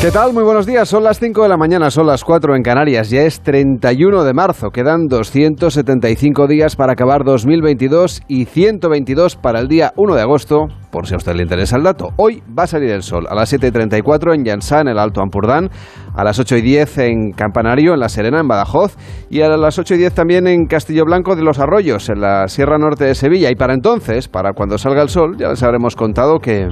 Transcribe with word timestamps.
¿Qué 0.00 0.10
tal? 0.10 0.32
Muy 0.32 0.44
buenos 0.44 0.64
días. 0.64 0.88
Son 0.88 1.04
las 1.04 1.18
5 1.18 1.42
de 1.42 1.50
la 1.50 1.58
mañana, 1.58 1.90
son 1.90 2.06
las 2.06 2.24
4 2.24 2.56
en 2.56 2.62
Canarias. 2.62 3.10
Ya 3.10 3.20
es 3.20 3.42
31 3.42 4.24
de 4.24 4.32
marzo. 4.32 4.70
Quedan 4.70 5.08
275 5.08 6.46
días 6.46 6.74
para 6.74 6.94
acabar 6.94 7.22
2022 7.22 8.22
y 8.26 8.46
122 8.46 9.36
para 9.36 9.60
el 9.60 9.68
día 9.68 9.92
1 9.96 10.14
de 10.14 10.22
agosto, 10.22 10.68
por 10.90 11.06
si 11.06 11.12
a 11.12 11.18
usted 11.18 11.34
le 11.34 11.42
interesa 11.42 11.76
el 11.76 11.82
dato. 11.82 12.14
Hoy 12.16 12.42
va 12.58 12.62
a 12.62 12.66
salir 12.66 12.88
el 12.92 13.02
sol 13.02 13.26
a 13.28 13.34
las 13.34 13.52
7.34 13.52 14.34
en 14.34 14.44
Yansá, 14.46 14.80
en 14.80 14.88
el 14.88 14.98
Alto 14.98 15.20
Ampurdán, 15.20 15.68
a 16.14 16.24
las 16.24 16.40
8.10 16.40 17.02
en 17.02 17.32
Campanario, 17.32 17.92
en 17.92 18.00
La 18.00 18.08
Serena, 18.08 18.40
en 18.40 18.48
Badajoz, 18.48 18.96
y 19.28 19.42
a 19.42 19.50
las 19.50 19.78
8.10 19.78 20.12
también 20.12 20.46
en 20.46 20.64
Castillo 20.64 21.04
Blanco 21.04 21.36
de 21.36 21.42
los 21.42 21.58
Arroyos, 21.58 22.08
en 22.08 22.22
la 22.22 22.48
Sierra 22.48 22.78
Norte 22.78 23.04
de 23.04 23.14
Sevilla. 23.14 23.50
Y 23.50 23.54
para 23.54 23.74
entonces, 23.74 24.28
para 24.28 24.54
cuando 24.54 24.78
salga 24.78 25.02
el 25.02 25.10
sol, 25.10 25.36
ya 25.36 25.50
les 25.50 25.62
habremos 25.62 25.94
contado 25.94 26.38
que... 26.38 26.68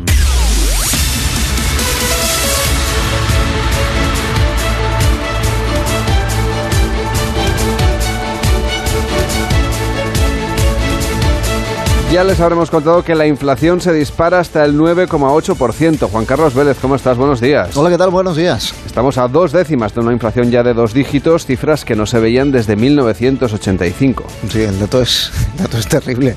Ya 12.11 12.25
les 12.25 12.41
habremos 12.41 12.71
contado 12.71 13.05
que 13.05 13.15
la 13.15 13.27
inflación 13.27 13.83
se 13.83 13.93
dispara 13.93 14.39
hasta 14.39 14.65
el 14.65 14.79
9,8%. 14.79 16.09
Juan 16.11 16.25
Carlos 16.25 16.55
Vélez, 16.55 16.79
¿cómo 16.81 16.95
estás? 16.95 17.19
Buenos 17.19 17.39
días. 17.39 17.77
Hola, 17.77 17.91
¿qué 17.91 17.99
tal? 17.99 18.09
Buenos 18.09 18.35
días. 18.35 18.73
Estamos 18.87 19.19
a 19.19 19.29
dos 19.29 19.53
décimas 19.53 19.95
de 19.95 20.01
una 20.01 20.15
inflación 20.15 20.51
ya 20.51 20.63
de 20.63 20.73
dos 20.73 20.95
dígitos, 20.95 21.45
cifras 21.45 21.85
que 21.85 21.95
no 21.95 22.07
se 22.07 22.19
veían 22.19 22.51
desde 22.51 22.77
1985. 22.77 24.25
Sí, 24.51 24.63
el 24.63 24.81
dato 24.81 25.03
es, 25.03 25.31
el 25.53 25.65
dato 25.65 25.77
es 25.77 25.87
terrible. 25.87 26.35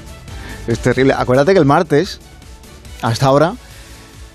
Es 0.68 0.80
terrible. 0.80 1.14
Acuérdate 1.18 1.54
que 1.54 1.60
el 1.60 1.66
martes, 1.66 2.20
hasta 3.02 3.28
ahora, 3.28 3.54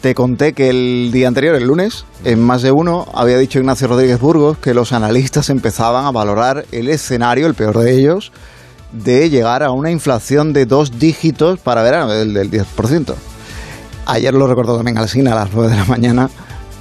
te 0.00 0.14
conté 0.14 0.54
que 0.54 0.70
el 0.70 1.10
día 1.12 1.28
anterior, 1.28 1.54
el 1.54 1.64
lunes, 1.64 2.06
en 2.24 2.40
más 2.40 2.62
de 2.62 2.72
uno, 2.72 3.06
había 3.12 3.36
dicho 3.36 3.58
Ignacio 3.58 3.88
Rodríguez 3.88 4.18
Burgos 4.18 4.56
que 4.56 4.72
los 4.72 4.94
analistas 4.94 5.50
empezaban 5.50 6.06
a 6.06 6.12
valorar 6.12 6.64
el 6.72 6.88
escenario, 6.88 7.46
el 7.46 7.54
peor 7.54 7.78
de 7.78 7.92
ellos, 7.92 8.32
de 8.92 9.30
llegar 9.30 9.62
a 9.62 9.70
una 9.70 9.90
inflación 9.90 10.52
de 10.52 10.66
dos 10.66 10.98
dígitos 10.98 11.58
para 11.58 11.82
verano, 11.82 12.10
del, 12.12 12.32
del 12.34 12.50
10%. 12.50 13.14
Ayer 14.06 14.32
lo 14.32 14.46
recordó 14.46 14.76
también 14.76 14.98
Alcina 14.98 15.32
a 15.32 15.34
las 15.34 15.52
9 15.52 15.70
de 15.70 15.76
la 15.76 15.84
mañana, 15.84 16.30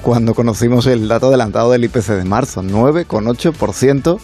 cuando 0.02 0.36
conocimos 0.36 0.86
el 0.86 1.08
dato 1.08 1.28
adelantado 1.28 1.72
del 1.72 1.84
IPC 1.86 2.10
de 2.10 2.26
marzo, 2.26 2.62
9,8%, 2.62 4.20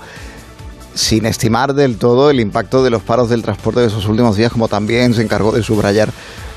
sin 0.94 1.26
estimar 1.26 1.74
del 1.74 1.98
todo 1.98 2.30
el 2.30 2.40
impacto 2.40 2.84
de 2.84 2.92
los 2.92 3.02
paros 3.02 3.30
del 3.30 3.42
transporte 3.42 3.80
de 3.80 3.88
esos 3.88 4.06
últimos 4.08 4.36
días, 4.36 4.52
como 4.52 4.68
también 4.68 5.14
se 5.14 5.24
encargó 5.24 5.52
de 5.52 5.64
subrayar 5.64 6.10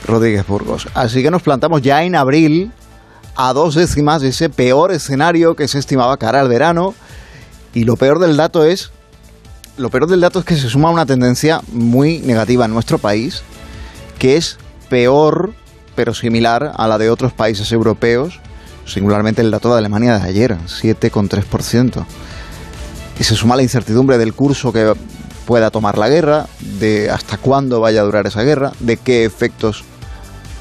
Rodríguez 0.07 0.47
Burgos. 0.47 0.89
Así 0.95 1.23
que 1.23 1.31
nos 1.31 1.43
plantamos 1.43 1.81
ya 1.83 2.03
en 2.05 2.15
abril 2.15 2.73
a 3.37 3.53
dos 3.53 3.75
décimas 3.75 4.23
de 4.23 4.29
ese 4.29 4.51
peor 4.51 4.93
escenario 4.93 5.57
que 5.57 5.69
se 5.69 5.79
estimaba 5.79 6.17
cara 6.17 6.41
al 6.41 6.49
verano. 6.49 6.95
Y 7.73 7.85
lo 7.85 7.97
peor 7.97 8.19
del 8.19 8.37
dato 8.37 8.65
es 8.65 8.93
lo 9.77 9.91
peor 9.91 10.07
del 10.07 10.21
dato 10.21 10.39
es 10.39 10.45
que 10.45 10.57
se 10.57 10.69
suma 10.69 10.91
una 10.91 11.07
tendencia 11.07 11.61
muy 11.73 12.19
negativa 12.21 12.65
en 12.65 12.73
nuestro 12.73 12.99
país, 12.99 13.43
que 14.19 14.37
es 14.37 14.59
peor, 14.89 15.53
pero 15.95 16.15
similar 16.15 16.73
a 16.77 16.89
la 16.89 16.99
de 16.99 17.11
otros 17.11 17.33
países 17.33 17.73
europeos, 17.73 18.41
singularmente 18.87 19.43
el 19.43 19.51
dato 19.51 19.73
de 19.73 19.79
Alemania 19.79 20.19
de 20.19 20.29
ayer, 20.29 20.57
7,3%. 20.67 22.05
Y 23.19 23.25
se 23.25 23.35
suma 23.35 23.57
la 23.57 23.63
incertidumbre 23.63 24.19
del 24.19 24.35
curso 24.35 24.73
que 24.73 24.95
pueda 25.47 25.71
tomar 25.71 25.99
la 25.99 26.09
guerra, 26.09 26.47
de 26.79 27.11
hasta 27.11 27.37
cuándo 27.37 27.81
vaya 27.81 28.01
a 28.01 28.05
durar 28.05 28.27
esa 28.27 28.43
guerra, 28.43 28.73
de 28.81 28.97
qué 28.97 29.25
efectos 29.25 29.85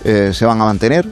eh, 0.04 0.32
se 0.34 0.46
van 0.46 0.62
a 0.62 0.66
mantener. 0.66 1.08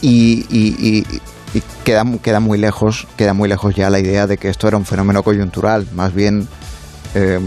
Y, 0.00 0.46
y, 0.50 0.76
y, 0.78 1.06
y 1.54 1.62
queda, 1.84 2.04
queda 2.22 2.40
muy 2.40 2.58
lejos 2.58 3.06
queda 3.16 3.34
muy 3.34 3.48
lejos 3.48 3.74
ya 3.74 3.90
la 3.90 3.98
idea 3.98 4.26
de 4.26 4.36
que 4.36 4.48
esto 4.48 4.68
era 4.68 4.76
un 4.76 4.84
fenómeno 4.84 5.22
coyuntural 5.22 5.86
más 5.94 6.14
bien 6.14 6.48
eh, 7.14 7.40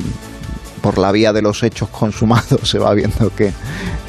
por 0.82 0.98
la 0.98 1.12
vía 1.12 1.34
de 1.34 1.42
los 1.42 1.62
hechos 1.64 1.90
consumados 1.90 2.62
se 2.70 2.80
va 2.80 2.94
viendo 2.94 3.34
que, 3.36 3.54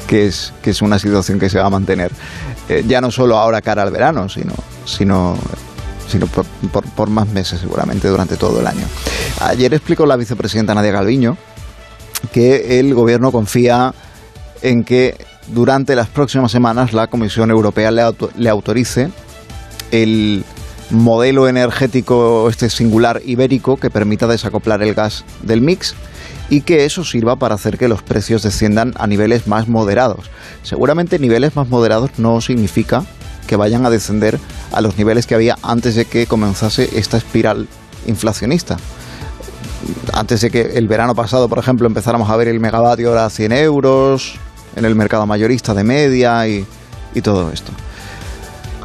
que, 0.07 0.27
es, 0.27 0.53
que 0.61 0.71
es 0.71 0.81
una 0.81 0.99
situación 0.99 1.39
que 1.39 1.49
se 1.49 1.59
va 1.59 1.65
a 1.65 1.69
mantener 1.69 2.11
eh, 2.69 2.83
ya 2.87 3.01
no 3.01 3.11
solo 3.11 3.37
ahora 3.37 3.61
cara 3.61 3.83
al 3.83 3.91
verano 3.91 4.29
sino 4.29 4.53
sino 4.85 5.37
sino 6.07 6.27
por, 6.27 6.45
por, 6.71 6.85
por, 6.91 7.09
más 7.09 7.29
meses 7.29 7.61
seguramente 7.61 8.07
durante 8.09 8.35
todo 8.35 8.59
el 8.59 8.67
año. 8.67 8.85
Ayer 9.39 9.73
explicó 9.73 10.05
la 10.05 10.17
vicepresidenta 10.17 10.75
Nadia 10.75 10.91
Galviño 10.91 11.37
que 12.31 12.79
el 12.79 12.93
gobierno 12.93 13.31
confía 13.31 13.93
en 14.61 14.83
que 14.83 15.17
durante 15.47 15.95
las 15.95 16.07
próximas 16.07 16.51
semanas 16.51 16.93
la 16.93 17.07
Comisión 17.07 17.51
Europea 17.51 17.91
le, 17.91 18.01
auto, 18.01 18.29
le 18.37 18.49
autorice 18.49 19.09
el 19.93 20.43
modelo 20.89 21.47
energético 21.47 22.49
este 22.49 22.69
singular 22.69 23.21
ibérico 23.25 23.77
que 23.77 23.91
permita 23.91 24.27
desacoplar 24.27 24.81
el 24.81 24.95
gas 24.95 25.23
del 25.43 25.61
mix 25.61 25.95
y 26.49 26.61
que 26.61 26.83
eso 26.83 27.03
sirva 27.03 27.35
para 27.35 27.55
hacer 27.55 27.77
que 27.77 27.87
los 27.87 28.01
precios 28.01 28.41
desciendan 28.41 28.93
a 28.97 29.07
niveles 29.07 29.47
más 29.47 29.67
moderados. 29.67 30.31
Seguramente 30.63 31.19
niveles 31.19 31.55
más 31.55 31.69
moderados 31.69 32.11
no 32.17 32.41
significa 32.41 33.05
que 33.47 33.55
vayan 33.55 33.85
a 33.85 33.91
descender 33.91 34.39
a 34.71 34.81
los 34.81 34.97
niveles 34.97 35.27
que 35.27 35.35
había 35.35 35.57
antes 35.61 35.95
de 35.95 36.05
que 36.05 36.25
comenzase 36.25 36.89
esta 36.97 37.17
espiral 37.17 37.67
inflacionista. 38.07 38.77
Antes 40.11 40.41
de 40.41 40.49
que 40.49 40.61
el 40.75 40.87
verano 40.87 41.13
pasado, 41.13 41.47
por 41.47 41.59
ejemplo, 41.59 41.87
empezáramos 41.87 42.29
a 42.29 42.35
ver 42.35 42.47
el 42.47 42.59
megavatio 42.59 43.09
ahora 43.09 43.25
a 43.25 43.29
100 43.29 43.51
euros 43.51 44.35
en 44.75 44.85
el 44.85 44.95
mercado 44.95 45.27
mayorista 45.27 45.73
de 45.73 45.83
media 45.83 46.47
y, 46.47 46.65
y 47.13 47.21
todo 47.21 47.51
esto. 47.51 47.71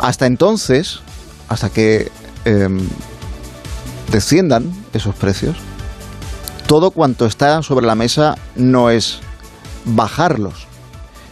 Hasta 0.00 0.26
entonces, 0.26 1.00
hasta 1.48 1.70
que 1.70 2.10
eh, 2.44 2.68
desciendan 4.10 4.72
esos 4.92 5.14
precios, 5.14 5.56
todo 6.66 6.90
cuanto 6.90 7.26
está 7.26 7.62
sobre 7.62 7.86
la 7.86 7.94
mesa 7.94 8.36
no 8.54 8.90
es 8.90 9.20
bajarlos, 9.84 10.66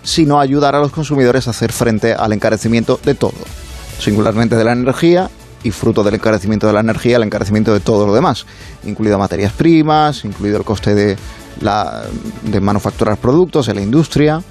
sino 0.03 0.41
ayudar 0.41 0.75
a 0.75 0.81
los 0.81 0.93
consumidores 0.93 1.47
a 1.47 1.50
hacer 1.50 1.72
frente 1.72 2.15
al 2.15 2.32
encarecimiento 2.32 2.99
de 3.04 3.15
todo, 3.15 3.34
singularmente 3.99 4.56
de 4.56 4.65
la 4.65 4.72
energía 4.72 5.31
y 5.62 5.71
fruto 5.71 6.03
del 6.03 6.15
encarecimiento 6.15 6.66
de 6.66 6.72
la 6.72 6.81
energía, 6.81 7.16
el 7.16 7.25
encarecimiento 7.25 7.72
de 7.72 7.81
todo 7.81 8.06
lo 8.06 8.15
demás, 8.15 8.47
incluido 8.84 9.19
materias 9.19 9.53
primas, 9.53 10.25
incluido 10.25 10.59
el 10.59 10.65
coste 10.65 10.94
de, 10.94 11.16
la, 11.60 12.04
de 12.43 12.60
manufacturar 12.60 13.16
productos 13.16 13.69
en 13.69 13.77
la 13.77 13.83
industria, 13.83 14.43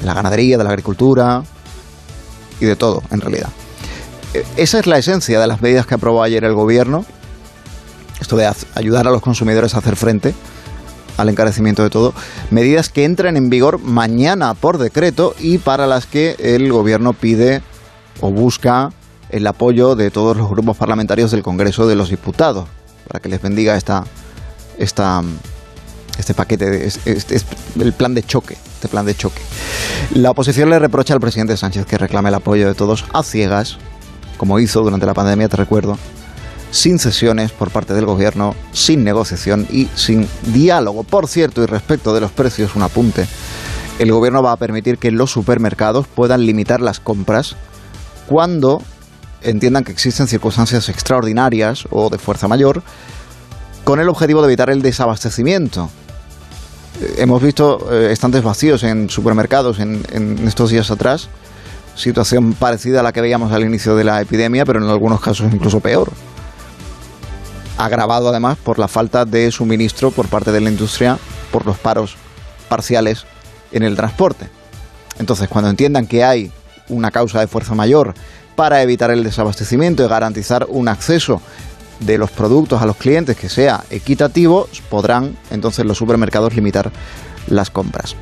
de 0.00 0.06
la 0.06 0.14
ganadería, 0.14 0.58
de 0.58 0.64
la 0.64 0.70
agricultura 0.70 1.42
y 2.60 2.66
de 2.66 2.76
todo, 2.76 3.02
en 3.10 3.20
realidad. 3.20 3.48
Esa 4.56 4.80
es 4.80 4.86
la 4.86 4.98
esencia 4.98 5.40
de 5.40 5.46
las 5.46 5.62
medidas 5.62 5.86
que 5.86 5.94
aprobó 5.94 6.22
ayer 6.22 6.44
el 6.44 6.54
gobierno, 6.54 7.04
esto 8.20 8.36
de 8.36 8.50
ayudar 8.74 9.06
a 9.06 9.10
los 9.10 9.22
consumidores 9.22 9.74
a 9.74 9.78
hacer 9.78 9.96
frente 9.96 10.34
al 11.16 11.28
encarecimiento 11.28 11.82
de 11.82 11.90
todo, 11.90 12.14
medidas 12.50 12.88
que 12.88 13.04
entran 13.04 13.36
en 13.36 13.50
vigor 13.50 13.78
mañana 13.78 14.54
por 14.54 14.78
decreto 14.78 15.34
y 15.38 15.58
para 15.58 15.86
las 15.86 16.06
que 16.06 16.34
el 16.38 16.72
gobierno 16.72 17.12
pide 17.12 17.62
o 18.20 18.30
busca 18.30 18.90
el 19.30 19.46
apoyo 19.46 19.94
de 19.94 20.10
todos 20.10 20.36
los 20.36 20.48
grupos 20.50 20.76
parlamentarios 20.76 21.30
del 21.30 21.42
Congreso 21.42 21.86
de 21.86 21.96
los 21.96 22.10
Diputados, 22.10 22.68
para 23.08 23.20
que 23.20 23.28
les 23.28 23.40
bendiga 23.40 23.76
esta, 23.76 24.04
esta, 24.78 25.22
este 26.18 26.34
paquete, 26.34 26.86
este, 26.86 27.12
este, 27.12 27.40
el 27.80 27.92
plan 27.92 28.14
de 28.14 28.22
choque, 28.22 28.56
este 28.74 28.88
plan 28.88 29.06
de 29.06 29.14
choque. 29.14 29.40
La 30.14 30.30
oposición 30.30 30.70
le 30.70 30.78
reprocha 30.78 31.14
al 31.14 31.20
presidente 31.20 31.56
Sánchez 31.56 31.86
que 31.86 31.98
reclame 31.98 32.28
el 32.28 32.34
apoyo 32.34 32.68
de 32.68 32.74
todos 32.74 33.04
a 33.12 33.22
ciegas, 33.22 33.78
como 34.36 34.58
hizo 34.58 34.82
durante 34.82 35.06
la 35.06 35.14
pandemia, 35.14 35.48
te 35.48 35.56
recuerdo, 35.56 35.98
sin 36.70 36.98
sesiones 36.98 37.52
por 37.52 37.70
parte 37.70 37.94
del 37.94 38.04
gobierno, 38.04 38.54
sin 38.72 39.04
negociación 39.04 39.66
y 39.70 39.88
sin 39.94 40.28
diálogo. 40.52 41.04
Por 41.04 41.28
cierto, 41.28 41.62
y 41.62 41.66
respecto 41.66 42.12
de 42.12 42.20
los 42.20 42.32
precios, 42.32 42.74
un 42.74 42.82
apunte. 42.82 43.26
El 44.00 44.10
gobierno 44.10 44.42
va 44.42 44.50
a 44.50 44.56
permitir 44.56 44.98
que 44.98 45.12
los 45.12 45.30
supermercados 45.30 46.08
puedan 46.08 46.44
limitar 46.44 46.80
las 46.80 46.98
compras 46.98 47.54
cuando 48.26 48.82
entiendan 49.42 49.84
que 49.84 49.92
existen 49.92 50.26
circunstancias 50.26 50.88
extraordinarias 50.88 51.86
o 51.90 52.10
de 52.10 52.18
fuerza 52.18 52.48
mayor, 52.48 52.82
con 53.84 54.00
el 54.00 54.08
objetivo 54.08 54.40
de 54.40 54.48
evitar 54.48 54.70
el 54.70 54.82
desabastecimiento. 54.82 55.90
Hemos 57.16 57.42
visto 57.42 57.92
eh, 57.92 58.12
estantes 58.12 58.42
vacíos 58.42 58.84
en 58.84 59.10
supermercados 59.10 59.80
en, 59.80 60.02
en, 60.12 60.46
estos 60.46 60.70
días 60.70 60.90
atrás, 60.90 61.28
situación 61.96 62.52
parecida 62.52 63.00
a 63.00 63.02
la 63.02 63.12
que 63.12 63.20
veíamos 63.20 63.52
al 63.52 63.64
inicio 63.64 63.96
de 63.96 64.04
la 64.04 64.20
epidemia, 64.20 64.64
pero 64.64 64.82
en 64.82 64.88
algunos 64.88 65.20
casos 65.20 65.52
incluso 65.52 65.80
peor. 65.80 66.12
Agravado 67.76 68.28
además 68.28 68.56
por 68.62 68.78
la 68.78 68.86
falta 68.86 69.24
de 69.24 69.50
suministro 69.50 70.12
por 70.12 70.28
parte 70.28 70.52
de 70.52 70.60
la 70.60 70.70
industria, 70.70 71.18
por 71.50 71.66
los 71.66 71.76
paros 71.78 72.16
parciales 72.68 73.24
en 73.72 73.82
el 73.82 73.96
transporte. 73.96 74.48
Entonces, 75.18 75.48
cuando 75.48 75.70
entiendan 75.70 76.06
que 76.06 76.24
hay 76.24 76.52
una 76.88 77.10
causa 77.10 77.40
de 77.40 77.46
fuerza 77.46 77.74
mayor 77.74 78.14
para 78.56 78.82
evitar 78.82 79.10
el 79.10 79.24
desabastecimiento 79.24 80.04
y 80.04 80.08
garantizar 80.08 80.66
un 80.68 80.88
acceso 80.88 81.40
de 82.00 82.18
los 82.18 82.30
productos 82.30 82.82
a 82.82 82.86
los 82.86 82.96
clientes 82.96 83.36
que 83.36 83.48
sea 83.48 83.84
equitativo, 83.90 84.68
podrán 84.90 85.36
entonces 85.50 85.84
los 85.84 85.98
supermercados 85.98 86.54
limitar 86.54 86.90
las 87.48 87.70
compras. 87.70 88.16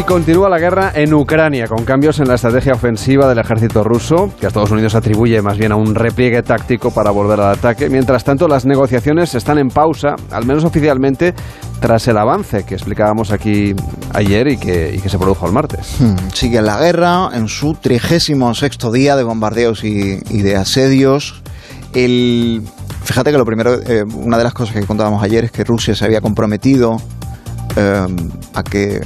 Y 0.00 0.02
continúa 0.02 0.48
la 0.48 0.58
guerra 0.58 0.92
en 0.94 1.12
Ucrania, 1.12 1.66
con 1.66 1.84
cambios 1.84 2.20
en 2.20 2.28
la 2.28 2.36
estrategia 2.36 2.72
ofensiva 2.72 3.28
del 3.28 3.38
ejército 3.38 3.84
ruso, 3.84 4.32
que 4.40 4.46
a 4.46 4.48
Estados 4.48 4.70
Unidos 4.70 4.94
atribuye 4.94 5.42
más 5.42 5.58
bien 5.58 5.72
a 5.72 5.76
un 5.76 5.94
repliegue 5.94 6.42
táctico 6.42 6.90
para 6.90 7.10
volver 7.10 7.38
al 7.38 7.52
ataque. 7.52 7.90
Mientras 7.90 8.24
tanto, 8.24 8.48
las 8.48 8.64
negociaciones 8.64 9.34
están 9.34 9.58
en 9.58 9.68
pausa, 9.68 10.14
al 10.30 10.46
menos 10.46 10.64
oficialmente, 10.64 11.34
tras 11.80 12.08
el 12.08 12.16
avance 12.16 12.64
que 12.64 12.76
explicábamos 12.76 13.30
aquí 13.30 13.74
ayer 14.14 14.48
y 14.48 14.56
que, 14.56 14.98
se 15.06 15.18
produjo 15.18 15.46
el 15.46 15.52
martes. 15.52 16.00
Hmm, 16.00 16.16
sigue 16.32 16.62
la 16.62 16.78
guerra 16.78 17.28
en 17.34 17.46
su 17.46 17.74
36 17.74 18.38
día 18.94 19.16
de 19.16 19.22
bombardeos 19.22 19.84
y, 19.84 20.16
de 20.16 20.56
asedios. 20.56 21.42
El, 21.92 22.62
fíjate 23.04 23.32
que 23.32 23.36
lo 23.36 23.44
primero, 23.44 23.74
eh, 23.74 24.04
una 24.14 24.38
de 24.38 24.44
las 24.44 24.54
cosas 24.54 24.74
que 24.74 24.86
contábamos 24.86 25.22
ayer 25.22 25.44
es 25.44 25.52
que 25.52 25.62
Rusia 25.62 25.94
se 25.94 26.06
había 26.06 26.22
comprometido 26.22 26.96
eh, 27.76 28.06
a 28.54 28.62
que 28.62 29.02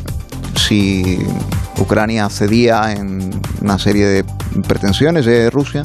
si 0.57 1.19
Ucrania 1.79 2.29
cedía 2.29 2.93
en 2.93 3.41
una 3.61 3.79
serie 3.79 4.07
de 4.07 4.25
pretensiones 4.67 5.27
de 5.27 5.51
Rusia, 5.51 5.83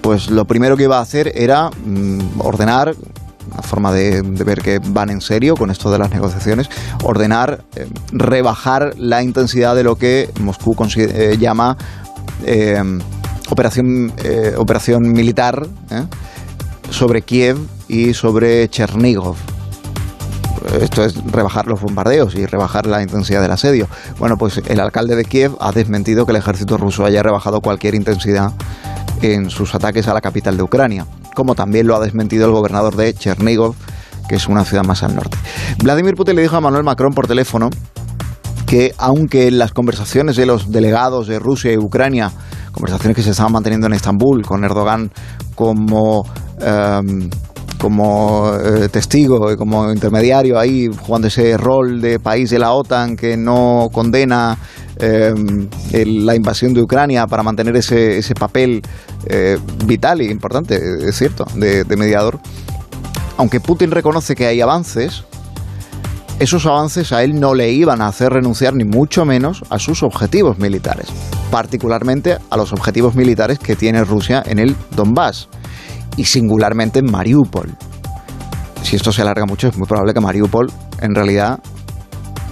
pues 0.00 0.30
lo 0.30 0.44
primero 0.44 0.76
que 0.76 0.84
iba 0.84 0.98
a 0.98 1.02
hacer 1.02 1.32
era 1.34 1.70
mm, 1.70 2.40
ordenar 2.40 2.94
una 3.52 3.62
forma 3.62 3.92
de, 3.92 4.22
ver 4.22 4.62
que 4.62 4.78
van 4.78 5.10
en 5.10 5.20
serio 5.20 5.56
con 5.56 5.70
esto 5.70 5.90
de 5.90 5.98
las 5.98 6.10
negociaciones, 6.10 6.68
ordenar 7.04 7.64
eh, 7.76 7.86
rebajar 8.12 8.94
la 8.96 9.22
intensidad 9.22 9.74
de 9.74 9.84
lo 9.84 9.96
que 9.96 10.30
Moscú 10.40 10.76
eh, 10.96 11.36
llama 11.38 11.76
eh, 12.44 12.82
operación, 13.50 14.12
operación 14.56 15.12
militar 15.12 15.66
sobre 16.90 17.22
Kiev 17.22 17.58
y 17.88 18.14
sobre 18.14 18.68
Chernigov 18.68 19.36
esto 20.80 21.04
es 21.04 21.14
rebajar 21.30 21.66
los 21.66 21.80
bombardeos 21.80 22.34
y 22.34 22.46
rebajar 22.46 22.86
la 22.86 23.02
intensidad 23.02 23.42
del 23.42 23.50
asedio. 23.50 23.88
Bueno, 24.18 24.36
pues 24.36 24.60
el 24.66 24.80
alcalde 24.80 25.16
de 25.16 25.24
Kiev 25.24 25.52
ha 25.60 25.72
desmentido 25.72 26.26
que 26.26 26.32
el 26.32 26.36
ejército 26.36 26.76
ruso 26.76 27.04
haya 27.04 27.22
rebajado 27.22 27.60
cualquier 27.60 27.94
intensidad 27.94 28.52
en 29.22 29.50
sus 29.50 29.74
ataques 29.74 30.08
a 30.08 30.14
la 30.14 30.20
capital 30.20 30.56
de 30.56 30.62
Ucrania, 30.62 31.06
como 31.34 31.54
también 31.54 31.86
lo 31.86 31.96
ha 31.96 32.00
desmentido 32.00 32.46
el 32.46 32.52
gobernador 32.52 32.96
de 32.96 33.14
Chernigov, 33.14 33.74
que 34.28 34.36
es 34.36 34.48
una 34.48 34.64
ciudad 34.64 34.84
más 34.84 35.02
al 35.02 35.14
norte. 35.14 35.36
Vladimir 35.82 36.14
Putin 36.14 36.36
le 36.36 36.42
dijo 36.42 36.56
a 36.56 36.60
Manuel 36.60 36.84
Macron 36.84 37.12
por 37.12 37.26
teléfono 37.26 37.70
que 38.66 38.94
aunque 38.98 39.50
las 39.50 39.72
conversaciones 39.72 40.36
de 40.36 40.46
los 40.46 40.70
delegados 40.70 41.26
de 41.26 41.38
Rusia 41.38 41.72
y 41.72 41.76
Ucrania, 41.76 42.32
conversaciones 42.72 43.14
que 43.16 43.22
se 43.22 43.30
estaban 43.30 43.52
manteniendo 43.52 43.86
en 43.86 43.92
Estambul 43.92 44.44
con 44.46 44.64
Erdogan 44.64 45.10
como 45.54 46.24
em, 46.58 47.28
como 47.82 48.52
eh, 48.54 48.88
testigo 48.88 49.50
y 49.50 49.56
como 49.56 49.90
intermediario 49.90 50.56
ahí 50.56 50.86
jugando 50.86 51.26
ese 51.26 51.56
rol 51.56 52.00
de 52.00 52.20
país 52.20 52.48
de 52.50 52.60
la 52.60 52.70
OTAN 52.70 53.16
que 53.16 53.36
no 53.36 53.88
condena 53.92 54.56
eh, 55.00 55.34
la 55.90 56.36
invasión 56.36 56.74
de 56.74 56.80
Ucrania 56.80 57.26
para 57.26 57.42
mantener 57.42 57.74
ese, 57.74 58.18
ese 58.18 58.36
papel 58.36 58.82
eh, 59.26 59.58
vital 59.84 60.20
e 60.20 60.30
importante, 60.30 60.78
es 61.08 61.16
cierto, 61.16 61.44
de, 61.56 61.82
de 61.82 61.96
mediador. 61.96 62.38
Aunque 63.36 63.58
Putin 63.58 63.90
reconoce 63.90 64.36
que 64.36 64.46
hay 64.46 64.60
avances, 64.60 65.24
esos 66.38 66.64
avances 66.66 67.10
a 67.12 67.24
él 67.24 67.40
no 67.40 67.52
le 67.52 67.72
iban 67.72 68.00
a 68.00 68.06
hacer 68.06 68.32
renunciar 68.32 68.74
ni 68.74 68.84
mucho 68.84 69.24
menos 69.24 69.64
a 69.70 69.80
sus 69.80 70.04
objetivos 70.04 70.56
militares, 70.56 71.08
particularmente 71.50 72.38
a 72.48 72.56
los 72.56 72.72
objetivos 72.72 73.16
militares 73.16 73.58
que 73.58 73.74
tiene 73.74 74.04
Rusia 74.04 74.40
en 74.46 74.60
el 74.60 74.76
Donbass 74.94 75.48
y 76.16 76.24
singularmente 76.24 77.00
en 77.00 77.10
Mariupol. 77.10 77.74
Si 78.82 78.96
esto 78.96 79.12
se 79.12 79.22
alarga 79.22 79.46
mucho, 79.46 79.68
es 79.68 79.76
muy 79.76 79.86
probable 79.86 80.12
que 80.12 80.20
Mariupol, 80.20 80.70
en 81.00 81.14
realidad, 81.14 81.60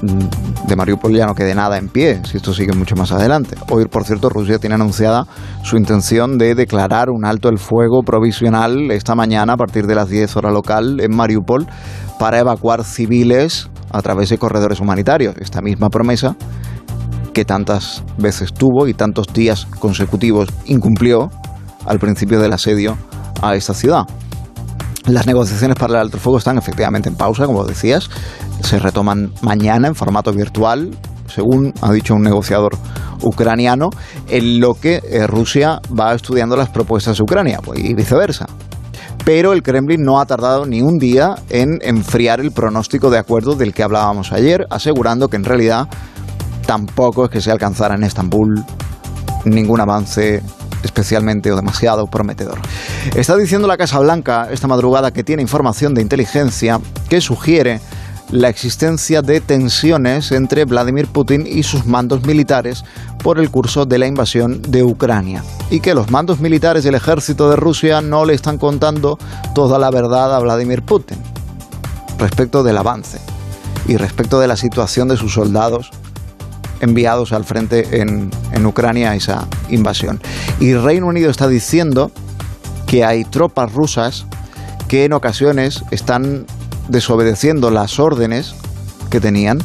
mm, 0.03 0.67
de 0.69 0.77
Mariupol 0.77 1.15
ya 1.15 1.27
no 1.27 1.35
quede 1.35 1.55
nada 1.55 1.77
en 1.77 1.89
pie, 1.89 2.21
si 2.25 2.37
esto 2.37 2.55
sigue 2.55 2.73
mucho 2.73 2.95
más 2.95 3.13
adelante. 3.13 3.57
Hoy, 3.71 3.87
por 3.87 4.05
cierto, 4.05 4.29
Rusia 4.29 4.59
tiene 4.59 4.77
anunciada 4.77 5.27
su 5.63 5.77
intención 5.77 6.39
de 6.39 6.55
declarar 6.55 7.11
un 7.11 7.25
alto 7.25 7.49
el 7.49 7.59
fuego 7.59 8.03
provisional 8.03 8.91
esta 8.91 9.15
mañana 9.15 9.55
a 9.55 9.57
partir 9.57 9.87
de 9.87 9.95
las 9.95 10.09
10 10.09 10.37
horas 10.37 10.53
local 10.53 11.01
en 11.01 11.15
Mariupol 11.15 11.67
para 12.19 12.39
evacuar 12.39 12.85
civiles 12.85 13.69
a 13.93 14.01
través 14.03 14.31
de 14.31 14.39
corredores 14.39 14.81
humanitarios. 14.81 15.35
Esta 15.39 15.61
misma 15.61 15.91
promesa 15.91 16.37
que 17.33 17.45
tantas 17.45 18.05
veces 18.19 18.53
tuvo 18.53 18.87
y 18.89 18.95
tantos 18.95 19.27
días 19.33 19.67
consecutivos 19.79 20.49
incumplió 20.67 21.31
al 21.87 21.99
principio 21.99 22.41
del 22.41 22.53
asedio 22.53 22.97
a 23.43 23.55
esta 23.55 23.75
ciudad. 23.75 24.07
Las 25.07 25.27
negociaciones 25.27 25.77
para 25.77 25.95
el 25.95 26.01
alto 26.01 26.19
fuego 26.19 26.39
están 26.39 26.59
efectivamente 26.59 27.09
en 27.09 27.17
pausa, 27.17 27.47
como 27.47 27.65
decías. 27.65 28.11
Se 28.63 28.79
retoman 28.79 29.33
mañana 29.41 29.89
en 29.89 29.95
formato 29.95 30.33
virtual, 30.33 30.91
según 31.27 31.73
ha 31.81 31.91
dicho 31.93 32.15
un 32.15 32.23
negociador 32.23 32.77
ucraniano, 33.23 33.91
en 34.29 34.61
lo 34.61 34.75
que 34.75 35.03
eh, 35.03 35.27
Rusia 35.27 35.81
va 35.99 36.15
estudiando 36.15 36.57
las 36.57 36.69
propuestas 36.69 37.17
de 37.17 37.23
Ucrania 37.23 37.61
pues, 37.65 37.81
y 37.81 37.95
viceversa. 37.95 38.47
Pero 39.25 39.53
el 39.53 39.63
Kremlin 39.63 40.03
no 40.03 40.21
ha 40.21 40.27
tardado 40.27 40.67
ni 40.67 40.83
un 40.83 40.99
día 40.99 41.35
en 41.49 41.79
enfriar 41.83 42.41
el 42.41 42.53
pronóstico 42.53 43.11
de 43.11 43.19
acuerdo 43.19 43.55
del 43.55 43.75
que 43.75 43.83
hablábamos 43.83 44.33
ayer, 44.33 44.67
asegurando 44.71 45.29
que 45.29 45.37
en 45.37 45.45
realidad 45.45 45.89
tampoco 46.67 47.25
es 47.25 47.31
que 47.31 47.41
se 47.41 47.51
alcanzara 47.51 47.95
en 47.95 48.05
Estambul 48.05 48.65
ningún 49.45 49.81
avance 49.81 50.43
especialmente 50.83 51.51
o 51.53 51.57
demasiado 51.57 52.07
prometedor. 52.07 52.59
Está 53.15 53.37
diciendo 53.37 53.69
la 53.69 53.77
Casa 53.77 53.99
Blanca 53.99 54.49
esta 54.51 54.67
madrugada 54.67 55.13
que 55.13 55.25
tiene 55.25 55.43
información 55.43 55.95
de 55.95 56.03
inteligencia 56.03 56.81
que 57.09 57.21
sugiere 57.21 57.81
la 58.33 58.49
existencia 58.49 59.23
de 59.23 59.41
tensiones 59.41 60.31
entre 60.31 60.65
Vladimir 60.65 61.09
Putin 61.09 61.47
y 61.47 61.65
sus 61.65 61.87
mandos 61.87 62.25
militares 62.25 62.85
por 63.23 63.39
el 63.39 63.51
curso 63.51 63.87
de 63.87 63.99
la 63.99 64.07
invasión 64.07 64.63
de 64.63 64.85
Ucrania 64.85 65.43
y 65.69 65.81
que 65.81 65.95
los 65.95 66.11
mandos 66.11 66.39
militares 66.41 66.85
del 66.85 66.95
ejército 66.95 67.51
de 67.51 67.57
Rusia 67.57 68.01
no 68.01 68.25
le 68.25 68.35
están 68.35 68.59
contando 68.59 69.19
toda 69.55 69.79
la 69.79 69.91
verdad 69.91 70.35
a 70.35 70.39
Vladimir 70.39 70.83
Putin 70.83 71.19
respecto 72.19 72.63
del 72.63 72.79
avance 72.79 73.19
y 73.89 73.97
respecto 73.97 74.39
de 74.39 74.47
la 74.47 74.57
situación 74.57 75.09
de 75.09 75.17
sus 75.17 75.35
soldados 75.35 75.91
enviados 76.81 77.33
al 77.33 77.45
frente 77.45 78.01
en, 78.01 78.31
Ucrania 78.67 79.13
a 79.13 79.15
esa 79.17 79.49
invasión. 79.71 80.21
Y 80.61 80.75
Reino 80.75 81.07
Unido 81.07 81.31
está 81.31 81.49
diciendo 81.49 82.11
que 82.87 83.05
hay 83.05 83.25
tropas 83.25 83.73
rusas 83.73 84.27
que 84.87 85.05
en 85.05 85.15
ocasiones 85.15 85.83
están 85.91 86.45
desobedeciendo 86.89 87.71
las 87.71 87.99
órdenes 87.99 88.55
que 89.09 89.19
tenían 89.19 89.61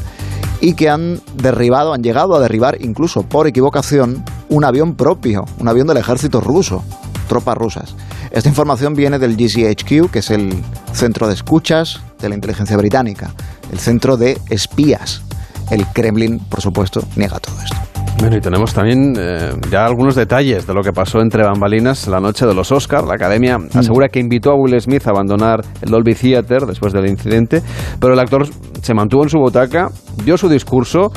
y 0.61 0.73
que 0.75 0.89
han 0.89 1.19
derribado, 1.35 1.93
han 1.93 2.03
llegado 2.03 2.35
a 2.35 2.39
derribar 2.39 2.77
incluso 2.81 3.23
por 3.23 3.47
equivocación 3.47 4.23
un 4.47 4.63
avión 4.63 4.95
propio, 4.95 5.45
un 5.59 5.67
avión 5.67 5.87
del 5.87 5.97
ejército 5.97 6.39
ruso, 6.39 6.83
tropas 7.27 7.57
rusas. 7.57 7.95
Esta 8.31 8.49
información 8.49 8.93
viene 8.93 9.19
del 9.19 9.35
GCHQ, 9.35 10.09
que 10.11 10.19
es 10.19 10.31
el 10.31 10.53
centro 10.93 11.27
de 11.27 11.33
escuchas 11.33 11.99
de 12.19 12.29
la 12.29 12.35
inteligencia 12.35 12.77
británica, 12.77 13.33
el 13.71 13.79
centro 13.79 14.17
de 14.17 14.39
espías 14.49 15.21
el 15.71 15.85
Kremlin, 15.87 16.39
por 16.39 16.61
supuesto, 16.61 17.01
niega 17.15 17.39
todo 17.39 17.55
esto. 17.63 17.75
Bueno, 18.17 18.37
y 18.37 18.39
tenemos 18.39 18.73
también 18.73 19.13
eh, 19.19 19.51
ya 19.69 19.85
algunos 19.85 20.15
detalles 20.15 20.65
de 20.65 20.73
lo 20.73 20.81
que 20.81 20.93
pasó 20.93 21.19
entre 21.19 21.43
bambalinas 21.43 22.07
la 22.07 22.21
noche 22.21 22.45
de 22.45 22.53
los 22.53 22.71
Oscars. 22.71 23.05
La 23.05 23.15
academia 23.15 23.57
mm. 23.57 23.77
asegura 23.77 24.07
que 24.07 24.19
invitó 24.19 24.51
a 24.51 24.55
Will 24.55 24.79
Smith 24.79 25.05
a 25.07 25.09
abandonar 25.09 25.59
el 25.81 25.89
Dolby 25.89 26.15
Theater 26.15 26.61
después 26.65 26.93
del 26.93 27.07
incidente, 27.07 27.61
pero 27.99 28.13
el 28.13 28.19
actor 28.19 28.47
se 28.81 28.93
mantuvo 28.93 29.23
en 29.23 29.29
su 29.29 29.37
butaca, 29.37 29.89
dio 30.23 30.37
su 30.37 30.47
discurso 30.47 31.11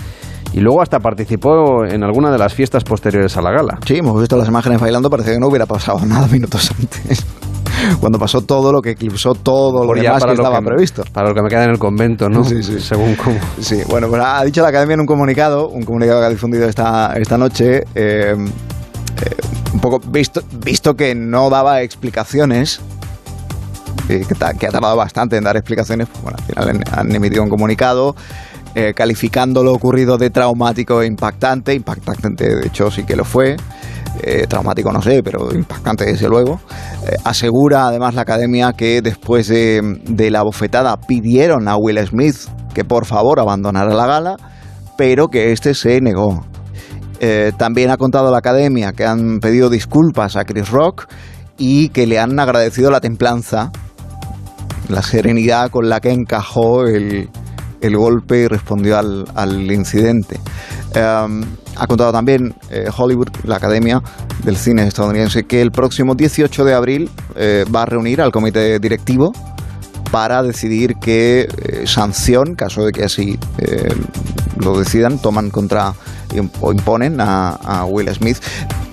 y 0.52 0.60
luego 0.60 0.82
hasta 0.82 0.98
participó 0.98 1.84
en 1.84 2.02
alguna 2.02 2.30
de 2.30 2.38
las 2.38 2.54
fiestas 2.54 2.84
posteriores 2.84 3.36
a 3.36 3.42
la 3.42 3.50
gala. 3.50 3.78
Sí, 3.86 3.96
hemos 3.96 4.18
visto 4.18 4.36
las 4.36 4.48
imágenes 4.48 4.80
bailando, 4.80 5.10
parece 5.10 5.32
que 5.32 5.38
no 5.38 5.48
hubiera 5.48 5.66
pasado 5.66 6.04
nada 6.06 6.26
minutos 6.26 6.70
antes 6.78 7.24
cuando 8.00 8.18
pasó 8.18 8.42
todo 8.42 8.72
lo 8.72 8.80
que 8.80 8.90
eclipsó 8.90 9.34
todo 9.34 9.84
lo 9.84 10.00
demás 10.00 10.24
que 10.24 10.32
estaba 10.32 10.60
previsto. 10.60 11.04
Para 11.12 11.28
lo 11.28 11.34
que 11.34 11.42
me 11.42 11.48
queda 11.48 11.64
en 11.64 11.70
el 11.70 11.78
convento, 11.78 12.28
¿no? 12.28 12.44
Sí, 12.44 12.62
sí. 12.62 12.80
Según 12.80 13.14
cómo. 13.14 13.38
Sí, 13.60 13.82
bueno, 13.88 14.08
pues 14.08 14.22
ha 14.24 14.44
dicho 14.44 14.62
la 14.62 14.68
Academia 14.68 14.94
en 14.94 15.00
un 15.00 15.06
comunicado, 15.06 15.68
un 15.68 15.84
comunicado 15.84 16.20
que 16.20 16.26
ha 16.26 16.30
difundido 16.30 16.68
esta, 16.68 17.12
esta 17.16 17.38
noche, 17.38 17.84
eh, 17.94 18.34
eh, 18.34 19.36
un 19.72 19.80
poco 19.80 20.00
visto, 20.10 20.42
visto 20.64 20.94
que 20.94 21.14
no 21.14 21.50
daba 21.50 21.82
explicaciones 21.82 22.80
que, 24.06 24.20
que, 24.20 24.66
ha 24.66 24.70
tardado 24.70 24.96
bastante 24.96 25.36
en 25.36 25.44
dar 25.44 25.56
explicaciones, 25.56 26.08
pues 26.08 26.22
bueno, 26.22 26.38
al 26.38 26.44
final 26.44 26.84
han 26.92 27.14
emitido 27.14 27.42
un 27.42 27.50
comunicado 27.50 28.14
eh, 28.80 28.94
calificando 28.94 29.64
lo 29.64 29.72
ocurrido 29.72 30.18
de 30.18 30.30
traumático 30.30 31.02
e 31.02 31.06
impactante, 31.08 31.74
impactante 31.74 32.54
de 32.54 32.68
hecho 32.68 32.92
sí 32.92 33.02
que 33.02 33.16
lo 33.16 33.24
fue, 33.24 33.56
eh, 34.22 34.46
traumático 34.48 34.92
no 34.92 35.02
sé, 35.02 35.20
pero 35.24 35.52
impactante 35.52 36.04
desde 36.04 36.28
luego. 36.28 36.60
Eh, 37.04 37.16
asegura 37.24 37.88
además 37.88 38.14
la 38.14 38.22
academia 38.22 38.72
que 38.74 39.02
después 39.02 39.48
de, 39.48 39.98
de 40.04 40.30
la 40.30 40.44
bofetada 40.44 40.96
pidieron 40.96 41.66
a 41.66 41.76
Will 41.76 41.98
Smith 42.06 42.36
que 42.72 42.84
por 42.84 43.04
favor 43.04 43.40
abandonara 43.40 43.92
la 43.92 44.06
gala, 44.06 44.36
pero 44.96 45.26
que 45.26 45.50
este 45.50 45.74
se 45.74 46.00
negó. 46.00 46.44
También 47.56 47.90
ha 47.90 47.96
contado 47.96 48.30
la 48.30 48.38
academia 48.38 48.92
que 48.92 49.04
han 49.04 49.40
pedido 49.40 49.70
disculpas 49.70 50.36
a 50.36 50.44
Chris 50.44 50.70
Rock 50.70 51.08
y 51.56 51.88
que 51.88 52.06
le 52.06 52.20
han 52.20 52.38
agradecido 52.38 52.92
la 52.92 53.00
templanza, 53.00 53.72
la 54.88 55.02
serenidad 55.02 55.68
con 55.70 55.88
la 55.88 55.98
que 55.98 56.12
encajó 56.12 56.84
el, 56.84 57.28
el 57.80 57.96
golpe 57.96 58.40
y 58.40 58.46
respondió 58.48 58.98
al, 58.98 59.24
al 59.34 59.70
incidente. 59.72 60.40
Um, 60.94 61.44
ha 61.76 61.86
contado 61.86 62.12
también 62.12 62.54
eh, 62.70 62.88
Hollywood, 62.96 63.28
la 63.44 63.56
Academia 63.56 64.02
del 64.42 64.56
Cine 64.56 64.86
estadounidense, 64.86 65.44
que 65.44 65.60
el 65.60 65.70
próximo 65.70 66.14
18 66.14 66.64
de 66.64 66.74
abril 66.74 67.10
eh, 67.36 67.64
va 67.74 67.82
a 67.82 67.86
reunir 67.86 68.20
al 68.20 68.32
comité 68.32 68.78
directivo 68.80 69.32
para 70.10 70.42
decidir 70.42 70.94
qué 71.00 71.42
eh, 71.42 71.86
sanción, 71.86 72.54
caso 72.54 72.84
de 72.84 72.92
que 72.92 73.04
así 73.04 73.38
lo 74.58 74.78
decidan, 74.78 75.18
toman 75.20 75.50
contra 75.50 75.92
imponen 76.34 77.20
a, 77.20 77.50
a 77.50 77.84
Will 77.84 78.08
Smith. 78.14 78.38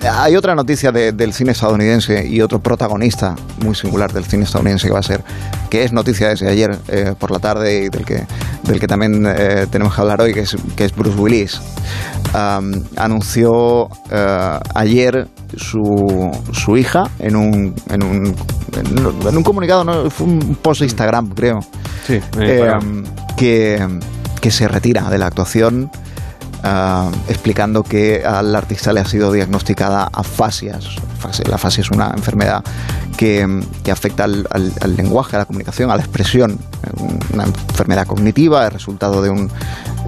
Hay 0.10 0.36
otra 0.36 0.54
noticia 0.56 0.92
de- 0.92 1.12
del 1.12 1.34
cine 1.34 1.52
estadounidense 1.52 2.28
y 2.28 2.42
otro 2.42 2.60
protagonista 2.60 3.36
muy 3.64 3.74
singular 3.76 4.12
del 4.14 4.24
cine 4.26 4.44
estadounidense 4.44 4.88
que 4.88 4.94
va 4.94 5.00
a 5.00 5.04
ser, 5.04 5.24
que 5.70 5.84
es 5.84 5.92
noticia 5.94 6.30
desde 6.30 6.48
ayer 6.50 6.78
eh, 6.90 7.14
por 7.18 7.32
la 7.32 7.40
tarde 7.40 7.86
y 7.86 7.90
del 7.90 8.06
que, 8.06 8.24
del 8.64 8.80
que 8.80 8.88
también 8.88 9.26
eh, 9.26 9.66
tenemos 9.72 9.96
que 9.96 10.02
hablar 10.02 10.22
hoy, 10.22 10.34
que 10.34 10.42
es, 10.42 10.56
que 10.76 10.86
es 10.86 10.96
Bruce 10.96 11.18
Willis. 11.20 11.60
Anunció 12.98 13.88
eh, 14.12 14.60
ayer 14.76 15.28
su, 15.58 16.32
su 16.54 16.78
hija 16.78 17.04
en 17.20 17.36
un, 17.36 17.74
en 17.90 18.04
un, 18.04 18.36
en, 18.78 19.28
en 19.28 19.38
un 19.38 19.44
comunicado, 19.44 19.84
¿no? 19.84 20.10
fue 20.10 20.28
un 20.28 20.56
post 20.62 20.82
de 20.82 20.86
Instagram, 20.86 21.30
creo, 21.30 21.60
Sí, 22.06 22.20
eh, 22.40 22.72
que, 23.38 23.88
que 24.42 24.52
se 24.52 24.68
retira 24.68 25.10
de 25.10 25.18
la 25.18 25.28
actuación 25.28 25.90
ah, 26.66 27.10
explicando 27.30 27.84
que 27.84 28.24
al 28.26 28.54
artista 28.56 28.92
le 28.92 29.00
ha 29.00 29.06
sido 29.06 29.32
diagnosticada 29.32 30.10
afasias. 30.12 30.86
Afasia- 31.18 31.48
La 31.48 31.56
afasia 31.56 31.82
es 31.82 31.92
una 31.92 32.12
enfermedad 32.16 32.62
que, 33.18 33.62
que 33.84 33.92
afecta 33.92 34.26
al, 34.26 34.46
al- 34.52 34.96
lenguaje, 34.98 35.38
a 35.38 35.40
la 35.40 35.46
comunicación, 35.46 35.90
a 35.92 35.96
la 35.96 36.02
expresión. 36.04 36.60
Una 37.34 37.44
enfermedad 37.46 38.06
cognitiva, 38.06 38.66
el 38.66 38.72
resultado 38.72 39.22
de, 39.22 39.30
un, 39.30 39.50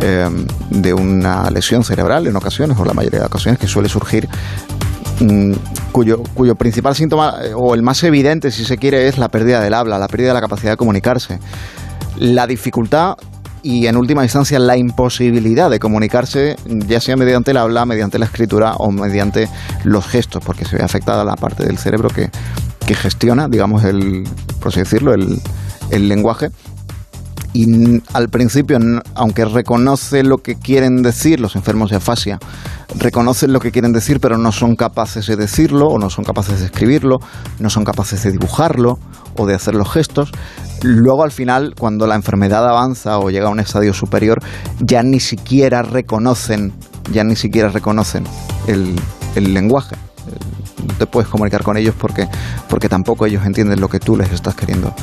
eh, 0.01 0.29
de 0.69 0.93
una 0.93 1.49
lesión 1.49 1.83
cerebral 1.85 2.27
en 2.27 2.35
ocasiones, 2.35 2.77
o 2.77 2.83
la 2.85 2.93
mayoría 2.93 3.21
de 3.21 3.25
ocasiones, 3.27 3.59
que 3.59 3.67
suele 3.67 3.87
surgir 3.89 4.27
mm, 5.21 5.53
cuyo, 5.91 6.21
cuyo 6.33 6.55
principal 6.55 6.95
síntoma, 6.95 7.35
eh, 7.43 7.53
o 7.55 7.73
el 7.75 7.81
más 7.81 8.03
evidente, 8.03 8.51
si 8.51 8.65
se 8.65 8.77
quiere, 8.77 9.07
es 9.07 9.17
la 9.17 9.29
pérdida 9.29 9.61
del 9.61 9.73
habla, 9.73 9.97
la 9.97 10.07
pérdida 10.07 10.29
de 10.29 10.33
la 10.35 10.41
capacidad 10.41 10.71
de 10.73 10.77
comunicarse. 10.77 11.39
La 12.17 12.45
dificultad 12.47 13.15
y, 13.67 13.87
en 13.87 13.97
última 13.97 14.23
instancia, 14.23 14.59
la 14.59 14.77
imposibilidad 14.77 15.69
de 15.69 15.77
comunicarse, 15.77 16.55
ya 16.87 17.01
sea 17.01 17.17
mediante 17.17 17.51
el 17.51 17.57
habla, 17.57 17.85
mediante 17.85 18.17
la 18.17 18.23
escritura 18.23 18.75
o 18.77 18.91
mediante 18.91 19.49
los 19.83 20.07
gestos, 20.07 20.41
porque 20.41 20.63
se 20.63 20.77
ve 20.77 20.83
afectada 20.83 21.25
la 21.25 21.35
parte 21.35 21.65
del 21.65 21.77
cerebro 21.77 22.07
que, 22.07 22.29
que 22.85 22.95
gestiona, 22.95 23.49
digamos, 23.49 23.83
el, 23.83 24.23
por 24.61 24.69
así 24.69 24.79
decirlo, 24.79 25.13
el, 25.13 25.41
el 25.91 26.07
lenguaje 26.07 26.49
y 27.57 28.03
al 28.13 28.29
principio, 28.29 28.77
aunque 29.15 29.43
reconoce 29.43 30.21
lo 30.21 30.37
que 30.37 30.55
quieren 30.55 31.01
decir 31.01 31.39
los 31.39 31.55
enfermos 31.55 31.89
de 31.89 31.95
afasia, 31.95 32.37
reconocen 32.99 33.51
lo 33.51 33.59
que 33.59 33.71
quieren 33.71 33.93
decir, 33.93 34.19
pero 34.19 34.37
no 34.37 34.51
son 34.51 34.75
capaces 34.75 35.25
de 35.25 35.35
decirlo, 35.37 35.87
o 35.87 35.97
no 35.97 36.11
son 36.11 36.23
capaces 36.23 36.59
de 36.59 36.67
escribirlo, 36.67 37.17
no 37.59 37.71
son 37.71 37.83
capaces 37.83 38.21
de 38.21 38.31
dibujarlo 38.31 38.99
o 39.35 39.47
de 39.47 39.55
hacer 39.55 39.73
los 39.73 39.91
gestos. 39.91 40.31
Luego, 40.83 41.23
al 41.23 41.31
final, 41.31 41.73
cuando 41.75 42.05
la 42.05 42.13
enfermedad 42.13 42.63
avanza 42.69 43.17
o 43.17 43.31
llega 43.31 43.47
a 43.47 43.51
un 43.51 43.59
estadio 43.59 43.91
superior, 43.91 44.37
ya 44.79 45.01
ni 45.01 45.19
siquiera 45.19 45.81
reconocen, 45.81 46.73
ya 47.11 47.23
ni 47.23 47.35
siquiera 47.35 47.69
reconocen 47.69 48.25
el 48.67 49.53
lenguaje. 49.53 49.95
Te 50.97 51.05
puedes 51.05 51.29
comunicar 51.29 51.63
con 51.63 51.77
ellos 51.77 51.95
porque, 51.97 52.27
porque 52.69 52.89
tampoco 52.89 53.25
ellos 53.25 53.45
entienden 53.45 53.79
lo 53.79 53.89
que 53.89 53.99
tú 53.99 54.15
les 54.15 54.31
estás 54.31 54.55
queriendo 54.55 54.93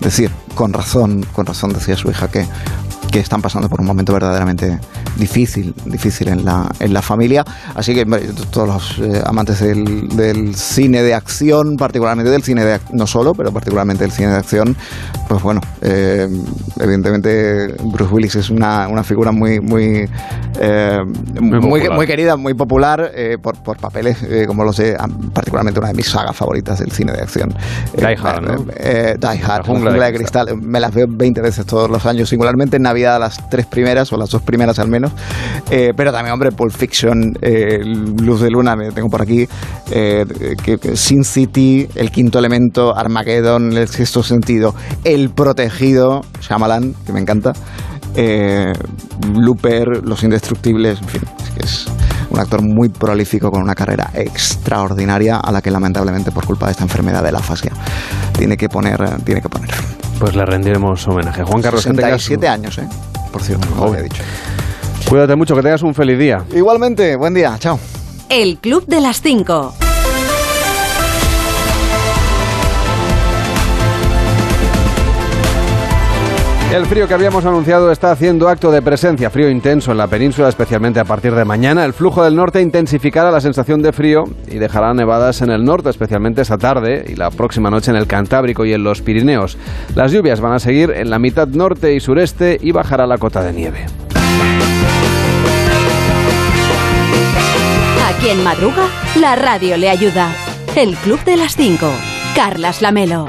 decir. 0.00 0.30
Con 0.54 0.72
razón, 0.72 1.24
con 1.32 1.46
razón 1.46 1.72
decía 1.72 1.96
su 1.96 2.10
hija 2.10 2.28
que, 2.28 2.46
que 3.14 3.20
están 3.20 3.40
pasando 3.40 3.68
por 3.68 3.80
un 3.80 3.86
momento 3.86 4.12
verdaderamente 4.12 4.76
difícil, 5.16 5.72
difícil 5.84 6.26
en 6.26 6.44
la, 6.44 6.68
en 6.80 6.92
la 6.92 7.00
familia. 7.00 7.44
Así 7.76 7.94
que 7.94 8.04
todos 8.50 8.68
los 8.68 8.98
eh, 8.98 9.22
amantes 9.24 9.60
del, 9.60 10.08
del 10.16 10.56
cine 10.56 11.00
de 11.00 11.14
acción, 11.14 11.76
particularmente 11.76 12.32
del 12.32 12.42
cine 12.42 12.64
de 12.64 12.80
no 12.92 13.06
solo, 13.06 13.32
pero 13.32 13.52
particularmente 13.52 14.02
del 14.02 14.10
cine 14.10 14.30
de 14.30 14.38
acción, 14.38 14.76
pues 15.28 15.40
bueno, 15.44 15.60
eh, 15.80 16.26
evidentemente 16.80 17.76
Bruce 17.84 18.12
Willis 18.12 18.34
es 18.34 18.50
una, 18.50 18.88
una 18.88 19.04
figura 19.04 19.30
muy 19.30 19.60
muy 19.60 20.08
eh, 20.60 20.98
muy, 21.40 21.60
popular. 21.60 21.92
muy 21.94 22.06
querida, 22.08 22.36
muy 22.36 22.54
popular 22.54 23.12
eh, 23.14 23.38
por, 23.40 23.62
por 23.62 23.76
papeles 23.76 24.24
eh, 24.24 24.44
como 24.48 24.64
los 24.64 24.76
de 24.76 24.96
particularmente 25.32 25.78
una 25.78 25.90
de 25.90 25.94
mis 25.94 26.06
sagas 26.06 26.34
favoritas 26.34 26.80
del 26.80 26.90
cine 26.90 27.12
de 27.12 27.22
acción. 27.22 27.54
Die 27.96 28.16
Hard, 28.20 28.42
¿no? 28.42 28.64
eh, 28.76 29.14
Die 29.16 29.28
Hard, 29.28 29.40
La 29.40 29.56
La 29.58 29.62
jungla 29.62 29.90
jungla, 29.90 30.06
de 30.06 30.12
de 30.12 30.18
cristal. 30.18 30.48
Me 30.60 30.80
las 30.80 30.92
veo 30.92 31.06
20 31.08 31.40
veces 31.42 31.64
todos 31.64 31.88
los 31.88 32.04
años, 32.06 32.28
singularmente 32.28 32.76
en 32.78 32.82
Navidad 32.82 33.03
las 33.04 33.48
tres 33.48 33.66
primeras 33.66 34.12
o 34.12 34.16
las 34.16 34.30
dos 34.30 34.42
primeras 34.42 34.78
al 34.78 34.88
menos. 34.88 35.12
Eh, 35.70 35.92
pero 35.96 36.12
también, 36.12 36.32
hombre, 36.32 36.52
Pulp 36.52 36.72
Fiction, 36.72 37.36
eh, 37.40 37.78
Luz 37.84 38.40
de 38.40 38.50
Luna, 38.50 38.76
me 38.76 38.90
tengo 38.92 39.08
por 39.08 39.22
aquí, 39.22 39.46
eh, 39.90 40.24
Sin 40.94 41.24
City, 41.24 41.88
El 41.94 42.10
Quinto 42.10 42.38
Elemento, 42.38 42.96
Armageddon, 42.96 43.76
El 43.76 43.88
Sexto 43.88 44.22
Sentido, 44.22 44.74
El 45.04 45.30
Protegido, 45.30 46.22
Shyamalan, 46.40 46.94
que 47.06 47.12
me 47.12 47.20
encanta, 47.20 47.52
Looper, 49.34 50.04
Los 50.04 50.22
Indestructibles, 50.22 51.00
en 51.00 51.08
fin, 51.08 51.22
es 51.42 51.50
que 51.50 51.64
es 51.64 51.86
un 52.30 52.40
actor 52.40 52.62
muy 52.62 52.88
prolífico 52.88 53.50
con 53.50 53.62
una 53.62 53.74
carrera 53.74 54.10
extraordinaria 54.14 55.36
a 55.36 55.52
la 55.52 55.62
que 55.62 55.70
lamentablemente 55.70 56.32
por 56.32 56.46
culpa 56.46 56.66
de 56.66 56.72
esta 56.72 56.84
enfermedad 56.84 57.22
de 57.22 57.32
la 57.32 57.38
afasia 57.38 57.72
tiene 58.36 58.56
que 58.56 58.68
poner 58.68 59.22
tiene 59.22 59.40
que 59.40 59.48
poner. 59.48 60.03
Pues 60.18 60.34
le 60.36 60.44
rendiremos 60.46 61.06
homenaje. 61.08 61.42
Juan 61.42 61.60
Carlos, 61.62 61.84
que 61.84 61.90
tengas- 61.92 62.22
67 62.22 62.48
años, 62.48 62.78
¿eh? 62.78 62.88
Por 63.32 63.42
cierto, 63.42 63.66
como 63.68 63.80
Joven. 63.82 63.94
había 64.00 64.02
dicho. 64.04 64.22
Cuídate 65.08 65.34
mucho, 65.36 65.54
que 65.54 65.62
tengas 65.62 65.82
un 65.82 65.94
feliz 65.94 66.18
día. 66.18 66.44
Igualmente, 66.54 67.16
buen 67.16 67.34
día, 67.34 67.56
chao. 67.58 67.78
El 68.28 68.58
Club 68.58 68.86
de 68.86 69.00
las 69.00 69.20
5. 69.20 69.74
El 76.74 76.86
frío 76.86 77.06
que 77.06 77.14
habíamos 77.14 77.46
anunciado 77.46 77.92
está 77.92 78.10
haciendo 78.10 78.48
acto 78.48 78.72
de 78.72 78.82
presencia, 78.82 79.30
frío 79.30 79.48
intenso 79.48 79.92
en 79.92 79.96
la 79.96 80.08
península, 80.08 80.48
especialmente 80.48 80.98
a 80.98 81.04
partir 81.04 81.32
de 81.32 81.44
mañana. 81.44 81.84
El 81.84 81.92
flujo 81.92 82.24
del 82.24 82.34
norte 82.34 82.60
intensificará 82.60 83.30
la 83.30 83.40
sensación 83.40 83.80
de 83.80 83.92
frío 83.92 84.24
y 84.48 84.58
dejará 84.58 84.92
nevadas 84.92 85.40
en 85.40 85.50
el 85.50 85.64
norte, 85.64 85.90
especialmente 85.90 86.42
esta 86.42 86.58
tarde 86.58 87.04
y 87.06 87.14
la 87.14 87.30
próxima 87.30 87.70
noche 87.70 87.92
en 87.92 87.96
el 87.96 88.08
Cantábrico 88.08 88.64
y 88.64 88.72
en 88.72 88.82
los 88.82 89.02
Pirineos. 89.02 89.56
Las 89.94 90.10
lluvias 90.10 90.40
van 90.40 90.54
a 90.54 90.58
seguir 90.58 90.90
en 90.90 91.10
la 91.10 91.20
mitad 91.20 91.46
norte 91.46 91.94
y 91.94 92.00
sureste 92.00 92.58
y 92.60 92.72
bajará 92.72 93.06
la 93.06 93.18
cota 93.18 93.44
de 93.44 93.52
nieve. 93.52 93.86
A 98.04 98.20
quien 98.20 98.42
madruga, 98.42 98.88
la 99.20 99.36
radio 99.36 99.76
le 99.76 99.90
ayuda. 99.90 100.32
El 100.74 100.96
Club 100.96 101.22
de 101.22 101.36
las 101.36 101.54
5. 101.54 101.86
Carlas 102.34 102.82
Lamelo. 102.82 103.28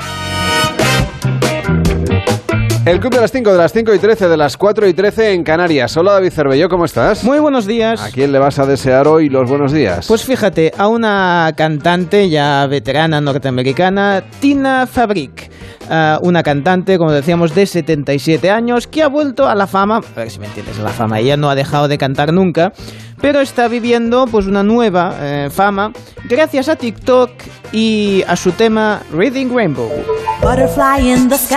El 2.86 3.00
club 3.00 3.16
de 3.16 3.22
las 3.22 3.32
5, 3.32 3.52
de 3.52 3.58
las 3.58 3.74
5 3.74 3.96
y 3.96 3.98
13, 3.98 4.30
de 4.30 4.38
las 4.38 4.58
4 4.58 4.88
y 4.88 4.94
13 4.94 5.34
en 5.34 5.44
Canarias. 5.44 5.98
Hola 5.98 6.14
David 6.14 6.30
Cervelló, 6.30 6.70
¿cómo 6.70 6.86
estás? 6.86 7.24
Muy 7.24 7.40
buenos 7.40 7.66
días. 7.66 8.00
¿A 8.00 8.12
quién 8.12 8.32
le 8.32 8.38
vas 8.38 8.60
a 8.60 8.68
desear 8.68 9.08
hoy 9.08 9.28
los 9.28 9.50
buenos 9.50 9.72
días? 9.72 10.06
Pues 10.08 10.24
fíjate, 10.24 10.72
a 10.78 10.88
una 10.88 11.52
cantante 11.58 12.30
ya 12.30 12.68
veterana 12.68 13.20
norteamericana, 13.22 14.24
Tina 14.40 14.86
Fabric. 14.86 15.50
Ah, 15.90 16.20
una 16.22 16.44
cantante, 16.44 17.00
como 17.00 17.12
decíamos, 17.12 17.56
de 17.56 17.66
77 17.66 18.52
años, 18.52 18.86
que 18.86 19.02
ha 19.02 19.08
vuelto 19.08 19.48
a 19.48 19.56
la 19.56 19.66
fama, 19.66 20.02
a 20.16 20.20
ver 20.20 20.30
si 20.30 20.40
me 20.40 20.46
entiendes, 20.46 20.78
a 20.80 20.84
la 20.84 20.90
fama, 20.90 21.20
ella 21.20 21.38
no 21.38 21.50
ha 21.50 21.56
dejado 21.56 21.88
de 21.88 21.98
cantar 21.98 22.34
nunca, 22.34 22.72
pero 23.26 23.42
está 23.42 23.68
viviendo 23.68 24.28
pues 24.28 24.46
una 24.46 24.62
nueva 24.62 25.16
eh, 25.20 25.50
fama 25.52 25.92
gracias 26.26 26.70
a 26.70 26.76
TikTok 26.76 27.32
y 27.72 28.24
a 28.28 28.36
su 28.36 28.52
tema 28.52 29.02
Reading 29.12 29.50
Rainbow. 29.52 29.90
Butterfly 30.44 31.12
in 31.12 31.28
the 31.28 31.38
sky. 31.38 31.56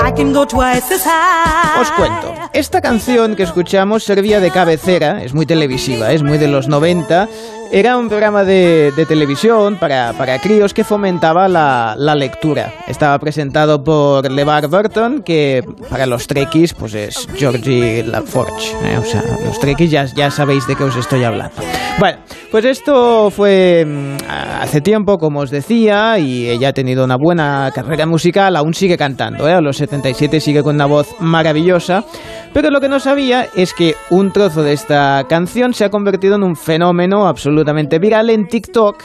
I 0.00 0.12
can 0.16 0.32
go 0.32 0.44
twice 0.46 0.92
as 0.92 1.04
high. 1.04 1.80
Os 1.80 1.90
cuento. 1.92 2.34
Esta 2.52 2.80
canción 2.80 3.36
que 3.36 3.44
escuchamos 3.44 4.04
servía 4.04 4.40
de 4.40 4.50
cabecera, 4.50 5.22
es 5.22 5.32
muy 5.32 5.46
televisiva, 5.46 6.12
es 6.12 6.22
muy 6.22 6.38
de 6.38 6.48
los 6.48 6.66
90. 6.66 7.28
Era 7.72 7.96
un 7.96 8.08
programa 8.08 8.44
de, 8.44 8.92
de 8.94 9.06
televisión 9.06 9.76
para, 9.76 10.12
para 10.12 10.38
críos 10.38 10.74
que 10.74 10.84
fomentaba 10.84 11.48
la, 11.48 11.96
la 11.98 12.14
lectura. 12.14 12.72
Estaba 12.86 13.18
presentado 13.18 13.82
por 13.82 14.30
LeVar 14.30 14.68
Burton, 14.68 15.22
que 15.22 15.64
para 15.90 16.06
los 16.06 16.26
trekkies 16.26 16.74
pues 16.74 16.94
es 16.94 17.28
Georgie 17.34 18.04
LaForge. 18.04 18.76
¿eh? 18.84 18.98
O 18.98 19.04
sea, 19.04 19.24
los 19.44 19.58
trekkies 19.58 19.83
ya, 19.88 20.04
ya 20.04 20.30
sabéis 20.30 20.66
de 20.66 20.76
qué 20.76 20.84
os 20.84 20.96
estoy 20.96 21.24
hablando. 21.24 21.56
Bueno, 21.98 22.18
pues 22.50 22.64
esto 22.64 23.30
fue 23.30 23.84
mm, 23.86 24.16
hace 24.60 24.80
tiempo, 24.80 25.18
como 25.18 25.40
os 25.40 25.50
decía, 25.50 26.18
y 26.18 26.48
ella 26.48 26.68
ha 26.68 26.72
tenido 26.72 27.04
una 27.04 27.16
buena 27.16 27.70
carrera 27.74 28.06
musical, 28.06 28.56
aún 28.56 28.74
sigue 28.74 28.96
cantando, 28.96 29.48
¿eh? 29.48 29.52
a 29.52 29.60
los 29.60 29.76
77 29.76 30.40
sigue 30.40 30.62
con 30.62 30.74
una 30.74 30.86
voz 30.86 31.14
maravillosa, 31.20 32.04
pero 32.52 32.70
lo 32.70 32.80
que 32.80 32.88
no 32.88 33.00
sabía 33.00 33.48
es 33.54 33.74
que 33.74 33.94
un 34.10 34.32
trozo 34.32 34.62
de 34.62 34.72
esta 34.72 35.24
canción 35.28 35.74
se 35.74 35.84
ha 35.84 35.90
convertido 35.90 36.36
en 36.36 36.42
un 36.42 36.56
fenómeno 36.56 37.26
absolutamente 37.26 37.98
viral 37.98 38.30
en 38.30 38.46
TikTok 38.46 39.02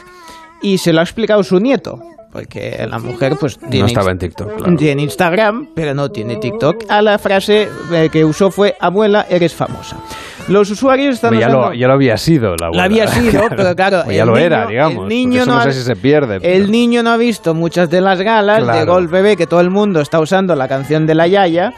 y 0.62 0.78
se 0.78 0.94
lo 0.94 1.00
ha 1.00 1.04
explicado 1.04 1.44
su 1.44 1.60
nieto. 1.60 2.00
Porque 2.32 2.86
la 2.88 3.00
mujer 3.00 3.38
pues 3.40 3.58
tiene, 3.58 3.80
No 3.80 3.86
estaba 3.88 4.12
en 4.12 4.20
TikTok, 4.20 4.58
claro. 4.58 4.76
tiene 4.76 5.02
Instagram, 5.02 5.70
pero 5.74 5.96
no 5.96 6.10
tiene 6.10 6.36
TikTok. 6.36 6.86
A 6.88 7.02
la 7.02 7.18
frase 7.18 7.68
eh, 7.92 8.10
que 8.12 8.24
usó 8.24 8.52
fue, 8.52 8.76
abuela, 8.80 9.26
eres 9.30 9.56
famosa. 9.56 9.98
Los 10.50 10.70
usuarios 10.72 11.16
están 11.16 11.34
ya, 11.34 11.48
usando- 11.48 11.68
lo, 11.70 11.74
ya 11.74 11.88
lo 11.88 11.94
había 11.94 12.18
sido 12.18 12.50
la 12.52 12.56
la 12.60 12.66
abuela. 12.68 12.84
había 12.84 13.08
sido, 13.08 13.44
pero 13.56 13.76
claro, 13.76 14.04
ya 14.12 14.22
el 14.24 14.28
lo 14.28 14.34
niño- 14.36 14.46
era, 14.46 14.68
digamos. 14.68 15.04
el 15.04 15.10
niño 15.10 15.46
no 15.46 15.62
sé 15.62 15.74
si 15.74 15.82
se 15.84 15.96
pierde. 15.96 16.40
pero- 16.42 16.54
El 16.54 16.72
niño 16.72 17.04
no 17.04 17.12
ha 17.12 17.18
visto 17.18 17.54
muchas 17.54 17.90
de 17.90 18.02
las 18.02 18.22
galas 18.22 18.58
de 18.60 18.64
Claro. 18.64 18.94
Gol 18.94 19.08
Bebé 19.08 19.38
que 19.38 19.48
todo 19.48 19.62
el 19.62 19.70
mundo 19.70 20.02
está 20.02 20.20
usando 20.20 20.56
la 20.56 20.68
canción 20.68 21.06
de 21.06 21.16
la 21.16 21.28
Yaya. 21.28 21.74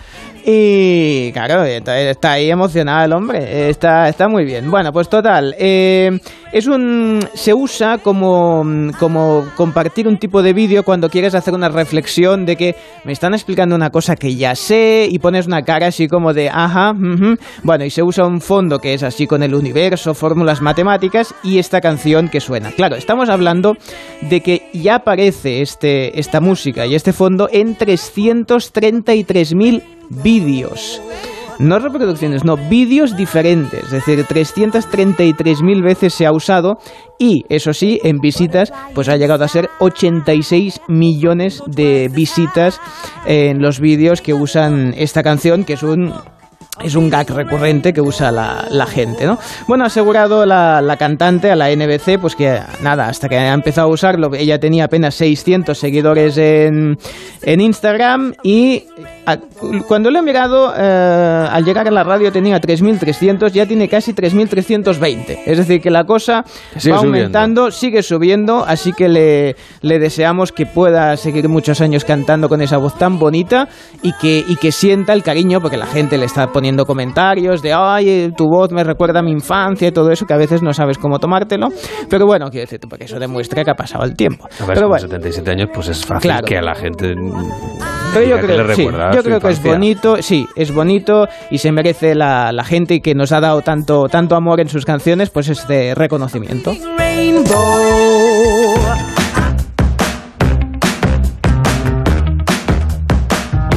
Y 0.45 1.31
claro, 1.33 1.63
está, 1.63 2.31
ahí 2.31 2.49
emocionado 2.49 3.05
el 3.05 3.13
hombre. 3.13 3.69
Está, 3.69 4.09
está 4.09 4.27
muy 4.27 4.45
bien. 4.45 4.69
Bueno, 4.71 4.91
pues 4.91 5.09
total. 5.09 5.55
eh, 5.57 6.19
es 6.51 6.67
un. 6.67 7.19
Se 7.33 7.53
usa 7.53 7.99
como, 7.99 8.65
como 8.99 9.45
compartir 9.55 10.07
un 10.07 10.17
tipo 10.17 10.41
de 10.41 10.53
vídeo 10.53 10.83
cuando 10.83 11.09
quieres 11.09 11.35
hacer 11.35 11.53
una 11.53 11.69
reflexión 11.69 12.45
de 12.45 12.55
que 12.55 12.75
me 13.03 13.13
están 13.13 13.33
explicando 13.33 13.75
una 13.75 13.89
cosa 13.89 14.15
que 14.15 14.35
ya 14.35 14.55
sé 14.55 15.07
y 15.09 15.19
pones 15.19 15.47
una 15.47 15.63
cara 15.63 15.87
así 15.87 16.07
como 16.07 16.33
de 16.33 16.49
ajá. 16.49 16.91
ujú". 16.91 17.35
Bueno, 17.63 17.85
y 17.85 17.89
se 17.89 18.03
usa 18.03 18.25
un 18.25 18.41
fondo 18.41 18.79
que 18.79 18.93
es 18.93 19.03
así 19.03 19.27
con 19.27 19.43
el 19.43 19.55
universo, 19.55 20.13
fórmulas 20.13 20.61
matemáticas 20.61 21.33
y 21.43 21.59
esta 21.59 21.81
canción 21.81 22.29
que 22.29 22.39
suena. 22.41 22.71
Claro, 22.71 22.95
estamos 22.95 23.29
hablando 23.29 23.75
de 24.21 24.41
que 24.41 24.69
ya 24.73 24.95
aparece 24.95 25.61
este, 25.61 26.19
esta 26.19 26.41
música 26.41 26.85
y 26.85 26.95
este 26.95 27.13
fondo 27.13 27.47
en 27.51 27.77
333.000 27.77 29.81
vídeos. 30.23 31.01
No 31.59 31.77
reproducciones, 31.77 32.43
no, 32.43 32.57
vídeos 32.57 33.15
diferentes. 33.15 33.83
Es 33.83 33.91
decir, 33.91 34.25
333.000 34.25 35.83
veces 35.83 36.13
se 36.13 36.25
ha 36.25 36.31
usado 36.31 36.79
y, 37.19 37.45
eso 37.49 37.73
sí, 37.73 37.99
en 38.03 38.17
visitas, 38.17 38.73
pues 38.95 39.09
ha 39.09 39.17
llegado 39.17 39.43
a 39.43 39.47
ser 39.47 39.69
86 39.79 40.81
millones 40.87 41.61
de 41.67 42.09
visitas 42.11 42.79
en 43.27 43.61
los 43.61 43.79
vídeos 43.79 44.21
que 44.21 44.33
usan 44.33 44.95
esta 44.97 45.21
canción, 45.21 45.63
que 45.63 45.73
es 45.73 45.83
un 45.83 46.13
es 46.83 46.95
un 46.95 47.09
gag 47.09 47.29
recurrente 47.29 47.93
que 47.93 48.01
usa 48.01 48.31
la, 48.31 48.65
la 48.69 48.85
gente, 48.87 49.25
¿no? 49.27 49.37
Bueno, 49.67 49.83
ha 49.83 49.87
asegurado 49.87 50.45
la, 50.45 50.81
la 50.81 50.97
cantante 50.97 51.51
a 51.51 51.55
la 51.55 51.69
NBC, 51.69 52.17
pues 52.19 52.35
que 52.35 52.59
nada, 52.81 53.07
hasta 53.07 53.27
que 53.29 53.37
ha 53.37 53.53
empezado 53.53 53.87
a 53.87 53.91
usarlo, 53.91 54.33
ella 54.33 54.59
tenía 54.59 54.85
apenas 54.85 55.13
600 55.15 55.77
seguidores 55.77 56.37
en, 56.37 56.97
en 57.43 57.61
Instagram 57.61 58.33
y 58.41 58.85
a- 59.25 59.37
cuando 59.87 60.09
lo 60.09 60.19
he 60.19 60.21
mirado, 60.23 60.73
eh, 60.75 61.47
al 61.51 61.63
llegar 61.65 61.87
a 61.87 61.91
la 61.91 62.03
radio 62.03 62.31
tenía 62.31 62.59
3.300, 62.59 63.51
ya 63.51 63.65
tiene 63.67 63.87
casi 63.89 64.13
3.320. 64.13 65.39
Es 65.45 65.57
decir, 65.57 65.81
que 65.81 65.91
la 65.91 66.05
cosa 66.05 66.45
Sigue 66.77 66.93
va 66.93 66.99
subiendo. 66.99 67.17
aumentando, 67.17 67.69
sigue 67.71 68.01
subiendo, 68.01 68.65
así 68.65 68.93
que 68.93 69.07
le, 69.09 69.55
le 69.81 69.99
deseamos 69.99 70.51
que 70.51 70.65
pueda 70.65 71.15
seguir 71.17 71.47
muchos 71.49 71.81
años 71.81 72.05
cantando 72.05 72.49
con 72.49 72.61
esa 72.61 72.77
voz 72.77 72.97
tan 72.97 73.19
bonita 73.19 73.67
y 74.01 74.13
que, 74.13 74.43
y 74.47 74.55
que 74.55 74.71
sienta 74.71 75.13
el 75.13 75.21
cariño, 75.21 75.61
porque 75.61 75.77
la 75.77 75.85
gente 75.85 76.17
le 76.17 76.25
está 76.25 76.47
poniendo 76.47 76.60
comentarios 76.85 77.61
de, 77.61 77.73
ay, 77.73 78.09
eh, 78.09 78.31
tu 78.35 78.47
voz 78.47 78.71
me 78.71 78.83
recuerda 78.83 79.19
a 79.19 79.23
mi 79.23 79.31
infancia 79.31 79.87
y 79.87 79.91
todo 79.91 80.11
eso, 80.11 80.25
que 80.25 80.33
a 80.33 80.37
veces 80.37 80.61
no 80.61 80.73
sabes 80.73 80.97
cómo 80.97 81.19
tomártelo. 81.19 81.67
Pero 82.09 82.25
bueno, 82.25 82.49
quiero 82.49 82.63
decir, 82.63 82.79
porque 82.89 83.05
eso 83.05 83.19
demuestra 83.19 83.63
que 83.63 83.71
ha 83.71 83.75
pasado 83.75 84.03
el 84.05 84.15
tiempo. 84.15 84.45
A 84.59 84.65
ver, 84.65 84.75
Pero 84.75 84.87
bueno, 84.87 84.99
77 85.01 85.51
años, 85.51 85.69
pues 85.73 85.87
es 85.89 86.05
fácil 86.05 86.29
Claro. 86.29 86.45
que 86.45 86.57
a 86.57 86.61
la 86.61 86.75
gente. 86.75 87.13
pero 88.13 88.25
yo 88.25 88.35
que 88.37 88.41
creo, 88.43 88.63
le 88.67 88.75
sí, 88.75 88.83
yo 89.13 89.23
creo 89.23 89.39
que 89.39 89.49
es 89.49 89.63
bonito, 89.63 90.21
sí, 90.21 90.45
es 90.55 90.73
bonito 90.73 91.27
y 91.49 91.57
se 91.57 91.71
merece 91.71 92.15
la, 92.15 92.51
la 92.51 92.63
gente 92.63 92.95
y 92.95 93.01
que 93.01 93.15
nos 93.15 93.31
ha 93.31 93.39
dado 93.39 93.61
tanto, 93.61 94.07
tanto 94.07 94.35
amor 94.35 94.59
en 94.59 94.67
sus 94.67 94.85
canciones, 94.85 95.29
pues 95.29 95.49
este 95.49 95.95
reconocimiento. 95.95 96.73
Rainbow. 96.97 98.75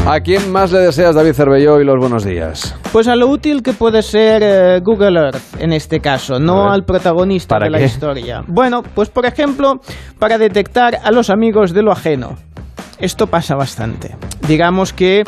¿A 0.07 0.21
quién 0.21 0.53
más 0.53 0.71
le 0.71 0.81
deseas, 0.81 1.15
David 1.15 1.33
Cervelló, 1.33 1.81
y 1.81 1.85
los 1.85 1.97
buenos 1.99 2.25
días? 2.25 2.79
Pues 2.93 3.09
a 3.09 3.17
lo 3.17 3.27
útil 3.29 3.63
que 3.63 3.73
puede 3.73 4.03
ser 4.03 4.43
eh, 4.43 4.81
Google 4.81 5.19
Earth 5.19 5.59
en 5.59 5.73
este 5.73 6.01
caso, 6.01 6.39
no 6.39 6.71
al 6.71 6.85
protagonista 6.85 7.55
¿Para 7.55 7.65
de 7.65 7.71
la 7.71 7.81
historia. 7.81 8.45
Bueno, 8.47 8.83
pues 8.83 9.09
por 9.09 9.25
ejemplo, 9.25 9.81
para 10.19 10.37
detectar 10.37 10.99
a 11.03 11.11
los 11.11 11.31
amigos 11.31 11.73
de 11.73 11.83
lo 11.83 11.91
ajeno. 11.91 12.37
Esto 12.99 13.29
pasa 13.29 13.55
bastante. 13.55 14.15
Digamos 14.47 14.93
que, 14.93 15.25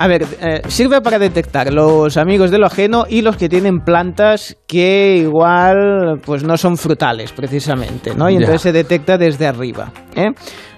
a 0.00 0.06
ver, 0.06 0.22
eh, 0.40 0.62
sirve 0.68 1.00
para 1.00 1.18
detectar 1.18 1.72
los 1.72 2.16
amigos 2.16 2.52
de 2.52 2.58
lo 2.58 2.66
ajeno 2.66 3.04
y 3.08 3.20
los 3.20 3.36
que 3.36 3.48
tienen 3.48 3.80
plantas 3.80 4.56
que 4.68 5.16
igual 5.16 6.20
pues 6.24 6.44
no 6.44 6.56
son 6.56 6.76
frutales 6.76 7.32
precisamente, 7.32 8.14
¿no? 8.14 8.30
Y 8.30 8.36
entonces 8.36 8.62
se 8.62 8.72
detecta 8.72 9.18
desde 9.18 9.48
arriba. 9.48 9.90
¿eh? 10.14 10.28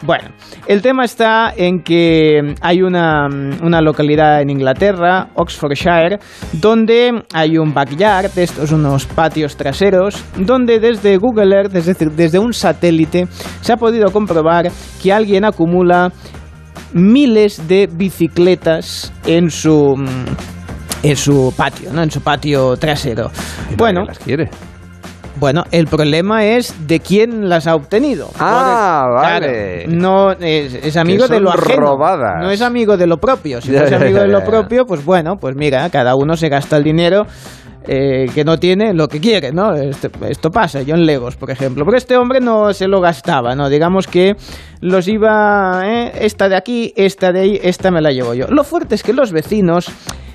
Bueno, 0.02 0.30
el 0.66 0.80
tema 0.80 1.04
está 1.04 1.52
en 1.54 1.82
que 1.82 2.54
hay 2.62 2.80
una, 2.80 3.26
una 3.62 3.82
localidad 3.82 4.40
en 4.40 4.48
Inglaterra, 4.48 5.28
Oxfordshire, 5.34 6.18
donde 6.54 7.22
hay 7.34 7.58
un 7.58 7.74
backyard, 7.74 8.38
estos 8.38 8.72
unos 8.72 9.04
patios 9.04 9.54
traseros, 9.54 10.24
donde 10.38 10.80
desde 10.80 11.18
Google 11.18 11.54
Earth, 11.54 11.76
es 11.76 11.84
decir, 11.84 12.10
desde 12.12 12.38
un 12.38 12.54
satélite, 12.54 13.26
se 13.60 13.72
ha 13.74 13.76
podido 13.76 14.10
comprobar 14.12 14.70
que 15.02 15.12
alguien 15.12 15.44
acumula 15.44 16.10
miles 16.92 17.66
de 17.68 17.88
bicicletas 17.90 19.12
en 19.26 19.50
su 19.50 19.96
mm, 19.96 20.26
en 21.02 21.16
su 21.16 21.52
patio, 21.56 21.92
¿no? 21.92 22.02
En 22.02 22.10
su 22.10 22.20
patio 22.20 22.76
trasero. 22.76 23.30
¿Y 23.70 23.76
para 23.76 23.76
Bueno, 23.76 24.04
las 24.04 24.18
quiere? 24.18 24.50
bueno, 25.38 25.64
el 25.70 25.86
problema 25.86 26.44
es 26.44 26.86
de 26.86 27.00
quién 27.00 27.48
las 27.48 27.66
ha 27.66 27.74
obtenido. 27.74 28.28
Ah, 28.38 29.06
vale. 29.10 29.86
no 29.88 30.32
es, 30.32 30.74
es 30.74 30.96
amigo 30.98 31.26
de 31.28 31.40
lo 31.40 31.48
ajeno. 31.50 31.80
robadas. 31.80 32.42
No 32.42 32.50
es 32.50 32.60
amigo 32.60 32.98
de 32.98 33.06
lo 33.06 33.16
propio. 33.16 33.62
Si 33.62 33.68
fuese 33.72 33.90
ya, 33.90 33.96
amigo 33.96 34.18
de 34.18 34.28
lo 34.28 34.44
propio, 34.44 34.84
pues 34.84 35.02
bueno, 35.02 35.36
pues 35.40 35.56
mira, 35.56 35.88
cada 35.88 36.14
uno 36.14 36.36
se 36.36 36.50
gasta 36.50 36.76
el 36.76 36.84
dinero 36.84 37.26
eh, 37.86 38.26
que 38.34 38.44
no 38.44 38.58
tiene 38.58 38.92
lo 38.94 39.08
que 39.08 39.20
quiere, 39.20 39.52
¿no? 39.52 39.74
Este- 39.74 40.10
esto 40.28 40.50
pasa, 40.50 40.80
John 40.86 41.04
Legos, 41.06 41.36
por 41.36 41.50
ejemplo. 41.50 41.84
Pero 41.84 41.96
este 41.96 42.16
hombre 42.16 42.40
no 42.40 42.72
se 42.72 42.88
lo 42.88 43.00
gastaba, 43.00 43.54
¿no? 43.54 43.68
Digamos 43.68 44.06
que 44.06 44.36
los 44.80 45.08
iba, 45.08 45.82
¿eh? 45.84 46.12
esta 46.20 46.48
de 46.48 46.56
aquí, 46.56 46.92
esta 46.96 47.32
de 47.32 47.40
ahí, 47.40 47.60
esta 47.62 47.90
me 47.90 48.00
la 48.00 48.10
llevo 48.12 48.34
yo. 48.34 48.46
Lo 48.48 48.64
fuerte 48.64 48.94
es 48.94 49.02
que 49.02 49.12
los 49.12 49.32
vecinos 49.32 49.90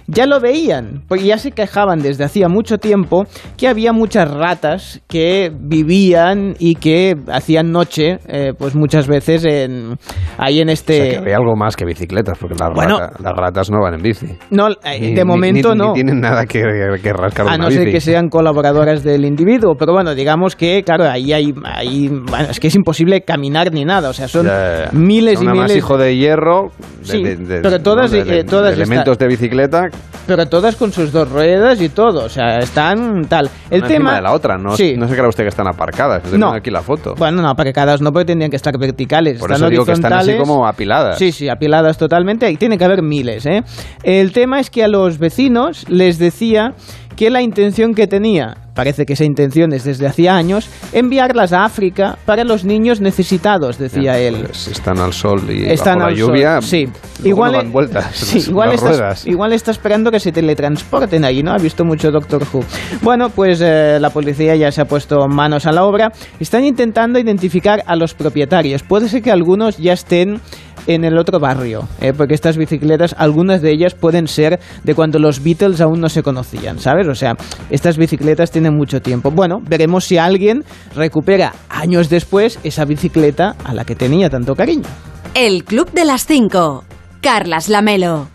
ya 0.07 0.25
lo 0.25 0.39
veían, 0.39 1.03
porque 1.07 1.25
ya 1.25 1.37
se 1.37 1.51
quejaban 1.51 1.99
desde 1.99 2.23
hacía 2.23 2.47
mucho 2.47 2.77
tiempo 2.77 3.23
que 3.57 3.67
había 3.67 3.91
muchas 3.93 4.29
ratas 4.31 5.01
que 5.07 5.51
vivían 5.57 6.55
y 6.59 6.75
que 6.75 7.15
hacían 7.31 7.71
noche, 7.71 8.19
eh, 8.27 8.53
pues 8.57 8.75
muchas 8.75 9.07
veces 9.07 9.45
en, 9.45 9.97
ahí 10.37 10.59
en 10.61 10.69
O 10.69 10.71
este... 10.71 10.97
sea, 10.97 11.09
que 11.11 11.17
había 11.17 11.37
algo 11.37 11.55
más 11.55 11.75
que 11.75 11.85
bicicletas, 11.85 12.37
porque 12.39 12.55
las, 12.59 12.73
Bueno. 12.73 12.99
rata- 12.99 13.17
las 13.23 13.33
ratas 13.35 13.71
no 13.71 13.81
van 13.81 13.95
en 13.95 14.01
bici. 14.01 14.27
No, 14.51 14.69
eh, 14.69 14.99
Ni- 14.99 15.13
de 15.15 15.25
momento 15.25 15.73
ni- 15.73 15.79
no. 15.79 15.87
Ni 15.89 15.93
tienen 15.95 16.19
nada 16.21 16.45
que, 16.45 16.61
que 17.01 17.13
rascar 17.13 17.47
A 17.49 17.57
no 17.57 17.69
ser 17.71 17.81
bici. 17.81 17.91
que 17.93 18.01
sean 18.01 18.29
colaboradoras 18.29 19.03
del 19.03 19.25
individuo, 19.25 19.75
pero 19.77 19.93
bueno, 19.93 20.13
digamos 20.15 20.55
que, 20.55 20.83
claro, 20.83 21.05
ahí 21.09 21.33
hay, 21.33 21.53
ahí, 21.63 22.07
bueno, 22.09 22.49
es 22.49 22.59
que 22.59 22.67
es 22.67 22.75
imposible 22.75 23.21
caminar 23.21 23.71
ni 23.71 23.85
nada, 23.85 24.09
o 24.09 24.13
sea, 24.13 24.27
son 24.27 24.45
Ya, 24.45 24.85
ya. 24.85 24.89
miles 24.91 25.39
Son 25.39 25.47
y 25.49 25.51
miles, 25.59 25.75
hijo 25.77 25.97
de 25.97 26.15
hierro, 26.15 26.69
de, 26.99 27.05
Sí, 27.05 27.23
de- 27.23 27.35
de- 27.37 27.61
pero 27.61 27.79
todas, 27.81 28.11
¿no? 28.11 28.17
eh, 28.19 28.43
todas 28.43 28.73
elementos 28.73 29.17
de 29.17 29.27
bicicleta, 29.27 29.87
pero 30.27 30.47
todas 30.47 30.75
con 30.75 30.91
sus 30.91 31.11
dos 31.11 31.29
ruedas 31.29 31.79
y 31.81 31.89
todo, 31.89 32.25
o 32.25 32.29
sea, 32.29 32.57
están 32.59 33.25
tal. 33.27 33.49
El 33.69 33.79
una 33.81 33.87
tema 33.87 34.15
de 34.15 34.21
la 34.21 34.33
otra. 34.33 34.57
No, 34.57 34.75
sí. 34.75 34.95
no 34.97 35.07
se 35.07 35.15
crea 35.15 35.27
usted 35.27 35.43
que 35.43 35.49
están 35.49 35.67
aparcadas. 35.67 36.23
Yo 36.31 36.37
No. 36.37 36.51
aquí 36.51 36.71
la 36.71 36.81
foto. 36.81 37.15
Bueno, 37.15 37.41
no, 37.41 37.49
aparcadas 37.49 38.01
no, 38.01 38.11
porque 38.11 38.25
tendrían 38.25 38.49
que 38.49 38.57
estar 38.57 38.77
verticales. 38.77 39.39
Por 39.39 39.51
están 39.51 39.67
eso 39.67 39.69
digo 39.69 39.85
que 39.85 39.91
están 39.91 40.13
así 40.13 40.37
como 40.37 40.65
apiladas. 40.65 41.17
Sí, 41.17 41.31
sí, 41.31 41.47
apiladas 41.49 41.97
totalmente. 41.97 42.49
Y 42.49 42.57
tiene 42.57 42.77
que 42.77 42.85
haber 42.85 43.01
miles, 43.01 43.45
¿eh? 43.45 43.63
El 44.03 44.31
tema 44.31 44.59
es 44.59 44.69
que 44.69 44.83
a 44.83 44.87
los 44.87 45.19
vecinos 45.19 45.87
les 45.89 46.17
decía 46.17 46.73
que 47.15 47.29
la 47.29 47.41
intención 47.41 47.93
que 47.93 48.07
tenía, 48.07 48.57
parece 48.73 49.05
que 49.05 49.13
esa 49.13 49.23
intención 49.23 49.71
es 49.73 49.83
desde 49.85 50.05
hacía 50.07 50.35
años, 50.35 50.69
enviarlas 50.91 51.53
a 51.53 51.63
África 51.63 52.17
para 52.25 52.43
los 52.43 52.65
niños 52.65 52.99
necesitados, 53.01 53.77
decía 53.77 54.17
él. 54.19 54.43
Pues 54.45 54.67
están 54.67 54.99
al 54.99 55.13
sol 55.13 55.41
y 55.49 55.65
Están 55.65 55.99
bajo 55.99 56.09
la 56.11 56.17
sol, 56.17 56.27
lluvia. 56.27 56.61
sí. 56.61 56.87
Igual, 57.23 57.53
no 57.53 57.57
dan 57.59 57.71
vueltas. 57.71 58.07
sí, 58.13 58.35
las- 58.39 58.47
igual, 58.49 58.69
las 58.69 58.75
está, 58.75 58.89
ruedas. 58.89 59.25
igual 59.27 59.53
está 59.53 59.71
esperando 59.71 60.11
que 60.11 60.19
se 60.19 60.31
teletransporten 60.33 61.23
ahí, 61.23 61.41
¿no? 61.41 61.51
Ha 61.53 61.57
visto 61.57 61.85
mucho 61.85 62.11
Doctor 62.11 62.43
Who. 62.51 62.63
Bueno, 63.01 63.29
pues 63.29 63.61
eh, 63.63 63.97
la 64.01 64.09
policía 64.09 64.55
ya 64.57 64.71
se 64.71 64.81
ha 64.81 64.85
puesto 64.85 65.25
manos 65.29 65.65
a 65.65 65.71
la 65.71 65.85
obra. 65.85 66.11
Están 66.39 66.65
intentando 66.65 67.17
identificar 67.17 67.81
a 67.87 67.95
los 67.95 68.13
propietarios. 68.13 68.83
Puede 68.83 69.07
ser 69.07 69.21
que 69.21 69.31
algunos 69.31 69.77
ya 69.77 69.93
estén 69.93 70.41
en 70.87 71.03
el 71.03 71.17
otro 71.17 71.39
barrio, 71.39 71.87
¿eh? 72.01 72.13
porque 72.13 72.33
estas 72.33 72.57
bicicletas, 72.57 73.15
algunas 73.17 73.61
de 73.61 73.71
ellas 73.71 73.95
pueden 73.95 74.27
ser 74.27 74.59
de 74.83 74.95
cuando 74.95 75.19
los 75.19 75.43
Beatles 75.43 75.81
aún 75.81 75.99
no 75.99 76.09
se 76.09 76.23
conocían, 76.23 76.79
¿sabes? 76.79 77.07
O 77.07 77.15
sea, 77.15 77.35
estas 77.69 77.97
bicicletas 77.97 78.51
tienen 78.51 78.75
mucho 78.75 79.01
tiempo. 79.01 79.31
Bueno, 79.31 79.61
veremos 79.67 80.05
si 80.05 80.17
alguien 80.17 80.63
recupera 80.95 81.53
años 81.69 82.09
después 82.09 82.59
esa 82.63 82.85
bicicleta 82.85 83.55
a 83.63 83.73
la 83.73 83.85
que 83.85 83.95
tenía 83.95 84.29
tanto 84.29 84.55
cariño. 84.55 84.87
El 85.33 85.63
Club 85.63 85.91
de 85.91 86.05
las 86.05 86.25
5. 86.25 86.83
Carlas 87.21 87.69
Lamelo. 87.69 88.34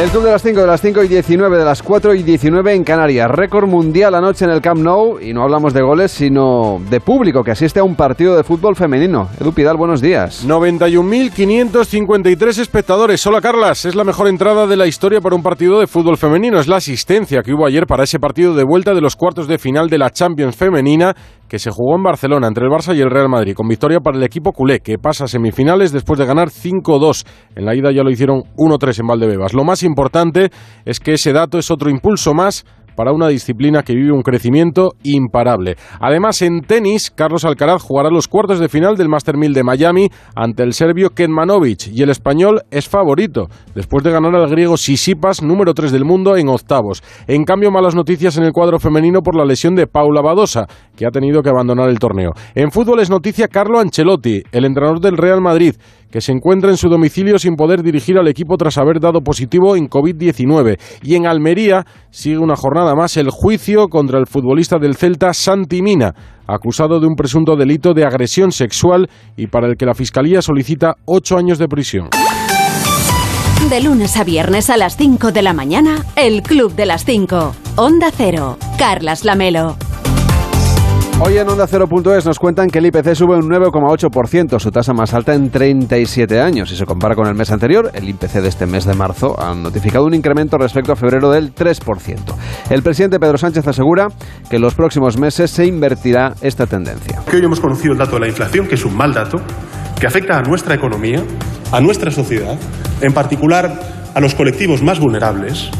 El 0.00 0.08
club 0.08 0.24
de 0.24 0.30
las 0.30 0.40
5, 0.40 0.62
de 0.62 0.66
las 0.66 0.80
5 0.80 1.04
y 1.04 1.08
19, 1.08 1.58
de 1.58 1.64
las 1.64 1.82
4 1.82 2.14
y 2.14 2.22
19 2.22 2.72
en 2.72 2.84
Canarias. 2.84 3.30
Récord 3.30 3.68
mundial 3.68 4.14
anoche 4.14 4.46
en 4.46 4.50
el 4.50 4.62
Camp 4.62 4.80
Nou. 4.80 5.20
Y 5.20 5.34
no 5.34 5.42
hablamos 5.42 5.74
de 5.74 5.82
goles, 5.82 6.10
sino 6.10 6.80
de 6.88 7.00
público 7.00 7.44
que 7.44 7.50
asiste 7.50 7.80
a 7.80 7.84
un 7.84 7.96
partido 7.96 8.34
de 8.34 8.42
fútbol 8.42 8.76
femenino. 8.76 9.28
Edu 9.38 9.52
Pidal, 9.52 9.76
buenos 9.76 10.00
días. 10.00 10.48
91.553 10.48 12.60
espectadores. 12.60 13.26
Hola, 13.26 13.42
Carlas. 13.42 13.84
Es 13.84 13.94
la 13.94 14.04
mejor 14.04 14.28
entrada 14.28 14.66
de 14.66 14.78
la 14.78 14.86
historia 14.86 15.20
para 15.20 15.36
un 15.36 15.42
partido 15.42 15.78
de 15.78 15.86
fútbol 15.86 16.16
femenino. 16.16 16.58
Es 16.58 16.66
la 16.66 16.76
asistencia 16.76 17.42
que 17.42 17.52
hubo 17.52 17.66
ayer 17.66 17.86
para 17.86 18.04
ese 18.04 18.18
partido 18.18 18.54
de 18.54 18.64
vuelta 18.64 18.94
de 18.94 19.02
los 19.02 19.16
cuartos 19.16 19.48
de 19.48 19.58
final 19.58 19.90
de 19.90 19.98
la 19.98 20.08
Champions 20.08 20.56
femenina 20.56 21.14
que 21.50 21.58
se 21.58 21.72
jugó 21.72 21.96
en 21.96 22.04
Barcelona 22.04 22.46
entre 22.46 22.64
el 22.64 22.70
Barça 22.70 22.96
y 22.96 23.00
el 23.00 23.10
Real 23.10 23.28
Madrid, 23.28 23.54
con 23.54 23.66
victoria 23.66 23.98
para 23.98 24.16
el 24.16 24.22
equipo 24.22 24.52
culé, 24.52 24.78
que 24.78 24.98
pasa 24.98 25.24
a 25.24 25.26
semifinales 25.26 25.90
después 25.90 26.16
de 26.16 26.24
ganar 26.24 26.48
5-2. 26.48 27.26
En 27.56 27.64
la 27.66 27.74
ida 27.74 27.90
ya 27.90 28.04
lo 28.04 28.10
hicieron 28.10 28.42
1-3 28.56 29.00
en 29.00 29.06
Valdebebas. 29.08 29.52
Lo 29.52 29.64
más 29.64 29.82
importante 29.82 30.50
es 30.84 31.00
que 31.00 31.14
ese 31.14 31.32
dato 31.32 31.58
es 31.58 31.72
otro 31.72 31.90
impulso 31.90 32.34
más 32.34 32.64
para 33.00 33.12
una 33.12 33.28
disciplina 33.28 33.82
que 33.82 33.94
vive 33.94 34.12
un 34.12 34.20
crecimiento 34.20 34.90
imparable. 35.04 35.76
Además, 36.00 36.42
en 36.42 36.60
tenis, 36.60 37.10
Carlos 37.10 37.46
Alcaraz 37.46 37.80
jugará 37.80 38.10
los 38.10 38.28
cuartos 38.28 38.60
de 38.60 38.68
final 38.68 38.94
del 38.98 39.08
Master 39.08 39.38
1000 39.38 39.54
de 39.54 39.64
Miami 39.64 40.10
ante 40.36 40.64
el 40.64 40.74
serbio 40.74 41.08
Ketmanovic 41.08 41.86
y 41.94 42.02
el 42.02 42.10
español 42.10 42.60
es 42.70 42.90
favorito, 42.90 43.48
después 43.74 44.04
de 44.04 44.10
ganar 44.10 44.34
al 44.34 44.50
griego 44.50 44.76
Sisipas, 44.76 45.42
número 45.42 45.72
3 45.72 45.92
del 45.92 46.04
mundo, 46.04 46.36
en 46.36 46.50
octavos. 46.50 47.02
En 47.26 47.44
cambio, 47.44 47.70
malas 47.70 47.94
noticias 47.94 48.36
en 48.36 48.44
el 48.44 48.52
cuadro 48.52 48.78
femenino 48.78 49.22
por 49.22 49.34
la 49.34 49.46
lesión 49.46 49.74
de 49.74 49.86
Paula 49.86 50.20
Badosa, 50.20 50.66
que 50.94 51.06
ha 51.06 51.10
tenido 51.10 51.42
que 51.42 51.48
abandonar 51.48 51.88
el 51.88 51.98
torneo. 51.98 52.32
En 52.54 52.70
fútbol 52.70 53.00
es 53.00 53.08
noticia 53.08 53.48
Carlo 53.48 53.78
Ancelotti, 53.78 54.42
el 54.52 54.66
entrenador 54.66 55.00
del 55.00 55.16
Real 55.16 55.40
Madrid, 55.40 55.74
que 56.10 56.20
se 56.20 56.32
encuentra 56.32 56.70
en 56.70 56.76
su 56.76 56.88
domicilio 56.88 57.38
sin 57.38 57.56
poder 57.56 57.82
dirigir 57.82 58.18
al 58.18 58.28
equipo 58.28 58.56
tras 58.56 58.78
haber 58.78 59.00
dado 59.00 59.20
positivo 59.20 59.76
en 59.76 59.88
COVID-19. 59.88 60.78
Y 61.02 61.14
en 61.14 61.26
Almería 61.26 61.84
sigue 62.10 62.38
una 62.38 62.56
jornada 62.56 62.94
más 62.94 63.16
el 63.16 63.30
juicio 63.30 63.88
contra 63.88 64.18
el 64.18 64.26
futbolista 64.26 64.78
del 64.78 64.96
Celta 64.96 65.32
Santi 65.32 65.82
Mina, 65.82 66.14
acusado 66.46 67.00
de 67.00 67.06
un 67.06 67.14
presunto 67.14 67.56
delito 67.56 67.94
de 67.94 68.04
agresión 68.04 68.52
sexual 68.52 69.08
y 69.36 69.46
para 69.46 69.68
el 69.68 69.76
que 69.76 69.86
la 69.86 69.94
Fiscalía 69.94 70.42
solicita 70.42 70.94
ocho 71.04 71.36
años 71.36 71.58
de 71.58 71.68
prisión. 71.68 72.08
De 73.68 73.80
lunes 73.82 74.16
a 74.16 74.24
viernes 74.24 74.70
a 74.70 74.76
las 74.76 74.96
5 74.96 75.32
de 75.32 75.42
la 75.42 75.52
mañana, 75.52 76.04
El 76.16 76.42
Club 76.42 76.74
de 76.74 76.86
las 76.86 77.04
5. 77.04 77.54
Onda 77.76 78.10
Cero. 78.10 78.56
Carlas 78.78 79.24
Lamelo. 79.24 79.76
Hoy 81.22 81.36
en 81.36 81.46
Onda 81.46 81.66
0.es 81.66 82.24
nos 82.24 82.38
cuentan 82.38 82.70
que 82.70 82.78
el 82.78 82.86
IPC 82.86 83.14
sube 83.14 83.36
un 83.36 83.46
9,8%, 83.50 84.58
su 84.58 84.70
tasa 84.70 84.94
más 84.94 85.12
alta 85.12 85.34
en 85.34 85.50
37 85.50 86.40
años. 86.40 86.70
Si 86.70 86.76
se 86.76 86.86
compara 86.86 87.14
con 87.14 87.26
el 87.26 87.34
mes 87.34 87.50
anterior, 87.52 87.90
el 87.92 88.08
IPC 88.08 88.40
de 88.40 88.48
este 88.48 88.64
mes 88.64 88.86
de 88.86 88.94
marzo 88.94 89.38
ha 89.38 89.54
notificado 89.54 90.06
un 90.06 90.14
incremento 90.14 90.56
respecto 90.56 90.92
a 90.92 90.96
febrero 90.96 91.30
del 91.30 91.54
3%. 91.54 92.16
El 92.70 92.82
presidente 92.82 93.20
Pedro 93.20 93.36
Sánchez 93.36 93.68
asegura 93.68 94.08
que 94.48 94.56
en 94.56 94.62
los 94.62 94.74
próximos 94.74 95.18
meses 95.18 95.50
se 95.50 95.66
invertirá 95.66 96.32
esta 96.40 96.66
tendencia. 96.66 97.20
Hoy 97.30 97.44
hemos 97.44 97.60
conocido 97.60 97.92
el 97.92 97.98
dato 97.98 98.14
de 98.14 98.20
la 98.20 98.28
inflación, 98.28 98.66
que 98.66 98.76
es 98.76 98.84
un 98.86 98.96
mal 98.96 99.12
dato, 99.12 99.42
que 100.00 100.06
afecta 100.06 100.38
a 100.38 100.42
nuestra 100.42 100.74
economía, 100.74 101.22
a 101.70 101.82
nuestra 101.82 102.10
sociedad, 102.10 102.58
en 103.02 103.12
particular 103.12 103.78
a 104.14 104.20
los 104.20 104.34
colectivos 104.34 104.82
más 104.82 104.98
vulnerables. 104.98 105.70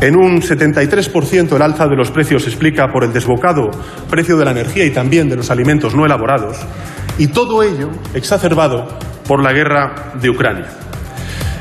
En 0.00 0.16
un 0.16 0.40
73% 0.40 1.54
el 1.54 1.62
alza 1.62 1.86
de 1.86 1.94
los 1.94 2.10
precios 2.10 2.44
se 2.44 2.48
explica 2.48 2.88
por 2.88 3.04
el 3.04 3.12
desbocado 3.12 3.70
precio 4.08 4.38
de 4.38 4.46
la 4.46 4.52
energía 4.52 4.86
y 4.86 4.92
también 4.92 5.28
de 5.28 5.36
los 5.36 5.50
alimentos 5.50 5.94
no 5.94 6.06
elaborados. 6.06 6.56
Y 7.18 7.26
todo 7.26 7.62
ello 7.62 7.90
exacerbado 8.14 8.88
por 9.28 9.42
la 9.42 9.52
guerra 9.52 10.14
de 10.18 10.30
Ucrania. 10.30 10.68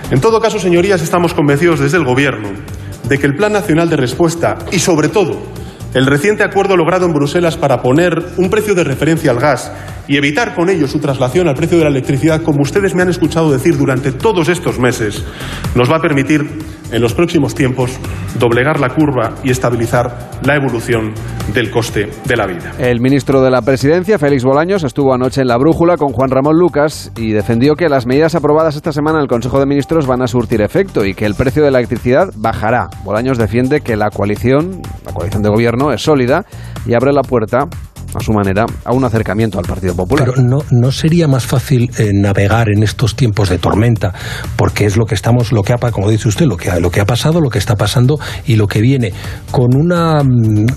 En 0.10 0.21
todo 0.21 0.39
caso, 0.39 0.58
señorías, 0.58 1.02
estamos 1.02 1.34
convencidos 1.34 1.82
desde 1.82 1.97
el 1.97 2.06
Gobierno 2.06 2.49
de 3.10 3.17
que 3.17 3.28
el 3.28 3.36
Plan 3.36 3.52
Nacional 3.52 3.89
de 3.89 3.97
Respuesta 3.97 4.58
y, 4.71 4.80
sobre 4.80 5.10
todo, 5.10 5.41
el 5.93 6.06
reciente 6.06 6.43
acuerdo 6.43 6.78
logrado 6.78 7.06
en 7.06 7.13
Bruselas 7.13 7.58
para 7.58 7.82
poner 7.82 8.13
un 8.38 8.49
precio 8.49 8.73
de 8.73 8.86
referencia 8.86 9.32
al 9.32 9.39
gas 9.39 9.71
y 10.08 10.15
evitar 10.15 10.56
con 10.56 10.69
ello 10.69 10.88
su 10.88 10.99
traslación 10.99 11.47
al 11.47 11.56
precio 11.56 11.78
de 11.78 11.84
la 11.84 11.89
electricidad, 11.89 12.41
como 12.41 12.62
ustedes 12.62 12.95
me 12.95 13.02
han 13.02 13.10
escuchado 13.10 13.52
decir 13.52 13.78
durante 13.78 14.12
todos 14.12 14.47
estos 14.47 14.80
meses, 14.80 15.25
nos 15.75 15.91
va 15.91 15.97
a 15.97 16.02
permitir 16.02 16.47
en 16.91 17.02
los 17.02 17.13
próximos 17.13 17.56
tiempos 17.56 17.97
doblegar 18.39 18.80
la 18.80 18.89
curva 18.89 19.36
y 19.43 19.52
estabilizar 19.52 20.30
la 20.43 20.56
evolución 20.56 21.13
del 21.54 21.71
coste 21.71 22.10
de 22.25 22.36
la 22.36 22.45
vida. 22.45 22.73
El 22.78 23.02
ministro 23.02 23.41
de 23.41 23.49
la 23.49 23.62
Presidencia, 23.62 24.19
Félix 24.19 24.43
Bolaños, 24.43 24.84
estuvo 24.84 25.13
anoche 25.13 25.41
en 25.41 25.47
la 25.47 25.58
brújula 25.58 25.97
con 25.97 26.13
Juan 26.13 26.30
Ramón 26.30 26.58
Lucas 26.58 27.12
y 27.17 27.32
defendió 27.32 27.75
que 27.75 27.89
las 27.89 28.06
medidas 28.06 28.36
aprobadas 28.36 28.75
esta 28.75 28.91
semana 28.91 29.17
en 29.17 29.23
el 29.23 29.28
Consejo 29.28 29.60
de 29.60 29.65
Ministros 29.65 30.08
van 30.08 30.21
a 30.21 30.28
surtir 30.28 30.62
efecto 30.62 31.06
y 31.06 31.13
que 31.13 31.25
el 31.25 31.36
precio 31.36 31.63
de 31.63 31.71
la 31.71 31.80
electricidad 31.80 32.30
bajará. 32.36 32.89
Bolaños 33.04 33.38
defiende 33.38 33.82
que 33.82 33.95
la 33.95 34.10
coalición, 34.10 34.82
la 35.06 35.13
coalición 35.13 35.43
de 35.43 35.49
gobierno, 35.49 35.91
es 35.91 36.02
sólida 36.02 36.45
y 36.86 36.93
abre 36.93 37.13
la 37.13 37.21
puerta 37.21 37.67
a 38.13 38.19
su 38.19 38.32
manera, 38.32 38.65
a 38.86 38.93
un 38.93 39.04
acercamiento 39.04 39.60
al 39.60 39.65
Partido 39.65 39.95
Popular. 39.95 40.32
Pero 40.34 40.41
no, 40.41 40.60
no 40.72 40.91
sería 40.91 41.28
más 41.28 41.45
fácil 41.45 41.89
eh, 41.98 42.12
navegar 42.13 42.69
en 42.69 42.84
estos 42.84 43.15
tiempos 43.15 43.50
de 43.50 43.58
tormenta, 43.58 44.13
porque 44.56 44.86
es 44.86 44.98
lo 44.98 45.06
que 45.06 45.15
estamos, 45.15 45.52
lo 45.52 45.63
que 45.63 45.74
ha, 45.74 45.78
como 45.78 46.10
dice 46.10 46.28
usted, 46.28 46.45
lo 46.45 46.58
que 46.58 46.69
lo 46.80 46.91
que 46.91 47.02
ha 47.02 47.06
pasado, 47.06 47.41
lo 47.41 47.50
que 47.50 47.60
está 47.60 47.76
pasando 47.76 48.19
y 48.45 48.56
lo 48.56 48.67
que 48.67 48.82
viene, 48.82 49.12
con 49.52 49.76
una, 49.76 50.24
mm, 50.24 50.67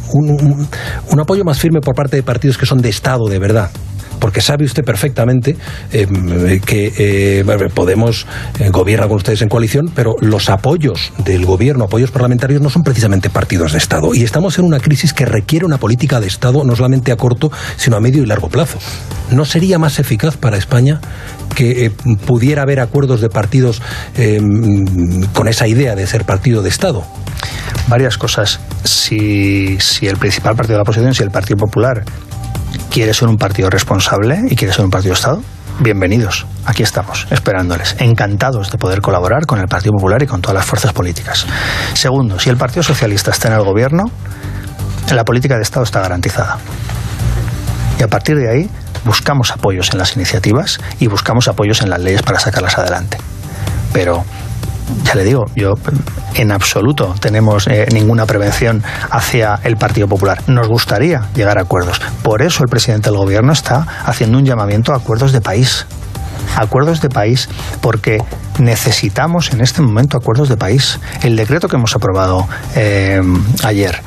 un 1.10 1.20
apoyo 1.20 1.44
más 1.44 1.58
firme 1.58 1.80
por 1.80 1.94
parte 1.94 2.16
de 2.16 2.22
partidos 2.22 2.56
que 2.58 2.66
son 2.66 2.80
de 2.80 2.88
Estado 2.88 3.26
de 3.28 3.38
verdad. 3.38 3.70
Porque 4.22 4.40
sabe 4.40 4.64
usted 4.64 4.84
perfectamente 4.84 5.56
eh, 5.92 6.60
que 6.64 6.92
eh, 6.96 7.44
Podemos 7.74 8.26
eh, 8.60 8.68
gobierna 8.70 9.08
con 9.08 9.16
ustedes 9.16 9.42
en 9.42 9.48
coalición, 9.48 9.90
pero 9.92 10.14
los 10.20 10.48
apoyos 10.48 11.12
del 11.24 11.44
gobierno, 11.44 11.86
apoyos 11.86 12.12
parlamentarios, 12.12 12.62
no 12.62 12.70
son 12.70 12.84
precisamente 12.84 13.28
partidos 13.28 13.72
de 13.72 13.78
Estado. 13.78 14.14
Y 14.14 14.22
estamos 14.22 14.58
en 14.60 14.64
una 14.64 14.78
crisis 14.78 15.12
que 15.12 15.26
requiere 15.26 15.66
una 15.66 15.78
política 15.78 16.20
de 16.20 16.28
Estado 16.28 16.62
no 16.64 16.76
solamente 16.76 17.10
a 17.10 17.16
corto, 17.16 17.50
sino 17.76 17.96
a 17.96 18.00
medio 18.00 18.22
y 18.22 18.26
largo 18.26 18.48
plazo. 18.48 18.78
¿No 19.32 19.44
sería 19.44 19.80
más 19.80 19.98
eficaz 19.98 20.36
para 20.36 20.56
España 20.56 21.00
que 21.56 21.86
eh, 21.86 21.90
pudiera 22.26 22.62
haber 22.62 22.78
acuerdos 22.78 23.20
de 23.20 23.28
partidos 23.28 23.82
eh, 24.16 24.40
con 25.32 25.48
esa 25.48 25.66
idea 25.66 25.96
de 25.96 26.06
ser 26.06 26.24
partido 26.24 26.62
de 26.62 26.68
Estado? 26.68 27.04
varias 27.88 28.16
cosas. 28.16 28.60
Si 28.84 29.76
el 30.02 30.16
principal 30.16 30.54
partido 30.54 30.74
de 30.74 30.78
la 30.78 30.82
oposición, 30.82 31.14
si 31.14 31.24
el 31.24 31.30
Partido 31.30 31.56
Popular 31.56 32.04
quiere 32.92 33.14
ser 33.14 33.28
un 33.28 33.38
partido 33.38 33.70
responsable 33.70 34.42
y 34.50 34.54
quiere 34.54 34.74
ser 34.74 34.84
un 34.84 34.90
partido 34.90 35.14
Estado, 35.14 35.42
bienvenidos. 35.80 36.44
Aquí 36.66 36.82
estamos, 36.82 37.26
esperándoles. 37.30 37.96
Encantados 37.98 38.70
de 38.70 38.76
poder 38.76 39.00
colaborar 39.00 39.46
con 39.46 39.58
el 39.60 39.66
Partido 39.66 39.92
Popular 39.92 40.22
y 40.22 40.26
con 40.26 40.42
todas 40.42 40.56
las 40.56 40.66
fuerzas 40.66 40.92
políticas. 40.92 41.46
Segundo, 41.94 42.38
si 42.38 42.50
el 42.50 42.58
Partido 42.58 42.82
Socialista 42.82 43.30
está 43.30 43.48
en 43.48 43.54
el 43.54 43.64
gobierno, 43.64 44.04
la 45.10 45.24
política 45.24 45.56
de 45.56 45.62
Estado 45.62 45.84
está 45.84 46.02
garantizada. 46.02 46.58
Y 47.98 48.02
a 48.02 48.08
partir 48.08 48.36
de 48.36 48.50
ahí 48.50 48.70
buscamos 49.06 49.52
apoyos 49.52 49.90
en 49.92 49.98
las 49.98 50.14
iniciativas 50.16 50.78
y 51.00 51.06
buscamos 51.06 51.48
apoyos 51.48 51.80
en 51.80 51.88
las 51.88 52.00
leyes 52.00 52.20
para 52.20 52.40
sacarlas 52.40 52.76
adelante. 52.76 53.16
Pero 53.94 54.22
ya 55.04 55.14
le 55.14 55.24
digo, 55.24 55.44
yo 55.54 55.74
en 56.34 56.52
absoluto 56.52 57.14
tenemos 57.20 57.66
eh, 57.66 57.86
ninguna 57.92 58.26
prevención 58.26 58.82
hacia 59.10 59.60
el 59.64 59.76
Partido 59.76 60.08
Popular. 60.08 60.42
Nos 60.46 60.68
gustaría 60.68 61.28
llegar 61.34 61.58
a 61.58 61.62
acuerdos. 61.62 62.00
Por 62.22 62.42
eso 62.42 62.62
el 62.62 62.68
presidente 62.68 63.10
del 63.10 63.18
gobierno 63.18 63.52
está 63.52 63.86
haciendo 64.04 64.38
un 64.38 64.44
llamamiento 64.44 64.92
a 64.92 64.96
acuerdos 64.96 65.32
de 65.32 65.40
país. 65.40 65.86
Acuerdos 66.56 67.00
de 67.00 67.08
país, 67.08 67.48
porque 67.80 68.18
necesitamos 68.58 69.52
en 69.52 69.60
este 69.60 69.80
momento 69.80 70.16
acuerdos 70.16 70.48
de 70.48 70.56
país. 70.56 70.98
El 71.22 71.36
decreto 71.36 71.68
que 71.68 71.76
hemos 71.76 71.94
aprobado 71.94 72.46
eh, 72.74 73.22
ayer, 73.64 74.00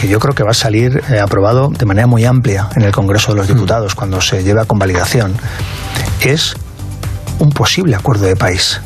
que 0.00 0.08
yo 0.08 0.18
creo 0.18 0.34
que 0.34 0.42
va 0.42 0.50
a 0.50 0.54
salir 0.54 1.02
eh, 1.10 1.20
aprobado 1.20 1.70
de 1.70 1.86
manera 1.86 2.06
muy 2.06 2.24
amplia 2.24 2.68
en 2.76 2.82
el 2.82 2.92
Congreso 2.92 3.32
de 3.32 3.38
los 3.38 3.48
Diputados 3.48 3.94
cuando 3.94 4.20
se 4.20 4.42
lleve 4.42 4.60
a 4.60 4.64
convalidación, 4.64 5.34
es 6.20 6.56
un 7.38 7.50
posible 7.50 7.96
acuerdo 7.96 8.26
de 8.26 8.36
país. 8.36 8.80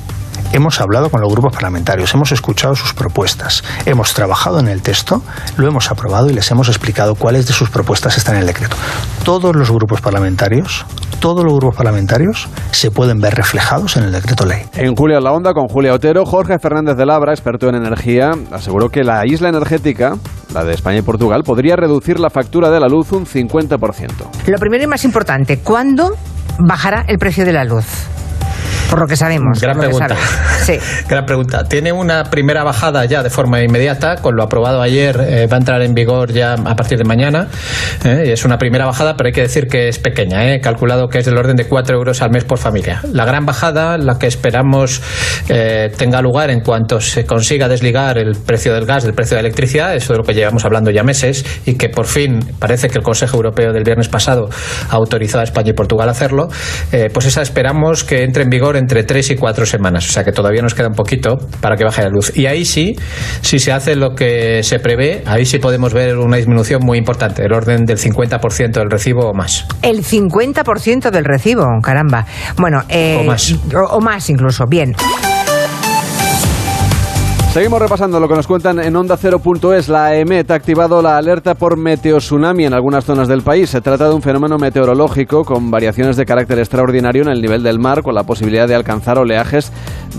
Hemos 0.52 0.80
hablado 0.80 1.10
con 1.10 1.20
los 1.20 1.30
grupos 1.30 1.52
parlamentarios, 1.52 2.12
hemos 2.14 2.32
escuchado 2.32 2.74
sus 2.74 2.94
propuestas, 2.94 3.62
hemos 3.86 4.14
trabajado 4.14 4.60
en 4.60 4.68
el 4.68 4.82
texto, 4.82 5.22
lo 5.56 5.68
hemos 5.68 5.90
aprobado 5.90 6.30
y 6.30 6.32
les 6.32 6.50
hemos 6.50 6.68
explicado 6.68 7.14
cuáles 7.14 7.46
de 7.46 7.52
sus 7.52 7.70
propuestas 7.70 8.18
están 8.18 8.36
en 8.36 8.42
el 8.42 8.46
decreto. 8.46 8.76
Todos 9.24 9.54
los 9.54 9.70
grupos 9.70 10.00
parlamentarios, 10.00 10.84
todos 11.20 11.44
los 11.44 11.54
grupos 11.54 11.76
parlamentarios 11.76 12.48
se 12.70 12.90
pueden 12.90 13.20
ver 13.20 13.34
reflejados 13.34 13.96
en 13.96 14.04
el 14.04 14.12
decreto 14.12 14.46
ley. 14.46 14.62
En 14.74 14.94
Julia 14.94 15.18
en 15.18 15.24
la 15.24 15.32
Onda 15.32 15.52
con 15.52 15.68
Julia 15.68 15.94
Otero, 15.94 16.24
Jorge 16.24 16.58
Fernández 16.58 16.96
de 16.96 17.06
Labra, 17.06 17.32
experto 17.32 17.68
en 17.68 17.76
energía, 17.76 18.30
aseguró 18.50 18.88
que 18.88 19.04
la 19.04 19.26
isla 19.26 19.48
energética, 19.48 20.16
la 20.52 20.64
de 20.64 20.74
España 20.74 20.98
y 20.98 21.02
Portugal, 21.02 21.42
podría 21.44 21.76
reducir 21.76 22.18
la 22.18 22.30
factura 22.30 22.70
de 22.70 22.80
la 22.80 22.88
luz 22.88 23.12
un 23.12 23.26
50%. 23.26 24.10
Lo 24.46 24.58
primero 24.58 24.84
y 24.84 24.86
más 24.86 25.04
importante, 25.04 25.58
¿cuándo 25.60 26.16
bajará 26.58 27.04
el 27.06 27.18
precio 27.18 27.44
de 27.44 27.52
la 27.52 27.64
luz? 27.64 27.84
Por 28.90 29.00
lo 29.00 29.06
que 29.06 29.16
sabemos. 29.16 29.60
Gran 29.60 29.78
pregunta. 29.78 30.16
Sí. 30.60 30.78
Gran 31.08 31.24
pregunta. 31.24 31.64
Tiene 31.64 31.90
una 31.90 32.24
primera 32.24 32.62
bajada 32.64 33.04
ya 33.06 33.22
de 33.22 33.30
forma 33.30 33.62
inmediata, 33.62 34.16
con 34.16 34.36
lo 34.36 34.42
aprobado 34.42 34.82
ayer, 34.82 35.18
eh, 35.26 35.46
va 35.46 35.56
a 35.56 35.58
entrar 35.58 35.80
en 35.80 35.94
vigor 35.94 36.32
ya 36.32 36.52
a 36.52 36.76
partir 36.76 36.98
de 36.98 37.04
mañana. 37.04 37.48
eh, 38.04 38.24
es 38.26 38.44
una 38.44 38.58
primera 38.58 38.84
bajada, 38.84 39.16
pero 39.16 39.28
hay 39.28 39.32
que 39.32 39.40
decir 39.42 39.68
que 39.68 39.88
es 39.88 39.98
pequeña. 39.98 40.52
eh, 40.52 40.60
calculado 40.60 41.08
que 41.08 41.18
es 41.18 41.24
del 41.24 41.38
orden 41.38 41.56
de 41.56 41.64
4 41.66 41.96
euros 41.96 42.20
al 42.20 42.30
mes 42.30 42.44
por 42.44 42.58
familia. 42.58 43.00
La 43.12 43.24
gran 43.24 43.46
bajada, 43.46 43.96
la 43.96 44.18
que 44.18 44.26
esperamos 44.26 45.00
eh, 45.48 45.90
tenga 45.96 46.20
lugar 46.20 46.50
en 46.50 46.60
cuanto 46.60 47.00
se 47.00 47.24
consiga 47.24 47.68
desligar 47.68 48.18
el 48.18 48.36
precio 48.36 48.74
del 48.74 48.84
gas 48.86 49.04
del 49.04 49.14
precio 49.14 49.36
de 49.36 49.42
la 49.42 49.48
electricidad, 49.48 49.94
eso 49.94 50.12
de 50.12 50.18
lo 50.18 50.24
que 50.24 50.34
llevamos 50.34 50.64
hablando 50.64 50.90
ya 50.90 51.02
meses, 51.02 51.44
y 51.64 51.74
que 51.74 51.88
por 51.88 52.06
fin 52.06 52.40
parece 52.58 52.88
que 52.88 52.98
el 52.98 53.04
Consejo 53.04 53.36
Europeo 53.36 53.72
del 53.72 53.84
viernes 53.84 54.08
pasado 54.08 54.48
ha 54.90 54.94
autorizado 54.94 55.40
a 55.40 55.44
España 55.44 55.70
y 55.70 55.74
Portugal 55.74 56.08
a 56.08 56.12
hacerlo, 56.12 56.48
eh, 56.92 57.08
pues 57.12 57.26
esa 57.26 57.42
esperamos 57.42 58.04
que 58.04 58.24
entre 58.24 58.42
en 58.42 58.50
vigor 58.50 58.76
entre 58.80 59.04
3 59.04 59.30
y 59.30 59.36
4 59.36 59.66
semanas. 59.66 60.08
O 60.08 60.12
sea 60.12 60.24
que 60.24 60.32
todavía 60.32 60.62
nos 60.62 60.74
queda 60.74 60.88
un 60.88 60.94
poquito 60.94 61.38
para 61.60 61.76
que 61.76 61.84
baje 61.84 62.02
la 62.02 62.08
luz. 62.08 62.36
Y 62.36 62.46
ahí 62.46 62.64
sí, 62.64 62.96
si 63.42 63.58
se 63.58 63.72
hace 63.72 63.94
lo 63.94 64.14
que 64.14 64.62
se 64.62 64.80
prevé, 64.80 65.22
ahí 65.26 65.46
sí 65.46 65.58
podemos 65.58 65.94
ver 65.94 66.16
una 66.18 66.36
disminución 66.36 66.82
muy 66.84 66.98
importante, 66.98 67.42
del 67.42 67.52
orden 67.52 67.84
del 67.84 67.98
50% 67.98 68.72
del 68.72 68.90
recibo 68.90 69.30
o 69.30 69.34
más. 69.34 69.66
El 69.82 70.02
50% 70.04 71.10
del 71.10 71.24
recibo, 71.24 71.64
caramba. 71.82 72.26
Bueno, 72.56 72.82
eh, 72.88 73.18
O 73.20 73.24
más. 73.24 73.54
O, 73.74 73.96
o 73.96 74.00
más 74.00 74.28
incluso, 74.28 74.64
bien. 74.66 74.94
Seguimos 77.52 77.82
repasando 77.82 78.20
lo 78.20 78.28
que 78.28 78.36
nos 78.36 78.46
cuentan 78.46 78.78
en 78.78 78.94
Onda 78.94 79.16
0.es. 79.16 79.88
La 79.88 80.14
EMET 80.14 80.48
ha 80.52 80.54
activado 80.54 81.02
la 81.02 81.16
alerta 81.16 81.54
por 81.56 81.76
meteotsunami 81.76 82.64
en 82.64 82.74
algunas 82.74 83.04
zonas 83.04 83.26
del 83.26 83.42
país. 83.42 83.70
Se 83.70 83.80
trata 83.80 84.08
de 84.08 84.14
un 84.14 84.22
fenómeno 84.22 84.56
meteorológico 84.56 85.44
con 85.44 85.68
variaciones 85.68 86.16
de 86.16 86.26
carácter 86.26 86.60
extraordinario 86.60 87.22
en 87.22 87.28
el 87.28 87.42
nivel 87.42 87.64
del 87.64 87.80
mar, 87.80 88.04
con 88.04 88.14
la 88.14 88.22
posibilidad 88.22 88.68
de 88.68 88.76
alcanzar 88.76 89.18
oleajes 89.18 89.72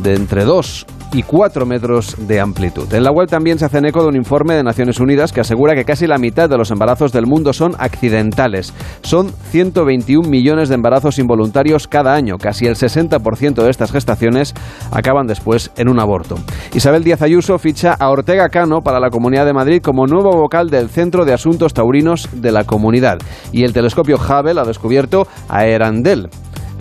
de 0.04 0.16
entre 0.16 0.44
2 0.44 0.86
y 1.14 1.24
4 1.24 1.66
metros 1.66 2.16
de 2.28 2.40
amplitud. 2.40 2.94
En 2.94 3.04
la 3.04 3.12
web 3.12 3.28
también 3.28 3.60
se 3.60 3.66
hacen 3.66 3.86
eco 3.86 4.02
de 4.02 4.10
un 4.10 4.16
informe 4.16 4.56
de 4.56 4.64
Naciones 4.64 5.00
Unidas 5.00 5.32
que 5.32 5.42
asegura 5.42 5.76
que 5.76 5.86
casi 5.86 6.08
la 6.08 6.18
mitad 6.18 6.50
de 6.50 6.58
los 6.58 6.72
embarazos 6.72 7.12
del 7.12 7.28
mundo 7.28 7.54
son 7.54 7.76
accidentales. 7.80 8.74
Son 9.02 9.32
121 9.52 10.28
millones 10.28 10.70
de 10.70 10.76
embarazos 10.76 11.20
involuntarios 11.20 11.88
cada 11.88 12.14
año. 12.14 12.38
Casi 12.38 12.66
el 12.66 12.76
60% 12.76 13.64
de 13.64 13.70
estas 13.70 13.92
gestaciones 13.92 14.54
acaban 14.92 15.28
después 15.28 15.72
en 15.78 15.90
un 15.90 16.00
aborto. 16.00 16.36
Isabel 16.74 17.04
Díaz 17.04 17.22
Ayuso 17.22 17.58
ficha 17.58 17.94
a 17.94 18.10
Ortega 18.10 18.50
Cano 18.50 18.82
para 18.82 19.00
la 19.00 19.10
Comunidad 19.10 19.46
de 19.46 19.54
Madrid 19.54 19.82
como 19.82 20.08
nuevo 20.08 20.32
vocal 20.32 20.70
del 20.70 20.90
Centro 20.90 21.26
de 21.26 21.34
Asuntos 21.34 21.74
Taurinos 21.74 22.30
de 22.34 22.52
la 22.52 22.64
Comunidad. 22.64 23.20
Y 23.52 23.64
el 23.64 23.74
telescopio 23.74 24.18
Hubble 24.18 24.60
ha 24.60 24.66
descubierto 24.66 25.28
a 25.50 25.66
Erandel 25.66 26.30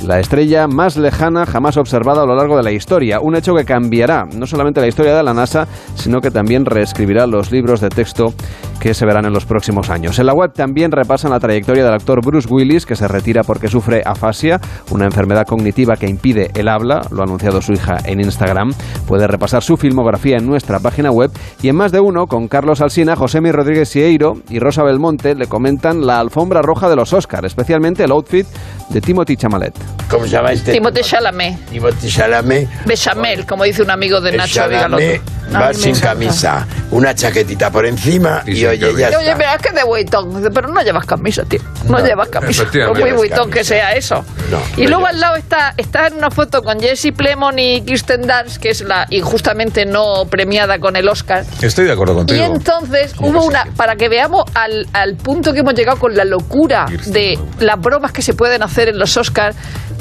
la 0.02 0.18
estrella 0.18 0.66
más 0.66 0.96
lejana 0.96 1.44
jamás 1.46 1.76
observada 1.76 2.22
a 2.22 2.26
lo 2.26 2.34
largo 2.34 2.56
de 2.56 2.62
la 2.62 2.72
historia. 2.72 3.20
Un 3.20 3.36
hecho 3.36 3.54
que 3.54 3.64
cambiará 3.64 4.26
no 4.32 4.46
solamente 4.46 4.80
la 4.80 4.88
historia 4.88 5.14
de 5.14 5.22
la 5.22 5.34
NASA, 5.34 5.66
sino 5.94 6.20
que 6.20 6.30
también 6.30 6.64
reescribirá 6.64 7.26
los 7.26 7.50
libros 7.50 7.80
de 7.80 7.90
texto 7.90 8.32
que 8.80 8.94
se 8.94 9.04
verán 9.04 9.26
en 9.26 9.32
los 9.32 9.44
próximos 9.44 9.90
años. 9.90 10.18
En 10.18 10.26
la 10.26 10.32
web 10.32 10.52
también 10.52 10.90
repasan 10.90 11.30
la 11.30 11.38
trayectoria 11.38 11.84
del 11.84 11.92
actor 11.92 12.24
Bruce 12.24 12.48
Willis, 12.48 12.86
que 12.86 12.96
se 12.96 13.06
retira 13.06 13.42
porque 13.44 13.68
sufre 13.68 14.02
afasia, 14.04 14.60
una 14.90 15.04
enfermedad 15.04 15.46
cognitiva 15.46 15.96
que 15.96 16.08
impide 16.08 16.50
el 16.54 16.68
habla, 16.68 17.02
lo 17.10 17.20
ha 17.20 17.24
anunciado 17.24 17.60
su 17.60 17.72
hija 17.72 17.98
en 18.04 18.20
Instagram. 18.20 18.72
Puede 19.06 19.26
repasar 19.26 19.62
su 19.62 19.76
filmografía 19.76 20.38
en 20.38 20.46
nuestra 20.46 20.80
página 20.80 21.10
web 21.10 21.30
y 21.62 21.68
en 21.68 21.76
más 21.76 21.92
de 21.92 22.00
uno, 22.00 22.26
con 22.26 22.48
Carlos 22.48 22.80
Alsina, 22.80 23.16
Josemi 23.16 23.52
Rodríguez 23.52 23.90
Sieiro 23.90 24.38
y 24.48 24.58
Rosa 24.58 24.82
Belmonte, 24.82 25.34
le 25.34 25.46
comentan 25.46 26.06
la 26.06 26.18
alfombra 26.18 26.62
roja 26.62 26.88
de 26.88 26.96
los 26.96 27.12
Oscars, 27.12 27.46
especialmente 27.46 28.04
el 28.04 28.12
outfit 28.12 28.46
de 28.88 29.00
Timothy 29.00 29.36
Chamalet. 29.36 29.74
¿Cómo 30.08 30.24
se 30.24 30.30
llama 30.30 30.52
este? 30.52 30.72
Timothée 30.72 31.02
Chalamet. 31.02 31.66
Timothée 31.66 32.08
Chalamet. 32.08 32.68
Bechamel, 32.86 33.46
como 33.46 33.64
dice 33.64 33.82
un 33.82 33.90
amigo 33.90 34.20
de 34.20 34.36
Nacho. 34.36 34.54
Chalamet 34.54 35.20
va 35.54 35.74
sin 35.74 35.90
encanta. 35.90 36.08
camisa, 36.08 36.66
una 36.90 37.14
chaquetita 37.14 37.70
por 37.70 37.86
encima 37.86 38.42
y, 38.46 38.64
oye, 38.70 38.94
ya 38.98 39.10
Y, 39.10 39.14
Oye, 39.14 39.24
está. 39.26 39.34
mira, 39.36 39.54
es 39.54 39.62
que 39.62 39.72
de 39.72 39.84
buitón. 39.84 40.36
Dice, 40.36 40.50
Pero 40.50 40.68
no 40.68 40.82
llevas 40.82 41.06
camisa, 41.06 41.44
tío. 41.44 41.60
No, 41.88 41.98
No, 41.98 42.06
llevas 42.06 42.28
camisa. 42.28 42.64
Por 42.64 42.98
muy 42.98 43.30
que 43.50 43.64
sea 43.64 43.92
eso. 43.94 44.24
No, 44.50 44.58
y 44.76 44.84
no 44.84 44.90
luego 44.90 45.06
al 45.06 45.20
lado 45.20 45.36
está, 45.36 45.74
está 45.76 46.06
en 46.08 46.14
una 46.14 46.30
foto 46.30 46.62
con 46.62 46.80
Jessie 46.80 47.12
Plemon 47.12 47.58
y 47.58 47.82
Kirsten 47.82 48.22
Dunst, 48.22 48.58
que 48.60 48.70
es 48.70 48.80
la 48.82 49.06
injustamente 49.10 49.84
no 49.86 50.24
premiada 50.28 50.78
con 50.78 50.96
el 50.96 51.08
Oscar. 51.08 51.44
Estoy 51.62 51.86
de 51.86 51.92
acuerdo 51.92 52.14
Y 52.14 52.16
contigo. 52.16 52.44
entonces 52.44 53.14
hubo 53.20 53.44
una, 53.44 53.66
para 53.76 53.96
que 53.96 54.08
veamos 54.08 54.44
al, 54.54 54.86
al 54.92 55.16
punto 55.16 55.52
que 55.52 55.60
hemos 55.60 55.74
llegado 55.74 55.98
con 55.98 56.16
la 56.16 56.24
locura 56.24 56.86
de 57.06 57.38
las 57.58 57.78
bromas 57.80 58.12
que 58.12 58.22
se 58.22 58.34
pueden 58.34 58.62
hacer 58.62 58.88
en 58.88 58.98
los 58.98 59.16
Oscars, 59.16 59.56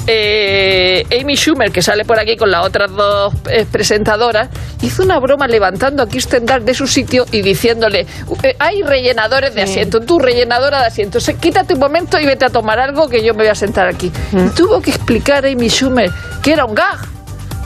eh, 0.06 1.04
Amy 1.20 1.36
Schumer, 1.36 1.70
que 1.70 1.82
sale 1.82 2.04
por 2.04 2.18
aquí 2.18 2.36
con 2.36 2.50
las 2.50 2.64
otras 2.66 2.90
dos 2.90 3.32
eh, 3.50 3.66
presentadoras, 3.70 4.48
hizo 4.82 5.02
una 5.02 5.18
broma 5.18 5.46
levantando 5.46 6.02
a 6.02 6.08
Kirsten 6.08 6.46
Dunst 6.46 6.64
de 6.66 6.74
su 6.74 6.86
sitio 6.86 7.26
y 7.32 7.42
diciéndole, 7.42 8.06
eh, 8.42 8.56
hay 8.58 8.82
rellenadores 8.82 9.54
de 9.54 9.62
asiento, 9.62 10.00
tú 10.00 10.18
rellenadora 10.18 10.80
de 10.80 10.86
asiento, 10.86 11.20
se- 11.20 11.36
quítate 11.36 11.74
un 11.74 11.80
momento 11.80 12.18
y 12.18 12.26
vete 12.26 12.44
a 12.44 12.50
tomar 12.50 12.78
algo 12.78 13.08
que 13.08 13.22
yo 13.24 13.32
me 13.34 13.44
voy 13.44 13.48
a 13.50 13.54
sentar 13.54 13.86
aquí. 13.88 14.10
Y 14.32 14.48
tuvo 14.56 14.80
que 14.80 14.90
explicar 14.90 15.44
a 15.44 15.48
Amy 15.48 15.68
Schumer 15.68 16.10
que 16.42 16.52
era 16.52 16.64
un 16.64 16.74
gag. 16.74 16.98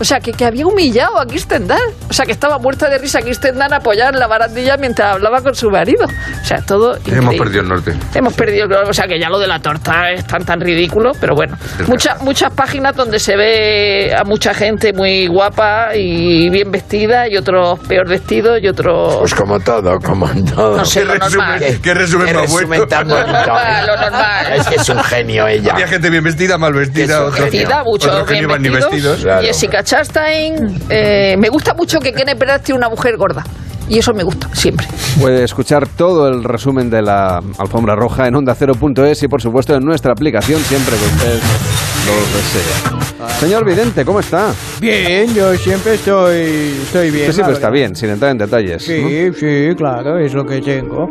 O 0.01 0.05
sea, 0.05 0.19
que, 0.21 0.33
que 0.33 0.45
había 0.45 0.67
humillado 0.67 1.19
a 1.21 1.27
Kirsten 1.27 1.69
Dunst. 1.69 2.11
O 2.11 2.13
sea, 2.13 2.27
que 2.27 2.33
estaba 2.33 2.59
muerta 2.59 2.89
de 2.89 2.99
risa 2.99 3.21
Kirsten 3.23 3.55
Dunst 3.55 3.73
apoyada 3.73 4.11
en 4.11 4.19
la 4.19 4.27
barandilla 4.27 4.77
mientras 4.77 5.15
hablaba 5.15 5.41
con 5.41 5.55
su 5.55 5.71
marido. 5.71 6.05
O 6.05 6.45
sea, 6.45 6.59
todo 6.63 6.97
Hemos 6.97 7.07
increíble. 7.07 7.39
perdido 7.39 7.63
el 7.63 7.69
norte. 7.69 7.95
Hemos 8.15 8.35
perdido, 8.35 8.65
el- 8.67 8.73
o 8.89 8.93
sea 8.93 9.07
que 9.07 9.19
ya 9.21 9.29
lo 9.29 9.39
de 9.39 9.47
la 9.47 9.61
torta 9.61 10.11
es 10.11 10.27
tan 10.27 10.45
tan 10.45 10.61
ridículo, 10.61 11.13
pero 11.21 11.35
bueno, 11.35 11.57
muchas 11.87 12.21
muchas 12.23 12.53
páginas 12.53 12.95
donde 12.97 13.19
se 13.19 13.37
ve 13.37 14.15
a 14.19 14.25
mucha 14.25 14.53
gente 14.53 14.93
muy 14.93 15.27
guapa 15.29 15.95
y 15.95 16.49
bien 16.51 16.71
vestida 16.71 17.29
y 17.29 17.37
otros 17.37 17.79
peor 17.89 18.09
vestidos 18.09 18.59
y 18.63 18.69
otros 18.69 19.17
Pues 19.21 19.35
como 19.35 19.61
todo, 19.61 19.99
como 20.01 20.29
todo. 20.55 20.77
No 20.79 20.85
sé, 20.85 21.05
lo 21.05 21.17
normal. 21.17 21.61
¿Qué 21.83 21.95
resumen 21.95 22.27
Qué 22.27 22.33
más 22.35 22.43
resumen 22.43 22.67
bueno? 22.69 22.87
tan 22.87 23.09
bonito. 23.09 23.29
lo 23.87 23.97
normal. 23.97 24.53
Es 24.57 24.67
que 24.67 24.75
es 24.77 24.89
un 24.89 25.03
genio 25.05 25.47
ella. 25.47 25.73
Había 25.75 25.87
gente 25.87 26.11
bien 26.11 26.25
vestida, 26.25 26.59
mal 26.59 26.73
vestida, 26.73 27.25
otros, 27.25 27.41
Vestida, 27.45 27.85
mucho 27.85 28.09
otros 28.11 28.27
que 28.27 28.35
no 28.35 28.39
bien 28.41 28.51
iban 28.51 28.63
ni 28.63 28.69
vestidos. 28.71 29.23
vestidos. 29.23 29.45
Jessica 29.47 29.84
Chastain, 29.85 30.81
eh, 30.88 31.37
me 31.38 31.49
gusta 31.49 31.75
mucho 31.75 32.01
que 32.01 32.12
Kenneth 32.12 32.38
Branagh 32.38 32.62
tiene 32.62 32.79
una 32.79 32.88
mujer 32.88 33.16
gorda 33.16 33.44
y 33.88 33.99
eso 33.99 34.12
me 34.14 34.23
gusta 34.23 34.49
siempre. 34.55 34.87
Puede 35.20 35.44
escuchar 35.44 35.87
todo 35.87 36.29
el 36.29 36.42
resumen 36.42 36.90
de 36.90 37.03
la 37.03 37.40
alfombra 37.59 37.94
roja 37.94 38.27
en 38.27 38.35
onda0.es 38.35 39.23
y 39.23 39.29
por 39.29 39.42
supuesto 39.42 39.75
en 39.75 39.85
nuestra 39.85 40.12
aplicación 40.12 40.61
siempre 40.62 40.97
que 40.97 41.94
lo 42.07 42.12
desee. 42.37 43.05
Señor 43.40 43.64
Vidente, 43.64 44.05
¿cómo 44.05 44.21
está? 44.21 44.53
Bien, 44.81 45.33
yo 45.35 45.55
siempre 45.55 45.95
estoy, 45.95 46.75
estoy 46.83 47.11
bien. 47.11 47.23
Usted 47.23 47.33
siempre 47.33 47.53
la 47.53 47.57
está 47.59 47.71
verdad. 47.71 47.73
bien, 47.73 47.97
sin 47.97 48.11
entrar 48.11 48.31
en 48.33 48.38
detalles. 48.38 48.83
Sí, 48.83 49.31
sí, 49.35 49.71
claro, 49.77 50.19
es 50.19 50.35
lo 50.35 50.45
que 50.45 50.61
tengo. 50.61 51.11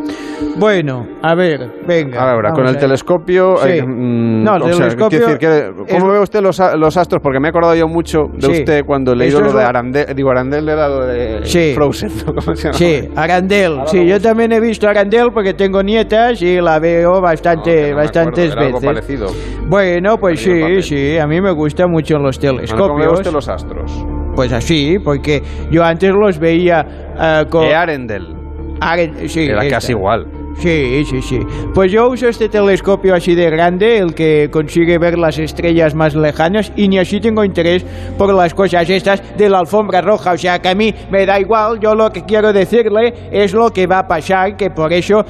Bueno, 0.56 1.08
a 1.24 1.34
ver, 1.34 1.82
venga. 1.88 2.20
¿no? 2.24 2.28
Ahora, 2.32 2.52
con 2.52 2.68
el 2.68 2.78
telescopio... 2.78 3.58
Sí. 3.64 3.70
eh, 3.70 3.84
mm, 3.84 4.44
No, 4.44 4.56
el 4.58 4.62
o 4.62 4.68
sea, 4.68 4.76
telescopio 4.78 5.10
quiero 5.10 5.26
decir 5.26 5.40
que, 5.88 5.94
¿Cómo 5.94 6.08
es- 6.08 6.14
ve 6.14 6.20
usted 6.20 6.42
los, 6.42 6.60
a- 6.60 6.76
los 6.76 6.96
astros? 6.98 7.22
Porque 7.24 7.40
me 7.40 7.48
he 7.48 7.50
acordado 7.50 7.76
yo 7.76 7.88
mucho 7.88 8.26
de 8.34 8.46
Sí. 8.48 8.52
usted 8.60 8.86
cuando 8.86 9.14
he 9.14 9.16
leído 9.16 9.38
Esto 9.40 9.42
lo 9.46 9.48
es 9.50 9.56
de 9.56 9.62
lo- 9.64 9.68
Arandel. 9.70 10.16
Digo, 10.16 10.30
Arandel 10.30 10.70
era 10.70 10.88
lo 10.88 11.06
de 11.08 11.40
Sí. 11.46 11.72
Frozen, 11.74 12.12
¿no? 12.26 12.36
¿Cómo 12.36 12.56
se 12.56 12.64
llama? 12.64 12.78
Sí, 12.78 13.10
Arandel. 13.16 13.80
Sí, 13.88 14.06
yo 14.06 14.22
también 14.22 14.52
he 14.52 14.60
visto 14.60 14.88
Arandel 14.88 15.32
porque 15.34 15.54
tengo 15.56 15.82
nietas 15.82 16.40
y 16.42 16.62
la 16.62 16.78
veo 16.80 17.20
bastante, 17.20 17.90
No 17.92 17.98
me 17.98 18.04
bastantes 18.04 18.52
acuerdo, 18.52 18.60
era 18.60 18.66
algo 18.68 18.80
veces. 18.80 18.94
parecido. 19.28 19.28
Bueno, 19.68 20.20
pues 20.20 20.40
sí. 20.42 20.52
Sí, 20.84 21.18
a 21.18 21.26
mí 21.28 21.42
me 21.42 21.52
gustan 21.52 21.90
mucho 21.92 22.20
los 22.20 22.38
¿Cómo 22.38 22.58
telescopios. 22.58 23.14
usted 23.14 23.32
los 23.32 23.48
astros? 23.48 23.92
Pues 24.36 24.52
así, 24.52 24.98
porque 25.04 25.42
yo 25.72 25.84
antes 25.84 26.12
los 26.12 26.40
veía 26.40 26.86
ah, 27.18 27.46
con... 27.50 27.66
E 27.66 27.74
Arendel. 27.76 28.36
Aren- 28.80 29.28
sí, 29.28 29.46
Era 29.46 29.64
esta. 29.64 29.76
casi 29.76 29.92
igual. 29.94 30.28
Sí, 30.58 31.04
sí, 31.10 31.22
sí. 31.22 31.40
Pues 31.74 31.92
yo 31.92 32.10
uso 32.10 32.28
este 32.28 32.48
telescopio 32.48 33.16
así 33.16 33.34
de 33.34 33.50
grande, 33.50 33.98
el 33.98 34.14
que 34.14 34.50
consigue 34.52 35.00
ver 35.00 35.18
las 35.18 35.40
estrellas 35.40 35.96
más 35.96 36.14
lejanas, 36.14 36.72
y 36.76 36.88
ni 36.88 37.00
así 37.00 37.20
tengo 37.20 37.44
interés 37.44 37.84
por 38.20 38.32
las 38.34 38.54
cosas 38.54 38.88
estas 38.88 39.36
de 39.36 39.50
la 39.50 39.60
alfombra 39.60 40.02
roja. 40.02 40.34
O 40.34 40.38
sea 40.38 40.60
que 40.60 40.70
a 40.70 40.76
mí 40.76 40.94
me 41.10 41.26
da 41.26 41.40
igual, 41.40 41.80
yo 41.80 41.96
lo 41.96 42.12
que 42.12 42.24
quiero 42.24 42.54
decirle 42.54 43.14
es 43.32 43.54
lo 43.54 43.72
que 43.72 43.88
va 43.88 44.00
a 44.00 44.08
pasar, 44.08 44.56
que 44.56 44.70
por 44.70 44.94
eso... 44.94 45.26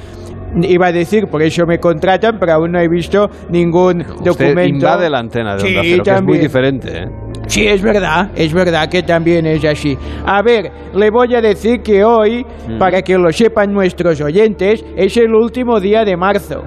Iba 0.62 0.86
a 0.86 0.92
decir, 0.92 1.26
por 1.26 1.42
eso 1.42 1.66
me 1.66 1.78
contratan, 1.78 2.38
pero 2.38 2.52
aún 2.52 2.72
no 2.72 2.80
he 2.80 2.88
visto 2.88 3.28
ningún 3.50 4.00
Usted 4.02 4.24
documento. 4.24 4.62
invade 4.86 5.10
la 5.10 5.18
antena 5.18 5.54
de 5.56 5.60
Sí, 5.60 5.66
Onda 5.68 5.80
Cero, 5.82 6.02
que 6.04 6.10
es 6.10 6.22
muy 6.22 6.38
diferente, 6.38 6.98
¿eh? 7.02 7.08
Sí, 7.46 7.66
es 7.66 7.82
verdad, 7.82 8.30
es 8.34 8.52
verdad 8.54 8.88
que 8.88 9.02
también 9.02 9.46
es 9.46 9.64
así. 9.64 9.98
A 10.24 10.40
ver, 10.42 10.70
le 10.94 11.10
voy 11.10 11.34
a 11.34 11.40
decir 11.42 11.82
que 11.82 12.02
hoy, 12.04 12.46
Mm. 12.68 12.78
para 12.78 13.02
que 13.02 13.18
lo 13.18 13.30
sepan 13.32 13.72
nuestros 13.72 14.20
oyentes, 14.20 14.84
es 14.96 15.16
el 15.16 15.34
último 15.34 15.78
día 15.80 16.04
de 16.04 16.16
marzo. 16.16 16.62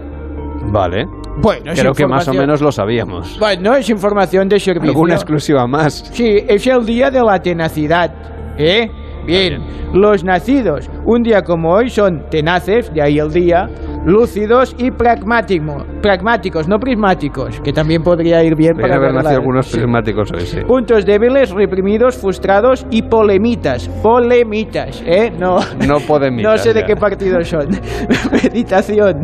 Vale. 0.69 1.05
Bueno, 1.39 1.71
es 1.71 1.79
Creo 1.79 1.93
que 1.93 2.05
más 2.07 2.27
o 2.27 2.33
menos 2.33 2.61
lo 2.61 2.71
sabíamos. 2.71 3.37
Bueno, 3.39 3.75
es 3.75 3.89
información 3.89 4.49
de 4.49 4.59
servicio. 4.59 4.89
Alguna 4.89 5.13
exclusiva 5.15 5.65
más. 5.67 6.09
Sí, 6.13 6.43
es 6.47 6.65
el 6.67 6.85
día 6.85 7.09
de 7.11 7.21
la 7.23 7.39
tenacidad. 7.41 8.11
¿Eh? 8.57 8.89
Bien. 9.27 9.61
Los 9.93 10.23
nacidos, 10.23 10.89
un 11.05 11.21
día 11.21 11.41
como 11.43 11.71
hoy, 11.73 11.89
son 11.89 12.23
tenaces, 12.29 12.91
de 12.93 13.01
ahí 13.01 13.19
el 13.19 13.31
día, 13.31 13.69
lúcidos 14.05 14.75
y 14.79 14.89
pragmático- 14.91 15.85
pragmáticos, 16.01 16.67
no 16.67 16.79
prismáticos, 16.79 17.59
que 17.61 17.71
también 17.73 18.01
podría 18.03 18.43
ir 18.43 18.55
bien 18.55 18.75
Deberían 18.75 18.99
para 18.99 19.09
haber 19.09 19.13
nacido 19.23 19.39
algunos 19.39 19.69
prismáticos 19.71 20.31
hoy, 20.33 20.41
sí. 20.41 20.59
Puntos 20.65 21.05
débiles, 21.05 21.51
reprimidos, 21.51 22.17
frustrados 22.17 22.85
y 22.89 23.01
polemitas. 23.03 23.87
Polemitas, 24.01 25.03
¿eh? 25.05 25.31
No, 25.37 25.59
No 25.87 25.99
podemitas, 25.99 26.51
no 26.51 26.57
sé 26.57 26.73
de 26.73 26.81
ya. 26.81 26.85
qué 26.87 26.95
partido 26.95 27.41
son. 27.43 27.67
Meditación. 28.31 29.21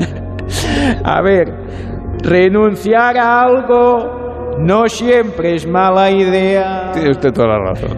A 1.04 1.22
ver, 1.22 1.54
renunciar 2.24 3.18
a 3.18 3.42
algo 3.44 4.56
no 4.60 4.88
siempre 4.88 5.56
es 5.56 5.68
mala 5.68 6.12
idea. 6.12 6.92
Tiene 6.94 7.12
usted 7.12 7.32
toda 7.34 7.48
la 7.48 7.60
razón. 7.72 7.98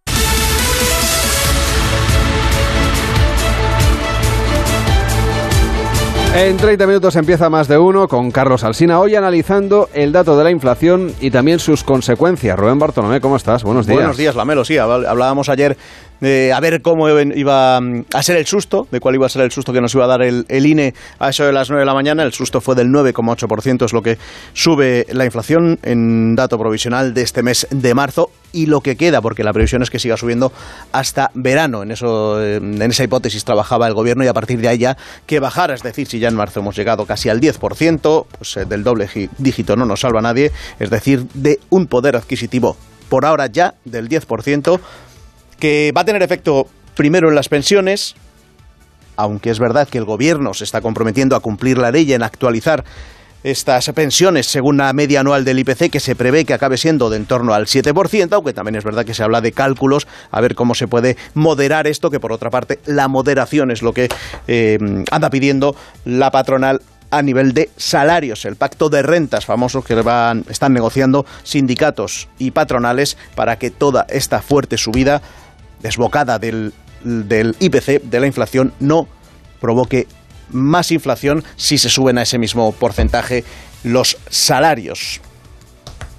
En 6.33 6.55
30 6.55 6.87
minutos 6.87 7.15
empieza 7.17 7.49
más 7.49 7.67
de 7.67 7.77
uno 7.77 8.07
con 8.07 8.31
Carlos 8.31 8.63
Alsina, 8.63 8.99
hoy 9.01 9.15
analizando 9.15 9.89
el 9.93 10.13
dato 10.13 10.37
de 10.37 10.45
la 10.45 10.51
inflación 10.51 11.13
y 11.19 11.29
también 11.29 11.59
sus 11.59 11.83
consecuencias. 11.83 12.57
Rubén 12.57 12.79
Bartolomé, 12.79 13.19
¿cómo 13.19 13.35
estás? 13.35 13.63
Buenos 13.63 13.85
días. 13.85 13.97
Buenos 13.97 14.15
días, 14.17 14.35
Lamelo. 14.35 14.63
Sí, 14.63 14.75
habl- 14.75 15.05
hablábamos 15.05 15.49
ayer 15.49 15.77
de 16.21 16.53
a 16.53 16.59
ver 16.59 16.81
cómo 16.83 17.09
iba 17.09 17.81
mm, 17.81 18.05
a 18.13 18.23
ser 18.23 18.37
el 18.37 18.45
susto, 18.45 18.87
de 18.91 18.99
cuál 19.01 19.15
iba 19.15 19.25
a 19.25 19.29
ser 19.29 19.41
el 19.41 19.51
susto 19.51 19.73
que 19.73 19.81
nos 19.81 19.93
iba 19.93 20.05
a 20.05 20.07
dar 20.07 20.21
el, 20.21 20.45
el 20.47 20.65
INE 20.67 20.93
a 21.19 21.29
eso 21.29 21.43
de 21.45 21.51
las 21.51 21.69
9 21.69 21.81
de 21.81 21.85
la 21.85 21.93
mañana. 21.95 22.23
El 22.23 22.31
susto 22.31 22.61
fue 22.61 22.75
del 22.75 22.87
9,8%, 22.89 23.83
es 23.85 23.91
lo 23.91 24.01
que 24.01 24.17
sube 24.53 25.05
la 25.11 25.25
inflación 25.25 25.79
en 25.83 26.35
dato 26.37 26.57
provisional 26.57 27.13
de 27.13 27.23
este 27.23 27.43
mes 27.43 27.67
de 27.71 27.93
marzo 27.93 28.29
y 28.53 28.67
lo 28.67 28.81
que 28.81 28.95
queda, 28.97 29.21
porque 29.21 29.43
la 29.43 29.51
previsión 29.53 29.81
es 29.81 29.89
que 29.89 29.97
siga 29.97 30.15
subiendo 30.15 30.51
hasta 30.91 31.31
verano. 31.33 31.83
En, 31.83 31.91
eso, 31.91 32.41
eh, 32.41 32.57
en 32.57 32.81
esa 32.83 33.03
hipótesis 33.03 33.43
trabajaba 33.43 33.87
el 33.87 33.93
gobierno 33.95 34.23
y 34.23 34.27
a 34.27 34.33
partir 34.33 34.59
de 34.61 34.67
ahí 34.67 34.77
ya 34.77 34.97
que 35.25 35.39
bajara. 35.39 35.73
Es 35.73 35.81
decir, 35.83 36.05
si 36.07 36.19
ya 36.21 36.29
en 36.29 36.35
marzo 36.35 36.61
hemos 36.61 36.75
llegado 36.77 37.05
casi 37.05 37.27
al 37.29 37.41
10%, 37.41 38.25
pues 38.37 38.55
eh, 38.57 38.65
del 38.65 38.83
doble 38.85 39.07
gi- 39.09 39.29
dígito 39.37 39.75
no 39.75 39.85
nos 39.85 39.99
salva 39.99 40.21
nadie. 40.21 40.51
Es 40.79 40.89
decir, 40.89 41.25
de 41.33 41.59
un 41.69 41.87
poder 41.87 42.15
adquisitivo 42.15 42.77
por 43.09 43.25
ahora 43.25 43.47
ya 43.47 43.75
del 43.83 44.07
10%, 44.07 44.79
que 45.59 45.91
va 45.95 46.01
a 46.01 46.05
tener 46.05 46.23
efecto 46.23 46.67
primero 46.95 47.27
en 47.29 47.35
las 47.35 47.49
pensiones, 47.49 48.15
aunque 49.17 49.49
es 49.49 49.59
verdad 49.59 49.87
que 49.89 49.97
el 49.97 50.05
gobierno 50.05 50.53
se 50.53 50.63
está 50.63 50.79
comprometiendo 50.81 51.35
a 51.35 51.41
cumplir 51.41 51.77
la 51.77 51.91
ley 51.91 52.11
en 52.13 52.23
actualizar 52.23 52.83
estas 53.43 53.89
pensiones 53.93 54.47
según 54.47 54.77
la 54.77 54.91
media 54.93 55.21
anual 55.21 55.43
del 55.45 55.59
IPC 55.59 55.89
que 55.89 55.99
se 55.99 56.15
prevé 56.15 56.45
que 56.45 56.53
acabe 56.53 56.77
siendo 56.77 57.09
de 57.09 57.17
en 57.17 57.25
torno 57.25 57.53
al 57.53 57.65
7%, 57.65 58.33
aunque 58.33 58.53
también 58.53 58.75
es 58.75 58.83
verdad 58.83 59.05
que 59.05 59.13
se 59.13 59.23
habla 59.23 59.41
de 59.41 59.51
cálculos, 59.51 60.07
a 60.31 60.41
ver 60.41 60.55
cómo 60.55 60.75
se 60.75 60.87
puede 60.87 61.17
moderar 61.33 61.87
esto, 61.87 62.09
que 62.09 62.19
por 62.19 62.31
otra 62.31 62.49
parte 62.49 62.79
la 62.85 63.07
moderación 63.07 63.71
es 63.71 63.81
lo 63.81 63.93
que 63.93 64.09
eh, 64.47 64.79
anda 65.11 65.29
pidiendo 65.29 65.75
la 66.05 66.31
patronal 66.31 66.81
a 67.11 67.21
nivel 67.21 67.53
de 67.53 67.69
salarios, 67.77 68.45
el 68.45 68.55
pacto 68.55 68.89
de 68.89 69.01
rentas 69.01 69.45
famoso 69.45 69.83
que 69.83 69.95
van, 69.95 70.45
están 70.49 70.73
negociando 70.73 71.25
sindicatos 71.43 72.29
y 72.39 72.51
patronales 72.51 73.17
para 73.35 73.59
que 73.59 73.69
toda 73.69 74.05
esta 74.09 74.41
fuerte 74.41 74.77
subida 74.77 75.21
desbocada 75.81 76.39
del, 76.39 76.73
del 77.03 77.55
IPC, 77.59 78.03
de 78.03 78.19
la 78.19 78.27
inflación, 78.27 78.73
no 78.79 79.07
provoque 79.59 80.07
más 80.51 80.91
inflación 80.91 81.43
si 81.55 81.77
se 81.77 81.89
suben 81.89 82.17
a 82.17 82.23
ese 82.23 82.37
mismo 82.37 82.71
porcentaje 82.71 83.43
los 83.83 84.17
salarios. 84.29 85.21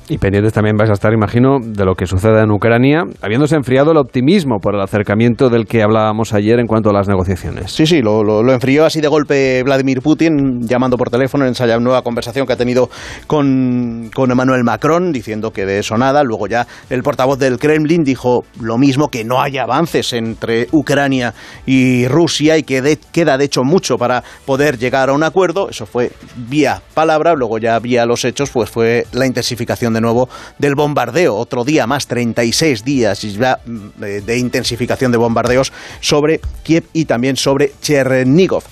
Y 0.08 0.18
pendientes 0.18 0.52
también 0.52 0.76
vais 0.76 0.90
a 0.90 0.94
estar, 0.94 1.12
imagino, 1.12 1.58
de 1.62 1.84
lo 1.84 1.94
que 1.94 2.06
suceda 2.06 2.42
en 2.42 2.50
Ucrania, 2.50 3.04
habiéndose 3.22 3.54
enfriado 3.54 3.92
el 3.92 3.96
optimismo 3.98 4.58
por 4.60 4.74
el 4.74 4.80
acercamiento 4.82 5.48
del 5.48 5.64
que 5.66 5.82
hablábamos 5.82 6.34
ayer 6.34 6.58
en 6.58 6.66
cuanto 6.66 6.90
a 6.90 6.92
las 6.92 7.08
negociaciones. 7.08 7.70
Sí, 7.72 7.86
sí, 7.86 8.02
lo, 8.02 8.22
lo- 8.22 8.52
enfrió 8.52 8.84
así 8.84 9.00
de 9.00 9.08
golpe 9.08 9.62
Vladimir 9.62 10.02
Putin, 10.02 10.60
llamando 10.66 10.98
por 10.98 11.08
teléfono 11.08 11.44
en 11.46 11.52
esa 11.52 11.66
nueva 11.78 12.02
conversación 12.02 12.46
que 12.46 12.52
ha 12.52 12.56
tenido 12.56 12.90
con, 13.26 14.10
con 14.14 14.30
Emmanuel 14.30 14.64
Macron, 14.64 15.12
diciendo 15.12 15.52
que 15.52 15.64
de 15.64 15.78
eso 15.78 15.96
nada. 15.96 16.22
Luego 16.24 16.46
ya 16.48 16.66
el 16.90 17.02
portavoz 17.02 17.38
del 17.38 17.58
Kremlin 17.58 18.02
dijo 18.02 18.44
lo 18.60 18.76
mismo, 18.78 19.08
que 19.08 19.24
no 19.24 19.40
hay 19.40 19.56
avances 19.58 20.12
entre 20.12 20.66
Ucrania 20.72 21.32
y 21.64 22.06
Rusia 22.08 22.58
y 22.58 22.64
que 22.64 22.82
de- 22.82 22.98
queda 23.12 23.38
de 23.38 23.44
hecho 23.44 23.62
mucho 23.64 23.96
para 23.96 24.22
poder 24.44 24.78
llegar 24.78 25.08
a 25.08 25.12
un 25.14 25.22
acuerdo. 25.22 25.70
Eso 25.70 25.86
fue 25.86 26.10
vía 26.36 26.82
palabra, 26.92 27.34
luego 27.34 27.58
ya 27.58 27.78
vía 27.78 28.04
los 28.04 28.24
hechos, 28.24 28.50
pues 28.50 28.68
fue 28.68 29.06
la 29.12 29.26
intensificación 29.26 29.91
de 29.92 30.00
nuevo 30.00 30.28
del 30.58 30.74
bombardeo. 30.74 31.34
Otro 31.34 31.64
día 31.64 31.86
más, 31.86 32.06
36 32.06 32.84
días 32.84 33.24
mm, 33.24 34.00
de, 34.00 34.20
de 34.20 34.38
intensificación 34.38 35.12
de 35.12 35.18
bombardeos 35.18 35.72
sobre 36.00 36.40
Kiev 36.62 36.84
y 36.92 37.04
también 37.04 37.36
sobre 37.36 37.72
Chernigov. 37.80 38.64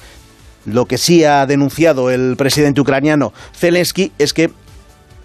Lo 0.67 0.87
que 0.87 0.99
sí 0.99 1.25
ha 1.25 1.47
denunciado 1.47 2.11
el 2.11 2.37
presidente 2.37 2.81
ucraniano 2.81 3.33
Zelensky 3.55 4.13
es 4.19 4.35
que 4.35 4.51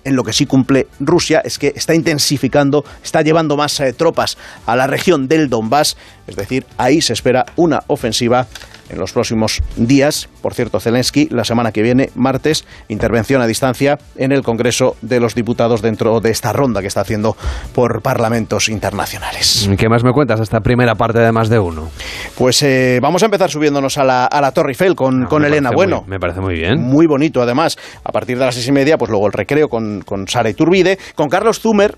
en 0.06 0.16
lo 0.16 0.24
que 0.24 0.32
sí 0.32 0.46
cumple 0.46 0.88
Rusia 1.00 1.42
es 1.44 1.58
que 1.60 1.74
está 1.76 1.94
intensificando, 1.94 2.86
está 3.04 3.22
llevando 3.22 3.58
más 3.58 3.80
eh, 3.80 3.92
tropas 3.92 4.38
a 4.66 4.76
la 4.76 4.88
región 4.88 5.28
del 5.28 5.50
Donbass, 5.50 5.98
es 6.28 6.36
decir, 6.36 6.66
ahí 6.78 7.02
se 7.02 7.14
espera 7.14 7.46
una 7.56 7.82
ofensiva 7.88 8.48
en 8.88 9.00
los 9.00 9.14
próximos 9.14 9.64
días. 9.78 10.30
Por 10.44 10.54
cierto, 10.54 10.80
Zelensky, 10.80 11.28
la 11.32 11.44
semana 11.44 11.72
que 11.72 11.82
viene, 11.82 12.12
martes, 12.14 12.66
intervención 12.88 13.42
a 13.42 13.48
distancia 13.48 13.98
en 14.16 14.32
el 14.32 14.44
Congreso 14.44 14.96
de 15.02 15.20
los 15.20 15.34
Diputados 15.34 15.82
dentro 15.82 16.20
de 16.20 16.30
esta 16.30 16.54
ronda 16.54 16.82
que 16.82 16.88
está 16.88 17.02
haciendo 17.02 17.36
por 17.74 18.04
parlamentos 18.04 18.70
internacionales. 18.70 19.68
¿Qué 19.78 19.90
más 19.90 20.04
me 20.04 20.12
cuentas 20.12 20.40
esta 20.40 20.60
primera 20.60 20.94
parte 20.94 21.18
de 21.18 21.32
más 21.32 21.50
de 21.50 21.58
uno? 21.58 21.90
Pues 22.38 22.62
eh, 22.62 23.00
vamos 23.02 23.24
a 23.24 23.26
empezar 23.26 23.50
subiéndonos 23.50 23.98
a 23.98 24.04
la, 24.04 24.26
a 24.26 24.40
la 24.40 24.52
Torre 24.52 24.70
Eiffel 24.72 24.96
con, 24.96 25.26
con 25.26 25.42
me 25.42 25.48
Elena 25.48 25.72
Bueno. 25.72 26.02
muy- 26.02 26.10
me 26.12 26.20
parece 26.20 26.42
muy 26.42 26.54
bien. 26.54 26.80
Muy 26.80 27.08
bonito, 27.08 27.42
además. 27.42 27.78
A 28.04 28.12
partir 28.12 28.38
de 28.38 28.46
las 28.46 28.54
seis 28.54 28.68
y 28.68 28.72
media, 28.72 29.00
pues 29.00 29.10
luego 29.10 29.26
el 29.26 29.34
recreo 29.34 29.68
con, 29.68 30.02
con 30.06 30.28
Sara 30.28 30.50
Iturbide. 30.52 31.00
Con 31.16 31.28
Carlos 31.30 31.60
Zumer 31.60 31.96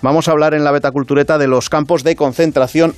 vamos 0.00 0.28
a 0.28 0.32
hablar 0.32 0.54
en 0.54 0.64
la 0.64 0.70
Beta 0.72 0.90
Cultureta 0.92 1.36
de 1.36 1.46
los 1.46 1.68
campos 1.68 2.04
de 2.04 2.16
concentración 2.16 2.94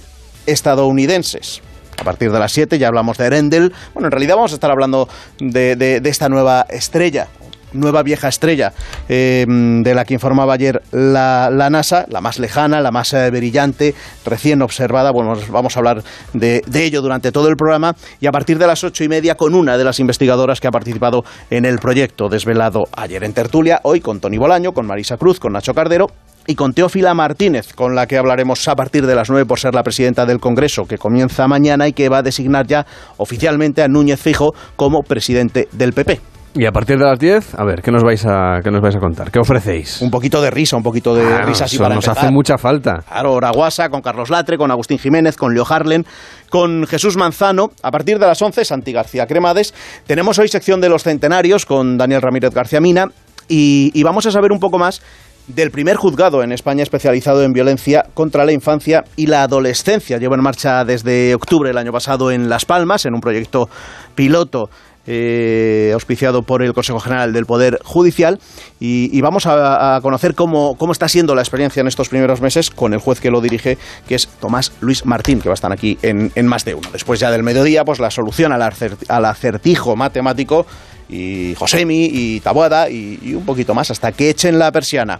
estadounidenses. 0.47 1.63
A 2.01 2.05
partir 2.05 2.33
de 2.33 2.39
las 2.39 2.53
7 2.53 2.79
ya 2.79 2.89
hablamos 2.89 3.19
de 3.19 3.27
Erendel. 3.27 3.73
Bueno, 3.93 4.09
en 4.09 4.13
realidad 4.13 4.35
vamos 4.37 4.51
a 4.53 4.55
estar 4.55 4.71
hablando 4.71 5.09
de, 5.39 5.77
de- 5.77 6.01
esta 6.11 6.29
nueva 6.29 6.67
estrella, 6.69 7.29
nueva 7.73 8.03
vieja 8.03 8.27
estrella, 8.29 8.73
eh, 9.09 9.47
de 9.49 9.95
la 9.95 10.05
que 10.05 10.15
informaba 10.15 10.55
ayer 10.55 10.83
la, 10.91 11.51
NASA, 11.71 12.05
la 12.09 12.21
más 12.21 12.41
lejana, 12.41 12.81
la 12.81 12.91
más 12.91 13.13
eh, 13.13 13.31
brillante, 13.31 13.95
recién 14.25 14.61
observada. 14.63 15.13
Bueno, 15.13 15.37
vamos 15.51 15.77
a 15.77 15.81
hablar 15.81 16.03
de, 16.33 16.63
de 16.67 16.85
ello 16.85 17.01
durante 17.01 17.31
todo 17.31 17.49
el 17.49 17.55
programa 17.57 17.95
y 18.21 18.27
a 18.27 18.33
partir 18.33 18.59
de 18.59 18.67
las 18.67 18.83
ocho 18.83 19.05
y 19.05 19.09
media 19.09 19.37
con 19.37 19.55
una 19.55 19.79
de 19.79 19.85
las 19.85 20.01
investigadoras 20.01 20.61
que 20.61 20.67
ha 20.67 20.73
participado 20.73 21.25
en 21.51 21.65
el 21.65 21.79
proyecto 21.79 22.29
desvelado 22.29 22.85
ayer 22.97 23.23
en 23.23 23.33
tertulia, 23.35 23.79
hoy 23.85 24.01
con 24.01 24.19
Tony 24.19 24.37
Bolaño, 24.39 24.73
con 24.73 24.85
Marisa 24.87 25.17
Cruz, 25.17 25.39
con 25.39 25.53
Nacho 25.53 25.75
Cardero 25.75 26.09
y 26.47 26.55
con 26.55 26.75
Teófila 26.75 27.15
Martínez, 27.15 27.73
con 27.75 27.95
la 27.95 28.07
que 28.07 28.19
hablaremos 28.19 28.67
a 28.69 28.77
partir 28.77 29.07
de 29.07 29.15
las 29.15 29.31
9 29.31 29.47
por 29.47 29.59
ser 29.59 29.75
la 29.75 29.83
presidenta 29.83 30.27
del 30.27 30.41
Congreso, 30.41 30.85
que 30.85 30.99
comienza 30.99 31.47
mañana 31.49 31.89
y 31.89 31.93
que 31.93 32.09
va 32.09 32.19
a 32.19 32.23
designar 32.23 32.67
ya 32.67 32.87
oficialmente 33.17 33.83
a 33.83 33.89
Núñez 33.89 34.21
Fijo 34.21 34.55
como 34.77 35.03
presidente 35.03 35.69
del 35.73 35.93
PP. 35.93 36.21
Y 36.57 36.67
a 36.67 36.71
partir 36.71 36.97
de 36.99 37.05
las 37.05 37.19
10, 37.19 37.57
a 37.59 37.65
ver, 37.65 37.83
¿qué 37.83 37.91
nos 37.91 38.05
vais 38.05 38.25
a, 38.27 38.61
qué 38.63 38.71
nos 38.71 38.81
vais 38.81 38.95
a 38.95 39.01
contar? 39.01 39.33
¿Qué 39.33 39.41
ofrecéis? 39.41 40.01
Un 40.01 40.11
poquito 40.11 40.41
de 40.41 40.53
risa, 40.53 40.77
un 40.77 40.85
poquito 40.85 41.13
de 41.13 41.25
Claro, 41.27 41.47
risa 41.47 41.65
así 41.65 41.79
para 41.79 41.97
nos 41.97 42.05
empezar. 42.07 42.27
hace 42.27 42.33
mucha 42.33 42.59
falta. 42.59 43.03
Claro, 43.09 43.33
Oraguasa, 43.33 43.89
con 43.89 44.01
Carlos 44.03 44.31
Latre, 44.31 44.57
con 44.57 44.71
Agustín 44.71 44.99
Jiménez, 45.01 45.37
con 45.37 45.53
Leo 45.53 45.67
Harlen, 45.69 46.07
con 46.51 46.87
Jesús 46.87 47.17
Manzano. 47.17 47.73
A 47.83 47.91
partir 47.91 48.21
de 48.21 48.27
las 48.29 48.41
11, 48.41 48.65
Santi 48.65 48.93
García 48.93 49.27
Cremades. 49.27 49.75
Tenemos 50.07 50.39
hoy 50.39 50.47
sección 50.47 50.81
de 50.81 50.89
los 50.89 51.03
centenarios 51.03 51.67
con 51.67 51.99
Daniel 51.99 52.23
Ramírez 52.23 52.55
García 52.55 52.81
Mina 52.81 53.09
y, 53.49 53.91
y 53.93 54.03
vamos 54.05 54.25
a 54.27 54.31
saber 54.31 54.53
un 54.53 54.61
poco 54.61 54.79
más 54.79 55.03
del 55.47 55.71
primer 55.71 55.97
juzgado 55.97 56.43
en 56.43 56.53
España 56.53 56.83
especializado 56.83 57.43
en 57.43 57.53
violencia 57.53 58.07
contra 58.15 58.45
la 58.45 58.53
infancia 58.53 59.05
y 59.17 59.27
la 59.27 59.43
adolescencia. 59.43 60.19
Lleva 60.19 60.37
en 60.37 60.43
marcha 60.43 60.85
desde 60.85 61.35
octubre 61.35 61.69
del 61.69 61.79
año 61.79 61.93
pasado 61.93 62.31
en 62.31 62.49
Las 62.49 62.65
Palmas, 62.65 63.05
en 63.05 63.15
un 63.15 63.21
proyecto 63.21 63.69
piloto 64.15 64.71
eh, 65.07 65.91
auspiciado 65.93 66.43
por 66.43 66.63
el 66.63 66.73
Consejo 66.73 66.99
General 66.99 67.33
del 67.33 67.45
Poder 67.45 67.79
Judicial. 67.85 68.39
Y, 68.81 69.21
vamos 69.21 69.45
a, 69.47 69.99
conocer 70.03 70.35
cómo, 70.35 70.77
cómo 70.77 70.93
está 70.93 71.09
siendo 71.09 71.35
la 71.35 71.43
experiencia 71.43 71.81
en 71.83 71.89
estos 71.89 72.09
primeros 72.09 72.41
meses 72.41 72.71
con 72.71 72.95
el 72.95 73.01
juez 73.01 73.21
que 73.21 73.31
lo 73.31 73.41
dirige, 73.41 73.77
que 74.09 74.15
es 74.15 74.29
Tomás 74.29 74.73
Luis 74.81 75.05
Martín, 75.05 75.41
que 75.41 75.49
va 75.49 75.53
a 75.53 75.55
estar 75.55 75.73
aquí 75.73 75.99
en, 76.03 76.33
en 76.35 76.47
más 76.47 76.65
de 76.65 76.75
uno. 76.75 76.89
Después 76.93 77.21
ya 77.21 77.31
del 77.31 77.43
mediodía, 77.43 77.85
pues 77.85 77.99
la 77.99 78.11
solución 78.11 78.53
al 78.53 79.25
acertijo 79.25 79.97
matemático 79.97 80.67
y 81.15 81.55
Josemi 81.55 82.11
y 82.13 82.41
Taboada 82.41 82.91
y, 82.91 83.21
y 83.23 83.35
un 83.35 83.45
poquito 83.45 83.75
más 83.75 83.91
hasta 83.91 84.13
que 84.13 84.31
echen 84.31 84.59
la 84.59 84.73
persiana. 84.73 85.19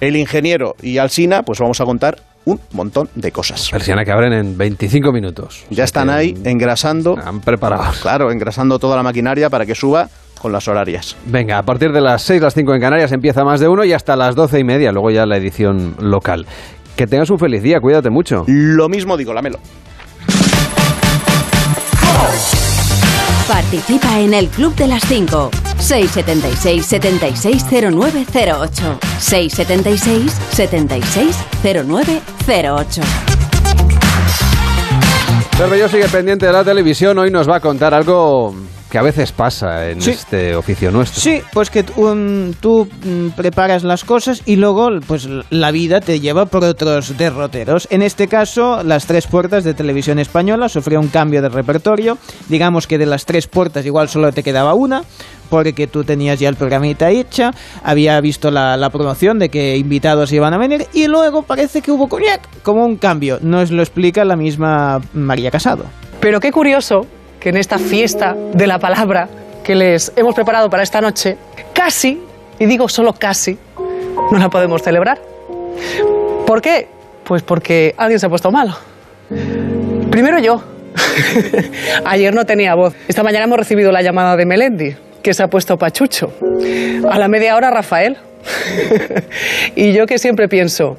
El 0.00 0.16
ingeniero 0.16 0.74
y 0.82 0.98
Alsina, 0.98 1.42
pues 1.42 1.60
vamos 1.60 1.80
a 1.80 1.84
contar 1.84 2.16
un 2.44 2.60
montón 2.72 3.08
de 3.14 3.30
cosas. 3.30 3.70
Persiana 3.70 4.04
que 4.04 4.10
abren 4.10 4.32
en 4.32 4.58
25 4.58 5.12
minutos. 5.12 5.64
Ya 5.70 5.84
están 5.84 6.10
ahí 6.10 6.34
engrasando. 6.44 7.16
Han 7.24 7.40
preparado. 7.40 7.92
Claro, 8.02 8.32
engrasando 8.32 8.80
toda 8.80 8.96
la 8.96 9.04
maquinaria 9.04 9.48
para 9.48 9.64
que 9.64 9.76
suba 9.76 10.08
con 10.40 10.50
las 10.50 10.66
horarias. 10.66 11.16
Venga, 11.26 11.58
a 11.58 11.62
partir 11.62 11.92
de 11.92 12.00
las 12.00 12.22
6, 12.22 12.42
las 12.42 12.54
5 12.54 12.74
en 12.74 12.80
Canarias 12.80 13.12
empieza 13.12 13.44
más 13.44 13.60
de 13.60 13.68
uno 13.68 13.84
y 13.84 13.92
hasta 13.92 14.16
las 14.16 14.34
12 14.34 14.58
y 14.58 14.64
media, 14.64 14.90
luego 14.90 15.10
ya 15.12 15.24
la 15.24 15.36
edición 15.36 15.94
local. 16.00 16.46
Que 16.96 17.06
tengas 17.06 17.30
un 17.30 17.38
feliz 17.38 17.62
día, 17.62 17.78
cuídate 17.80 18.10
mucho. 18.10 18.44
Lo 18.48 18.88
mismo 18.88 19.16
digo, 19.16 19.32
Lamelo. 19.32 19.60
Participa 23.48 24.20
en 24.20 24.34
el 24.34 24.48
Club 24.48 24.74
de 24.76 24.88
las 24.88 25.02
5. 25.04 25.50
676 25.78 26.84
760908. 26.86 28.98
676 29.18 30.32
760908. 30.52 33.02
Cervelló 35.56 35.88
sigue 35.88 36.08
pendiente 36.08 36.44
de 36.46 36.52
la 36.52 36.64
televisión. 36.64 37.18
Hoy 37.18 37.30
nos 37.30 37.48
va 37.48 37.56
a 37.56 37.60
contar 37.60 37.94
algo 37.94 38.54
que 38.92 38.98
a 38.98 39.02
veces 39.02 39.32
pasa 39.32 39.88
en 39.88 40.02
Sí. 40.02 40.10
este 40.10 40.54
oficio 40.54 40.90
nuestro. 40.90 41.18
Sí, 41.18 41.40
pues 41.54 41.70
que 41.70 41.82
tú, 41.82 42.10
um, 42.10 42.52
tú, 42.52 42.86
mm, 43.02 43.28
preparas 43.30 43.84
las 43.84 44.04
cosas 44.04 44.42
y 44.44 44.56
luego 44.56 44.90
pues 45.06 45.26
la 45.48 45.70
vida 45.70 46.02
te 46.02 46.20
lleva 46.20 46.44
por 46.44 46.62
otros 46.62 47.16
derroteros. 47.16 47.88
En 47.90 48.02
este 48.02 48.28
caso, 48.28 48.82
las 48.84 49.06
tres 49.06 49.26
puertas 49.26 49.64
de 49.64 49.72
televisión 49.72 50.18
española 50.18 50.68
sufrió 50.68 51.00
un 51.00 51.08
cambio 51.08 51.40
de 51.40 51.48
repertorio. 51.48 52.18
Digamos 52.50 52.86
que 52.86 52.98
de 52.98 53.06
las 53.06 53.24
tres 53.24 53.46
puertas 53.46 53.86
igual 53.86 54.10
solo 54.10 54.30
te 54.30 54.42
quedaba 54.42 54.74
una, 54.74 55.04
porque 55.48 55.86
tú 55.86 56.04
tenías 56.04 56.38
ya 56.38 56.50
el 56.50 56.56
programita 56.56 57.08
hecha, 57.08 57.52
había 57.82 58.20
visto 58.20 58.50
la, 58.50 58.76
la 58.76 58.90
promoción 58.90 59.38
de 59.38 59.48
que 59.48 59.78
invitados 59.78 60.34
iban 60.34 60.52
a 60.52 60.58
venir 60.58 60.86
y 60.92 61.06
luego 61.06 61.44
parece 61.44 61.80
que 61.80 61.92
hubo 61.92 62.08
coñac, 62.08 62.46
como 62.62 62.84
un 62.84 62.98
cambio. 62.98 63.38
Nos 63.40 63.70
lo 63.70 63.80
explica 63.82 64.26
la 64.26 64.36
misma 64.36 65.00
María 65.14 65.50
Casado. 65.50 65.86
Pero 66.20 66.40
qué 66.40 66.52
curioso 66.52 67.06
que 67.42 67.48
en 67.48 67.56
esta 67.56 67.76
fiesta 67.76 68.36
de 68.54 68.68
la 68.68 68.78
palabra 68.78 69.28
que 69.64 69.74
les 69.74 70.12
hemos 70.14 70.32
preparado 70.32 70.70
para 70.70 70.84
esta 70.84 71.00
noche, 71.00 71.36
casi, 71.74 72.22
y 72.60 72.66
digo 72.66 72.88
solo 72.88 73.12
casi, 73.14 73.58
no 74.30 74.38
la 74.38 74.48
podemos 74.48 74.80
celebrar. 74.80 75.20
¿Por 76.46 76.62
qué? 76.62 76.86
Pues 77.24 77.42
porque 77.42 77.94
alguien 77.96 78.20
se 78.20 78.26
ha 78.26 78.28
puesto 78.28 78.52
malo. 78.52 78.76
Primero 80.08 80.38
yo. 80.38 80.62
Ayer 82.04 82.32
no 82.32 82.44
tenía 82.44 82.76
voz. 82.76 82.94
Esta 83.08 83.24
mañana 83.24 83.46
hemos 83.46 83.58
recibido 83.58 83.90
la 83.90 84.02
llamada 84.02 84.36
de 84.36 84.46
Melendi, 84.46 84.94
que 85.20 85.34
se 85.34 85.42
ha 85.42 85.48
puesto 85.48 85.76
pachucho. 85.76 86.32
A 87.10 87.18
la 87.18 87.26
media 87.26 87.56
hora 87.56 87.72
Rafael. 87.72 88.18
y 89.74 89.92
yo 89.92 90.06
que 90.06 90.18
siempre 90.18 90.46
pienso, 90.46 90.96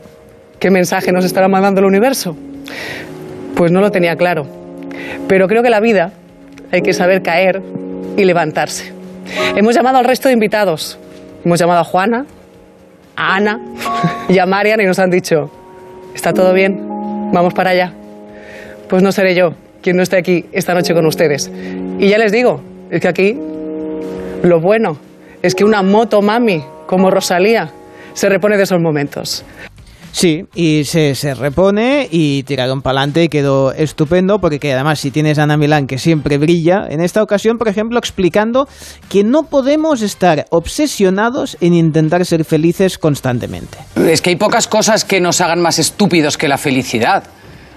¿qué 0.59 0.69
mensaje 0.69 1.13
nos 1.13 1.23
estará 1.23 1.47
mandando 1.47 1.79
el 1.79 1.85
universo? 1.85 2.35
Pues 3.55 3.71
no 3.71 3.79
lo 3.79 3.91
tenía 3.91 4.17
claro. 4.17 4.45
Pero 5.29 5.47
creo 5.47 5.63
que 5.63 5.69
la 5.69 5.79
vida 5.79 6.11
hay 6.71 6.81
que 6.81 6.93
saber 6.93 7.21
caer 7.21 7.61
y 8.17 8.23
levantarse. 8.23 8.93
Hemos 9.55 9.75
llamado 9.75 9.97
al 9.97 10.05
resto 10.05 10.27
de 10.27 10.33
invitados. 10.33 10.97
Hemos 11.45 11.59
llamado 11.59 11.81
a 11.81 11.83
Juana, 11.83 12.25
a 13.15 13.35
Ana 13.35 13.59
y 14.29 14.39
a 14.39 14.45
Marian 14.45 14.81
y 14.81 14.85
nos 14.85 14.99
han 14.99 15.09
dicho, 15.09 15.51
¿está 16.15 16.33
todo 16.33 16.53
bien? 16.53 16.79
Vamos 17.31 17.53
para 17.53 17.71
allá. 17.71 17.93
Pues 18.87 19.03
no 19.03 19.11
seré 19.11 19.35
yo 19.35 19.53
quien 19.81 19.97
no 19.97 20.03
esté 20.03 20.17
aquí 20.17 20.45
esta 20.51 20.73
noche 20.73 20.93
con 20.93 21.05
ustedes. 21.05 21.51
Y 21.99 22.07
ya 22.07 22.17
les 22.17 22.31
digo, 22.31 22.61
es 22.89 23.01
que 23.01 23.07
aquí 23.07 23.37
lo 24.43 24.59
bueno 24.59 24.97
es 25.41 25.55
que 25.55 25.65
una 25.65 25.83
moto 25.83 26.21
mami 26.21 26.63
como 26.87 27.11
Rosalía 27.11 27.69
se 28.13 28.29
repone 28.29 28.57
de 28.57 28.63
esos 28.63 28.79
momentos. 28.79 29.43
Sí, 30.13 30.45
y 30.53 30.83
se, 30.85 31.15
se 31.15 31.33
repone 31.33 32.07
y 32.09 32.43
tiraron 32.43 32.83
para 32.83 32.99
adelante 32.99 33.23
y 33.23 33.29
quedó 33.29 33.73
estupendo 33.73 34.37
porque 34.37 34.59
que 34.59 34.71
además 34.71 34.99
si 34.99 35.09
tienes 35.09 35.39
a 35.39 35.43
Ana 35.43 35.57
Milán 35.57 35.87
que 35.87 35.97
siempre 35.97 36.37
brilla, 36.37 36.85
en 36.87 37.01
esta 37.01 37.23
ocasión 37.23 37.57
por 37.57 37.67
ejemplo 37.67 37.97
explicando 37.97 38.67
que 39.09 39.23
no 39.23 39.41
podemos 39.41 40.03
estar 40.03 40.45
obsesionados 40.51 41.57
en 41.61 41.73
intentar 41.73 42.23
ser 42.27 42.45
felices 42.45 42.99
constantemente. 42.99 43.79
Es 43.95 44.21
que 44.21 44.29
hay 44.29 44.35
pocas 44.35 44.67
cosas 44.67 45.03
que 45.03 45.19
nos 45.19 45.41
hagan 45.41 45.59
más 45.59 45.79
estúpidos 45.79 46.37
que 46.37 46.47
la 46.47 46.59
felicidad. 46.59 47.23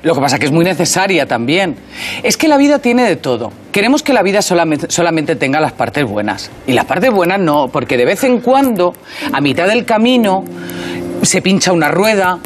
Lo 0.03 0.15
que 0.15 0.21
pasa 0.21 0.39
que 0.39 0.45
es 0.45 0.53
muy 0.53 0.65
necesaria 0.65 1.27
también. 1.27 1.77
Es 2.23 2.37
que 2.37 2.49
la 2.49 2.59
vida 2.59 2.81
tiene 2.81 3.05
de 3.05 3.17
todo. 3.17 3.51
Queremos 3.73 4.03
que 4.03 4.13
la 4.13 4.23
vida 4.23 4.43
solamente 4.43 5.37
tenga 5.37 5.59
las 5.59 5.73
partes 5.73 6.05
buenas. 6.05 6.51
Y 6.67 6.75
las 6.75 6.85
partes 6.85 7.11
buenas 7.11 7.41
no, 7.41 7.69
porque 7.73 7.97
de 7.97 8.05
vez 8.05 8.23
en 8.25 8.41
cuando, 8.41 8.93
a 9.33 9.41
mitad 9.41 9.67
del 9.67 9.85
camino, 9.85 10.45
se 11.27 11.43
pincha 11.43 11.73
una 11.73 11.89
rueda, 11.89 12.39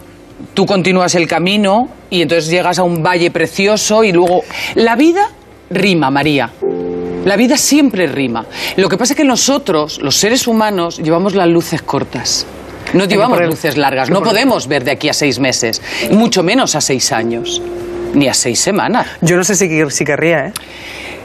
tú 0.54 0.66
continúas 0.66 1.14
el 1.14 1.26
camino 1.26 1.88
y 2.10 2.22
entonces 2.22 2.50
llegas 2.50 2.78
a 2.78 2.82
un 2.82 3.02
valle 3.02 3.30
precioso 3.30 4.02
y 4.04 4.12
luego... 4.12 4.42
La 4.74 4.96
vida 4.96 5.28
rima, 5.70 6.10
María. 6.10 6.50
La 7.24 7.36
vida 7.36 7.56
siempre 7.56 8.06
rima. 8.06 8.46
Lo 8.76 8.88
que 8.88 8.96
pasa 8.96 9.12
es 9.12 9.16
que 9.16 9.24
nosotros, 9.24 10.00
los 10.00 10.16
seres 10.16 10.46
humanos, 10.46 10.98
llevamos 10.98 11.34
las 11.34 11.48
luces 11.48 11.82
cortas. 11.82 12.46
No 12.92 13.04
llevamos 13.04 13.40
luces 13.42 13.76
largas. 13.76 14.10
No 14.10 14.22
podemos 14.22 14.66
ver 14.66 14.84
de 14.84 14.92
aquí 14.92 15.08
a 15.08 15.12
seis 15.12 15.38
meses, 15.38 15.80
mucho 16.10 16.42
menos 16.42 16.74
a 16.74 16.80
seis 16.80 17.12
años, 17.12 17.62
ni 18.14 18.26
a 18.26 18.34
seis 18.34 18.58
semanas. 18.58 19.06
Yo 19.20 19.36
no 19.36 19.44
sé 19.44 19.54
si, 19.54 19.68
si 19.90 20.04
querría, 20.04 20.46
¿eh? 20.46 20.52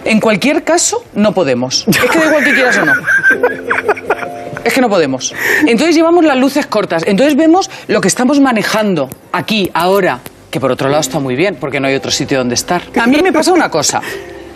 En 0.04 0.20
cualquier 0.20 0.64
caso, 0.64 1.04
no 1.16 1.34
podemos. 1.34 1.86
Es 1.88 1.98
que 1.98 2.20
da 2.20 2.26
igual 2.28 2.44
que 2.44 2.54
quieras 2.54 2.78
o 2.78 2.86
no. 2.86 2.94
Es 4.66 4.74
que 4.74 4.82
no 4.82 4.90
podemos. 4.90 5.34
Entonces 5.68 5.96
llevamos 5.96 6.26
las 6.26 6.38
luces 6.38 6.66
cortas. 6.66 7.04
Entonces 7.06 7.38
vemos 7.38 7.70
lo 7.88 8.02
que 8.02 8.08
estamos 8.08 8.40
manejando 8.40 9.10
aquí, 9.32 9.70
ahora. 9.76 10.20
Que 10.50 10.60
por 10.60 10.72
otro 10.72 10.90
lado 10.90 11.02
está 11.02 11.20
muy 11.20 11.36
bien, 11.36 11.56
porque 11.60 11.80
no 11.80 11.88
hay 11.88 11.94
otro 11.94 12.10
sitio 12.10 12.40
donde 12.40 12.56
estar. 12.56 12.82
A 13.00 13.06
mí 13.06 13.22
me 13.22 13.32
pasa 13.32 13.54
una 13.54 13.70
cosa. 13.70 14.02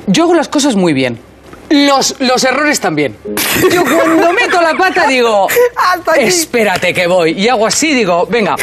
Yo 0.07 0.23
hago 0.23 0.33
las 0.33 0.47
cosas 0.47 0.75
muy 0.75 0.93
bien. 0.93 1.19
Los, 1.69 2.15
los 2.19 2.43
errores 2.43 2.79
también. 2.79 3.15
Yo 3.71 3.83
cuando 3.83 4.33
meto 4.33 4.59
la 4.59 4.75
pata 4.75 5.05
digo, 5.07 5.47
espérate 6.17 6.91
que 6.91 7.05
voy. 7.05 7.33
Y 7.33 7.47
hago 7.47 7.67
así, 7.67 7.93
digo, 7.93 8.25
venga, 8.25 8.55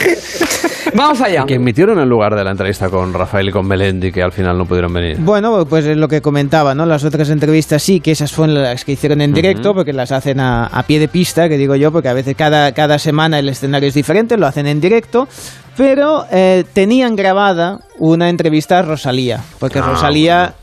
vamos 0.97 1.21
allá. 1.21 1.45
Que 1.47 1.55
emitieron 1.55 1.99
en 1.99 2.09
lugar 2.09 2.35
de 2.35 2.43
la 2.43 2.51
entrevista 2.51 2.89
con 2.89 3.13
Rafael 3.13 3.49
y 3.49 3.53
con 3.53 3.67
Melendi, 3.67 4.11
que 4.11 4.23
al 4.23 4.33
final 4.33 4.57
no 4.59 4.65
pudieron 4.65 4.93
venir. 4.93 5.19
Bueno, 5.21 5.65
pues 5.67 5.85
es 5.87 5.97
lo 5.97 6.09
que 6.09 6.21
comentaba, 6.21 6.75
¿no? 6.75 6.87
Las 6.87 7.05
otras 7.05 7.31
entrevistas 7.31 7.83
sí, 7.83 8.01
que 8.01 8.13
esas 8.13 8.33
fueron 8.33 8.55
las 8.63 8.85
que 8.85 8.93
hicieron 8.93 9.21
en 9.21 9.33
directo, 9.33 9.75
porque 9.75 9.93
las 9.93 10.13
hacen 10.13 10.41
a, 10.41 10.67
a 10.67 10.83
pie 10.85 10.99
de 10.99 11.09
pista, 11.09 11.49
que 11.49 11.57
digo 11.59 11.77
yo, 11.77 11.93
porque 11.93 12.09
a 12.09 12.15
veces 12.15 12.35
cada, 12.37 12.73
cada 12.73 12.99
semana 12.99 13.39
el 13.39 13.49
escenario 13.49 13.89
es 13.89 13.95
diferente, 13.95 14.37
lo 14.37 14.47
hacen 14.47 14.67
en 14.67 14.81
directo, 14.81 15.29
pero 15.77 16.25
eh, 16.33 16.65
tenían 16.73 17.17
grabada 17.17 17.79
una 17.99 18.29
entrevista 18.29 18.79
a 18.79 18.83
Rosalía, 18.83 19.41
porque 19.59 19.79
Ah, 19.79 19.83
Rosalía 19.91 20.55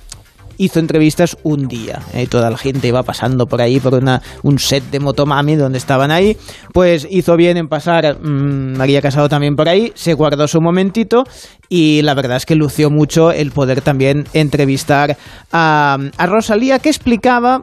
hizo 0.65 0.79
entrevistas 0.79 1.37
un 1.43 1.67
día. 1.67 1.99
eh, 2.13 2.27
toda 2.27 2.49
la 2.49 2.57
gente 2.57 2.87
iba 2.87 3.03
pasando 3.03 3.45
por 3.45 3.61
ahí, 3.61 3.79
por 3.79 3.95
una, 3.95 4.21
un 4.43 4.59
set 4.59 4.83
de 4.91 4.99
Motomami 4.99 5.55
donde 5.55 5.77
estaban 5.77 6.11
ahí. 6.11 6.37
Pues 6.73 7.07
hizo 7.09 7.35
bien 7.35 7.57
en 7.57 7.67
pasar 7.67 8.17
mm, 8.19 8.77
María 8.77 9.01
Casado 9.01 9.29
también 9.29 9.55
por 9.55 9.69
ahí, 9.69 9.91
se 9.95 10.13
guardó 10.13 10.47
su 10.47 10.61
momentito 10.61 11.23
y 11.69 12.01
la 12.01 12.13
verdad 12.13 12.37
es 12.37 12.45
que 12.45 12.55
lució 12.55 12.89
mucho 12.89 13.31
el 13.31 13.51
poder 13.51 13.81
también 13.81 14.25
entrevistar 14.33 15.17
a, 15.51 15.97
a 16.17 16.25
Rosalía 16.25 16.79
que 16.79 16.89
explicaba... 16.89 17.61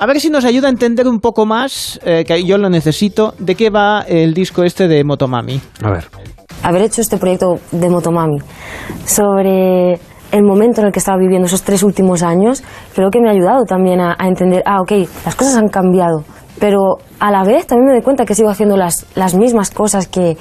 A 0.00 0.06
ver 0.06 0.20
si 0.20 0.30
nos 0.30 0.44
ayuda 0.44 0.68
a 0.68 0.70
entender 0.70 1.08
un 1.08 1.18
poco 1.18 1.44
más, 1.44 1.98
eh, 2.04 2.22
que 2.24 2.44
yo 2.44 2.56
lo 2.56 2.70
necesito, 2.70 3.34
de 3.40 3.56
qué 3.56 3.68
va 3.68 4.02
el 4.02 4.32
disco 4.32 4.62
este 4.62 4.86
de 4.86 5.02
Motomami. 5.02 5.60
A 5.82 5.90
ver. 5.90 6.04
haber 6.62 6.82
hecho 6.82 7.00
este 7.00 7.16
proyecto 7.16 7.58
de 7.72 7.88
Motomami 7.90 8.38
sobre 9.04 9.98
el 10.32 10.44
momento 10.44 10.80
en 10.80 10.88
el 10.88 10.92
que 10.92 10.98
estaba 10.98 11.18
viviendo 11.18 11.46
esos 11.46 11.62
tres 11.62 11.82
últimos 11.82 12.22
años, 12.22 12.62
creo 12.94 13.10
que 13.10 13.20
me 13.20 13.28
ha 13.28 13.32
ayudado 13.32 13.64
también 13.64 14.00
a, 14.00 14.16
entender, 14.20 14.62
ah, 14.66 14.80
ok, 14.80 14.92
las 15.24 15.34
cosas 15.34 15.56
han 15.56 15.68
cambiado, 15.68 16.24
pero 16.60 16.98
a 17.20 17.30
la 17.30 17.44
vez 17.44 17.66
también 17.66 17.88
me 17.88 17.92
doy 17.94 18.02
cuenta 18.02 18.24
que 18.24 18.34
sigo 18.34 18.50
haciendo 18.50 18.76
las, 18.76 19.06
las 19.14 19.34
mismas 19.34 19.70
cosas 19.70 20.06
que, 20.06 20.36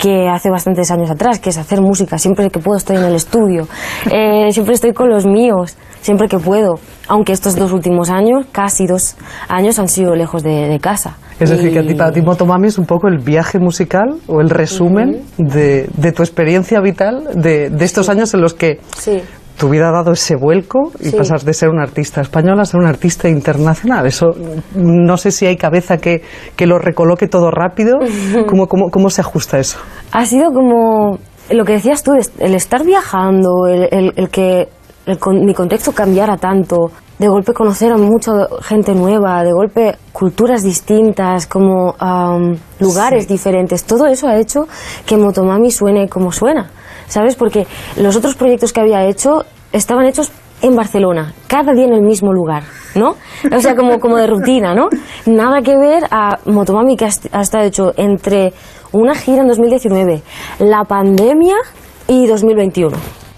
que 0.00 0.28
hace 0.28 0.50
bastantes 0.50 0.90
años 0.90 1.10
atrás, 1.10 1.38
que 1.38 1.50
es 1.50 1.58
hacer 1.58 1.80
música. 1.80 2.18
Siempre 2.18 2.50
que 2.50 2.58
puedo 2.58 2.76
estoy 2.76 2.96
en 2.96 3.04
el 3.04 3.14
estudio, 3.14 3.68
eh, 4.10 4.50
siempre 4.52 4.74
estoy 4.74 4.92
con 4.92 5.08
los 5.08 5.26
míos, 5.26 5.76
siempre 6.00 6.28
que 6.28 6.38
puedo, 6.38 6.74
aunque 7.08 7.32
estos 7.32 7.56
dos 7.56 7.72
últimos 7.72 8.10
años, 8.10 8.46
casi 8.52 8.86
dos 8.86 9.16
años, 9.48 9.78
han 9.78 9.88
sido 9.88 10.14
lejos 10.14 10.42
de, 10.42 10.68
de 10.68 10.78
casa. 10.78 11.16
Es 11.38 11.50
decir, 11.50 11.70
que 11.70 11.80
a 11.80 11.86
ti, 11.86 11.94
para 11.94 12.12
ti 12.12 12.22
Motomami 12.22 12.68
es 12.68 12.78
un 12.78 12.86
poco 12.86 13.08
el 13.08 13.18
viaje 13.18 13.58
musical 13.58 14.16
o 14.26 14.40
el 14.40 14.48
resumen 14.48 15.22
de, 15.36 15.86
de 15.94 16.12
tu 16.12 16.22
experiencia 16.22 16.80
vital 16.80 17.28
de, 17.34 17.68
de 17.68 17.84
estos 17.84 18.08
años 18.08 18.32
en 18.32 18.40
los 18.40 18.54
que 18.54 18.80
tu 19.58 19.68
vida 19.70 19.88
ha 19.88 19.92
dado 19.92 20.12
ese 20.12 20.36
vuelco 20.36 20.92
y 21.00 21.10
Sí. 21.10 21.16
pasas 21.16 21.44
de 21.44 21.52
ser 21.54 21.68
una 21.70 21.82
artista 21.82 22.20
española 22.20 22.62
a 22.62 22.64
ser 22.64 22.80
una 22.80 22.90
artista 22.90 23.28
internacional. 23.28 24.06
Eso 24.06 24.28
no 24.74 25.16
sé 25.16 25.30
si 25.30 25.46
hay 25.46 25.56
cabeza 25.56 25.98
que, 25.98 26.22
que 26.56 26.66
lo 26.66 26.78
recoloque 26.78 27.26
todo 27.28 27.50
rápido. 27.50 27.96
¿Cómo, 28.48 28.66
cómo, 28.66 28.90
cómo 28.90 29.10
se 29.10 29.20
ajusta 29.22 29.58
eso? 29.58 29.78
Ha 30.12 30.26
sido 30.26 30.50
como 30.52 31.18
lo 31.50 31.64
que 31.64 31.74
decías 31.74 32.02
tú, 32.02 32.12
el 32.38 32.54
estar 32.54 32.84
viajando, 32.84 33.66
el, 33.68 33.88
el- 33.92 34.12
el 34.16 34.28
que 34.30 34.68
el 35.06 35.18
con- 35.18 35.44
mi 35.44 35.54
contexto 35.54 35.92
cambiara 35.92 36.36
tanto, 36.36 36.90
de 37.18 37.28
golpe 37.28 37.52
conocer 37.54 37.92
a 37.92 37.96
mucha 37.96 38.32
gente 38.62 38.94
nueva, 38.94 39.42
de 39.42 39.52
golpe 39.52 39.96
culturas 40.12 40.62
distintas, 40.62 41.46
como 41.46 41.94
am, 41.98 42.56
lugares 42.80 43.26
diferentes, 43.28 43.84
todo 43.84 44.06
eso 44.06 44.28
ha 44.28 44.36
hecho 44.36 44.66
que 45.06 45.16
Motomami 45.16 45.70
suene 45.70 46.08
como 46.08 46.30
suena, 46.32 46.70
¿sabes? 47.06 47.36
Porque 47.36 47.66
los 47.96 48.16
otros 48.16 48.34
proyectos 48.34 48.72
que 48.72 48.80
había 48.80 49.04
hecho 49.06 49.44
estaban 49.72 50.06
hechos 50.06 50.30
en 50.62 50.74
Barcelona, 50.74 51.34
cada 51.46 51.72
día 51.72 51.84
en 51.84 51.92
el 51.94 52.02
mismo 52.02 52.32
lugar, 52.32 52.62
¿no? 52.94 53.14
O 53.54 53.60
sea, 53.60 53.76
como, 53.76 54.00
como 54.00 54.16
de 54.16 54.26
rutina, 54.26 54.74
¿no? 54.74 54.88
Nada 55.26 55.60
que 55.62 55.76
ver 55.76 56.04
a 56.10 56.38
Motomami 56.46 56.96
que 56.96 57.04
ha, 57.04 57.10
ha 57.32 57.40
estado 57.42 57.64
hecho 57.64 57.92
entre 57.96 58.52
una 58.92 59.14
gira 59.14 59.42
en 59.42 59.48
2019, 59.48 60.22
la 60.60 60.84
pandemia 60.84 61.56
y 62.08 62.26
2021. 62.26 62.96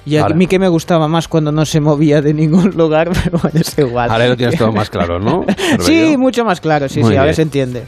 Y 0.08 0.16
a 0.16 0.26
mí 0.28 0.46
que 0.46 0.58
me 0.58 0.68
gustaba 0.68 1.06
más 1.06 1.28
cuando 1.28 1.52
no 1.52 1.66
se 1.66 1.80
movía 1.80 2.22
de 2.22 2.32
ningún 2.32 2.70
lugar, 2.70 3.10
pero 3.24 3.38
bueno, 3.38 3.60
es 3.60 3.78
igual. 3.78 4.10
Ahora 4.10 4.28
lo 4.28 4.36
tienes 4.36 4.56
todo 4.58 4.72
más 4.72 4.88
claro, 4.88 5.18
¿no? 5.18 5.44
sí, 5.80 6.16
mucho 6.16 6.44
más 6.44 6.60
claro, 6.60 6.88
sí, 6.88 7.00
Muy 7.00 7.10
sí, 7.10 7.16
ahora 7.16 7.24
bien. 7.24 7.34
se 7.36 7.42
entiende. 7.42 7.82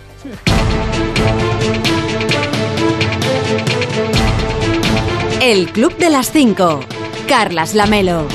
El 5.41 5.69
Club 5.73 5.97
de 5.97 6.11
las 6.11 6.31
5. 6.31 6.81
Carlas 7.27 7.75
Lamelo. 7.75 8.27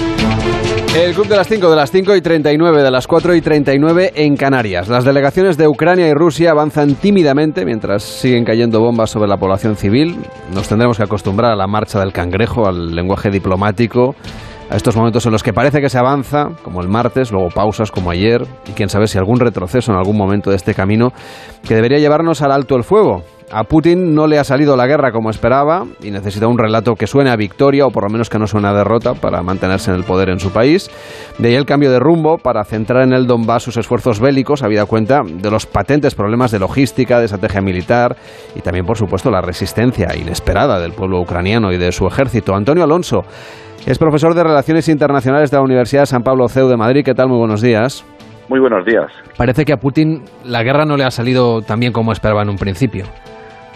El 0.95 1.13
Club 1.13 1.27
de 1.27 1.35
las 1.35 1.49
5, 1.49 1.69
de 1.69 1.75
las 1.75 1.91
5 1.91 2.15
y 2.15 2.21
39, 2.21 2.81
de 2.81 2.89
las 2.89 3.05
4 3.05 3.35
y 3.35 3.41
39 3.41 4.13
en 4.15 4.37
Canarias. 4.37 4.87
Las 4.87 5.03
delegaciones 5.03 5.57
de 5.57 5.67
Ucrania 5.67 6.07
y 6.07 6.13
Rusia 6.13 6.51
avanzan 6.51 6.95
tímidamente 6.95 7.65
mientras 7.65 8.01
siguen 8.01 8.45
cayendo 8.45 8.79
bombas 8.79 9.09
sobre 9.09 9.27
la 9.27 9.35
población 9.35 9.75
civil. 9.75 10.17
Nos 10.53 10.69
tendremos 10.69 10.95
que 10.95 11.03
acostumbrar 11.03 11.51
a 11.51 11.57
la 11.57 11.67
marcha 11.67 11.99
del 11.99 12.13
cangrejo, 12.13 12.65
al 12.65 12.95
lenguaje 12.95 13.29
diplomático, 13.29 14.15
a 14.69 14.75
estos 14.75 14.95
momentos 14.95 15.25
en 15.25 15.31
los 15.31 15.43
que 15.43 15.53
parece 15.53 15.81
que 15.81 15.89
se 15.89 15.97
avanza, 15.97 16.49
como 16.63 16.81
el 16.81 16.87
martes, 16.87 17.31
luego 17.31 17.49
pausas 17.49 17.91
como 17.91 18.11
ayer, 18.11 18.45
y 18.67 18.71
quién 18.71 18.89
sabe 18.89 19.07
si 19.07 19.17
algún 19.17 19.39
retroceso 19.39 19.91
en 19.91 19.97
algún 19.97 20.17
momento 20.17 20.49
de 20.49 20.55
este 20.55 20.73
camino 20.73 21.11
que 21.67 21.75
debería 21.75 21.99
llevarnos 21.99 22.41
al 22.41 22.51
alto 22.51 22.75
el 22.75 22.83
fuego. 22.83 23.23
A 23.51 23.63
Putin 23.63 24.15
no 24.15 24.25
le 24.25 24.39
ha 24.39 24.43
salido 24.43 24.75
la 24.75 24.87
guerra 24.87 25.11
como 25.11 25.29
esperaba 25.29 25.85
y 26.01 26.09
necesita 26.09 26.47
un 26.47 26.57
relato 26.57 26.95
que 26.95 27.05
suene 27.05 27.29
a 27.29 27.35
victoria 27.35 27.85
o 27.85 27.91
por 27.91 28.03
lo 28.03 28.09
menos 28.09 28.27
que 28.27 28.39
no 28.39 28.47
suene 28.47 28.67
a 28.69 28.73
derrota 28.73 29.13
para 29.13 29.43
mantenerse 29.43 29.91
en 29.91 29.97
el 29.97 30.03
poder 30.03 30.29
en 30.29 30.39
su 30.39 30.49
país. 30.49 30.89
De 31.37 31.49
ahí 31.49 31.55
el 31.55 31.65
cambio 31.65 31.91
de 31.91 31.99
rumbo 31.99 32.39
para 32.39 32.63
centrar 32.63 33.03
en 33.03 33.13
el 33.13 33.27
Donbass 33.27 33.61
sus 33.61 33.77
esfuerzos 33.77 34.19
bélicos, 34.19 34.63
habida 34.63 34.87
cuenta 34.87 35.21
de 35.23 35.51
los 35.51 35.67
patentes 35.67 36.15
problemas 36.15 36.49
de 36.49 36.59
logística, 36.59 37.19
de 37.19 37.25
estrategia 37.25 37.61
militar 37.61 38.15
y 38.55 38.61
también, 38.61 38.85
por 38.85 38.97
supuesto, 38.97 39.29
la 39.29 39.41
resistencia 39.41 40.15
inesperada 40.19 40.79
del 40.79 40.93
pueblo 40.93 41.21
ucraniano 41.21 41.71
y 41.71 41.77
de 41.77 41.91
su 41.91 42.07
ejército. 42.07 42.55
Antonio 42.55 42.83
Alonso 42.83 43.21
es 43.85 43.99
profesor 43.99 44.33
de 44.33 44.43
Relaciones 44.43 44.89
Internacionales 44.89 45.51
de 45.51 45.57
la 45.57 45.63
Universidad 45.63 46.03
de 46.03 46.07
San 46.07 46.23
Pablo 46.23 46.47
CEU 46.47 46.67
de 46.67 46.77
Madrid. 46.77 47.03
¿Qué 47.05 47.13
tal? 47.13 47.29
Muy 47.29 47.37
buenos 47.37 47.61
días. 47.61 48.05
Muy 48.49 48.59
buenos 48.59 48.85
días. 48.85 49.11
Parece 49.37 49.65
que 49.65 49.73
a 49.73 49.77
Putin 49.77 50.23
la 50.43 50.63
guerra 50.63 50.85
no 50.85 50.97
le 50.97 51.03
ha 51.03 51.11
salido 51.11 51.61
tan 51.61 51.79
bien 51.79 51.93
como 51.93 52.11
esperaba 52.11 52.41
en 52.43 52.49
un 52.49 52.57
principio. 52.57 53.05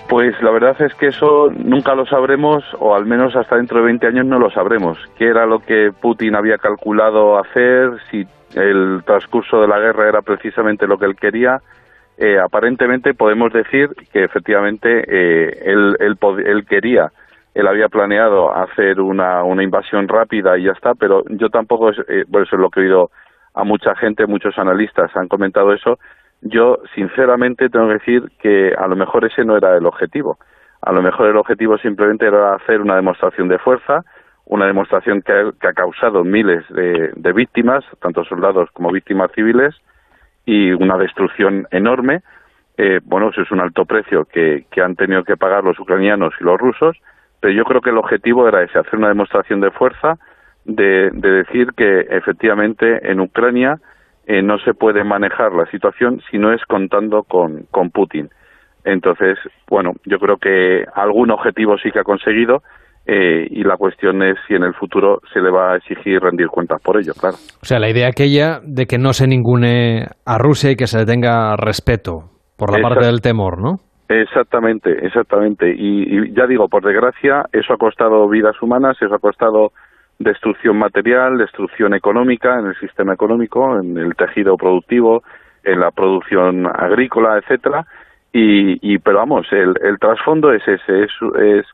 Pues 0.08 0.34
la 0.41 0.52
verdad 0.52 0.76
es 0.82 0.93
que 0.95 1.08
eso 1.08 1.50
nunca 1.56 1.93
lo 1.93 2.06
sabremos, 2.08 2.64
o 2.80 2.95
al 2.95 3.06
menos 3.06 3.36
hasta 3.36 3.58
dentro 3.58 3.78
de 3.78 3.86
20 3.86 4.08
años 4.08 4.26
no 4.26 4.39
lo 4.39 4.50
sabremos. 4.50 4.97
¿Qué 5.18 5.28
era 5.28 5.45
lo 5.45 5.60
que 5.60 5.91
Putin 6.02 6.36
había 6.36 6.58
calculado 6.58 7.38
hacer? 7.39 7.91
Si 8.10 8.26
el 8.56 9.04
transcurso 9.06 9.62
de 9.62 9.68
la 9.68 9.80
guerra 9.80 10.10
era 10.10 10.22
precisamente 10.22 10.88
lo 10.88 10.97
que 10.97 11.06
él 11.06 11.16
quería. 11.16 11.60
Eh, 12.18 12.38
aparentemente 12.39 13.14
podemos 13.14 13.54
decir 13.54 13.89
que 14.12 14.24
efectivamente 14.24 14.89
eh, 15.08 15.62
él, 15.64 15.95
él, 16.00 16.18
él 16.45 16.66
quería, 16.66 17.12
él 17.60 17.68
había 17.68 17.89
planeado 17.89 18.55
hacer 18.55 18.99
una, 19.01 19.43
invasión 19.62 20.07
rápida 20.07 20.57
y 20.57 20.64
ya 20.64 20.72
está, 20.72 20.95
pero 20.95 21.24
yo 21.30 21.49
tampoco, 21.49 21.91
eh, 21.91 22.26
por 22.32 22.43
eso 22.43 22.55
es 22.55 22.62
lo 22.62 22.70
que 22.70 22.80
he 22.80 22.84
oído 22.84 23.12
a 23.53 23.64
mucha 23.64 23.95
gente, 23.95 24.26
muchos 24.26 24.57
analistas 24.57 25.12
han 25.16 25.28
comentado 25.28 25.74
eso. 25.74 25.99
Yo, 26.41 26.80
sinceramente, 26.95 27.70
tengo 27.70 27.88
que 27.88 27.93
decir 27.93 28.32
que 28.39 28.74
a 28.78 28.88
lo 28.88 28.95
mejor 28.95 29.26
ese 29.26 29.43
no 29.43 29.57
era 29.57 29.76
el 29.76 29.86
objetivo. 29.86 30.38
A 30.82 30.93
lo 30.93 31.01
mejor 31.01 31.28
el 31.28 31.38
objetivo 31.38 31.78
simplemente 31.78 32.26
era 32.26 32.55
hacer 32.55 32.80
una 32.80 32.95
demostración 32.95 33.49
de 33.49 33.60
fuerza, 33.60 34.05
una 34.45 34.66
demostración 34.66 35.22
que 35.22 35.34
ha, 35.34 35.74
causado 35.74 36.24
miles 36.24 36.64
de, 36.70 37.34
víctimas, 37.34 37.84
tanto 38.01 38.24
soldados 38.24 38.70
como 38.72 38.91
víctimas 38.91 39.32
civiles, 39.34 39.76
y 40.45 40.72
una 40.72 40.97
destrucción 40.97 41.68
enorme. 41.72 42.22
Eh, 42.78 43.01
bueno, 43.03 43.30
eso 43.30 43.41
es 43.41 43.51
un 43.51 43.60
alto 43.60 43.84
precio 43.86 44.26
que 44.26 44.66
han 44.82 44.95
tenido 44.95 45.24
que 45.24 45.36
pagar 45.36 45.66
los 45.66 45.78
ucranianos 45.78 46.34
y 46.39 46.43
los 46.45 46.57
rusos, 46.57 46.97
pero 47.40 47.54
yo 47.54 47.64
creo 47.64 47.82
que 47.82 47.90
el 47.90 47.98
objetivo 47.98 48.48
era 48.48 48.64
ese, 48.64 48.80
hacer 48.80 48.96
una 48.96 49.10
demostración 49.10 49.62
de 49.62 49.72
fuerza, 49.72 50.16
de, 50.66 51.10
de 51.14 51.32
decir 51.32 51.70
que 51.76 52.02
efectivamente 52.10 53.10
en 53.10 53.20
Ucrania 53.20 53.78
eh, 54.28 54.44
no 54.44 54.60
se 54.60 54.74
puede 54.74 55.04
manejar 55.04 55.54
la 55.54 55.66
situación 55.72 56.22
si 56.30 56.38
no 56.38 56.54
es 56.54 56.62
contando 56.66 57.24
con, 57.24 57.66
con 57.72 57.90
Putin. 57.90 58.30
Entonces, 58.86 59.38
bueno, 59.68 59.94
yo 60.06 60.20
creo 60.20 60.38
que 60.38 60.84
algún 60.94 61.32
objetivo 61.32 61.78
sí 61.78 61.92
que 61.92 62.00
ha 62.00 62.04
conseguido 62.04 62.62
eh, 63.06 63.48
y 63.50 63.64
la 63.64 63.76
cuestión 63.76 64.22
es 64.22 64.38
si 64.48 64.54
en 64.54 64.64
el 64.64 64.76
futuro 64.76 65.20
se 65.34 65.40
le 65.40 65.50
va 65.50 65.74
a 65.74 65.78
exigir 65.78 66.20
rendir 66.22 66.48
cuentas 66.48 66.80
por 66.82 67.00
ello, 67.00 67.14
claro. 67.20 67.38
O 67.62 67.66
sea, 67.66 67.80
la 67.80 67.90
idea 67.90 68.08
aquella 68.08 68.60
de 68.64 68.86
que 68.86 69.00
no 69.00 69.14
se 69.14 69.28
ningune 69.28 70.06
a 70.26 70.38
Rusia 70.38 70.72
y 70.72 70.76
que 70.76 70.86
se 70.86 71.00
le 71.00 71.06
tenga 71.06 71.56
respeto 71.56 72.30
por 72.56 72.72
la 72.72 72.88
parte 72.88 73.08
del 73.08 73.22
temor, 73.22 73.60
¿no? 73.60 73.78
Exactamente, 74.10 75.05
exactamente. 75.05 75.72
Y, 75.78 76.34
ya 76.34 76.47
digo, 76.47 76.68
por 76.68 76.84
desgracia, 76.84 77.45
eso 77.53 77.74
ha 77.74 77.78
costado 77.78 78.28
vidas 78.28 78.60
humanas, 78.60 78.97
eso 78.99 79.14
ha 79.14 79.20
costado 79.20 79.72
destrucción 80.18 80.78
material, 80.78 81.38
destrucción 81.38 81.93
económica 81.93 82.57
en 82.57 82.66
el 82.66 82.76
sistema 82.80 83.14
económico, 83.14 83.80
en 83.80 83.97
el 83.99 84.16
tejido 84.16 84.57
productivo, 84.57 85.22
en 85.64 85.80
la 85.80 85.91
producción 85.91 86.66
agrícola, 86.66 87.38
etcétera. 87.38 87.86
Y, 88.34 88.97
pero 88.99 89.20
vamos, 89.20 89.47
el, 89.51 89.76
trasfondo 89.99 90.53
es 90.53 90.68
ese, 90.68 91.03
es, 91.03 91.66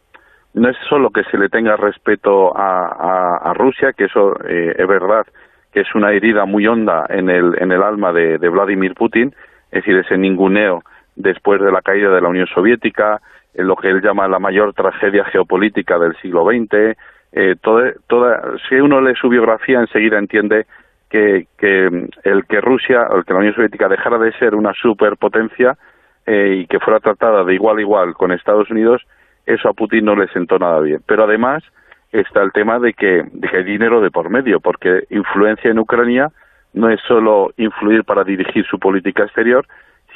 no 0.53 0.69
es 0.69 0.77
solo 0.89 1.11
que 1.11 1.23
se 1.25 1.37
le 1.37 1.47
tenga 1.47 1.77
respeto 1.77 2.51
a 2.55 3.53
Rusia, 3.55 3.93
que 3.93 4.05
eso 4.05 4.35
eh, 4.45 4.75
es 4.77 4.87
verdad, 4.87 5.25
que 5.71 5.81
es 5.81 5.95
una 5.95 6.11
herida 6.11 6.45
muy 6.45 6.67
honda 6.67 7.05
en 7.09 7.29
el, 7.29 7.55
en 7.59 7.71
el 7.71 7.81
alma 7.81 8.11
de, 8.11 8.37
de 8.39 8.49
Vladimir 8.49 8.93
Putin, 8.93 9.33
es 9.71 9.83
decir, 9.83 9.97
ese 9.97 10.17
ninguneo 10.17 10.83
después 11.15 11.61
de 11.61 11.71
la 11.71 11.81
caída 11.81 12.09
de 12.09 12.21
la 12.21 12.29
Unión 12.29 12.47
Soviética, 12.47 13.21
en 13.53 13.67
lo 13.67 13.75
que 13.75 13.89
él 13.89 14.01
llama 14.01 14.27
la 14.27 14.39
mayor 14.39 14.73
tragedia 14.73 15.25
geopolítica 15.25 15.97
del 15.97 16.15
siglo 16.17 16.45
XX. 16.45 16.97
Eh, 17.31 17.55
toda, 17.61 18.41
si 18.67 18.75
uno 18.75 19.01
lee 19.01 19.15
su 19.19 19.29
biografía, 19.29 19.79
enseguida 19.79 20.17
entiende 20.17 20.65
que, 21.09 21.47
mm, 21.61 22.07
el 22.23 22.45
que 22.45 22.61
Rusia, 22.61 23.07
el 23.13 23.23
que 23.23 23.33
la 23.33 23.39
Unión 23.39 23.55
Soviética 23.55 23.87
dejara 23.87 24.17
de 24.17 24.33
ser 24.33 24.55
una 24.55 24.73
superpotencia 24.73 25.77
eh, 26.25 26.61
y 26.61 26.67
que 26.67 26.79
fuera 26.79 26.99
tratada 26.99 27.43
de 27.43 27.53
igual 27.53 27.77
a 27.77 27.81
igual 27.81 28.13
con 28.13 28.31
Estados 28.31 28.69
Unidos, 28.69 29.05
eso 29.45 29.69
a 29.69 29.73
Putin 29.73 30.05
no 30.05 30.15
le 30.15 30.27
sentó 30.29 30.57
nada 30.57 30.79
bien. 30.79 30.99
Pero 31.05 31.23
además 31.23 31.63
está 32.11 32.41
el 32.41 32.51
tema 32.51 32.79
de 32.79 32.93
que, 32.93 33.23
de 33.31 33.47
que 33.47 33.57
hay 33.57 33.63
dinero 33.63 34.01
de 34.01 34.11
por 34.11 34.29
medio, 34.29 34.59
porque 34.59 35.03
influencia 35.09 35.69
en 35.69 35.79
Ucrania 35.79 36.31
no 36.73 36.89
es 36.89 36.99
solo 37.07 37.53
influir 37.57 38.03
para 38.03 38.23
dirigir 38.23 38.65
su 38.65 38.79
política 38.79 39.23
exterior, 39.23 39.65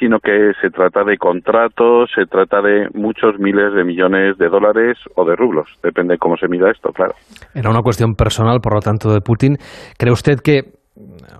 sino 0.00 0.18
que 0.18 0.52
se 0.60 0.70
trata 0.70 1.04
de 1.04 1.18
contratos, 1.18 2.10
se 2.12 2.24
trata 2.26 2.60
de 2.62 2.88
muchos 2.94 3.38
miles 3.38 3.74
de 3.74 3.84
millones 3.84 4.38
de 4.38 4.48
dólares 4.48 4.98
o 5.14 5.24
de 5.24 5.36
rublos, 5.36 5.68
depende 5.82 6.14
de 6.14 6.18
cómo 6.18 6.36
se 6.38 6.48
mida 6.48 6.70
esto, 6.70 6.90
claro. 6.92 7.14
Era 7.54 7.70
una 7.70 7.82
cuestión 7.82 8.14
personal, 8.14 8.60
por 8.60 8.74
lo 8.74 8.80
tanto, 8.80 9.12
de 9.12 9.20
Putin. 9.20 9.58
¿Cree 9.98 10.12
usted 10.12 10.38
que, 10.42 10.62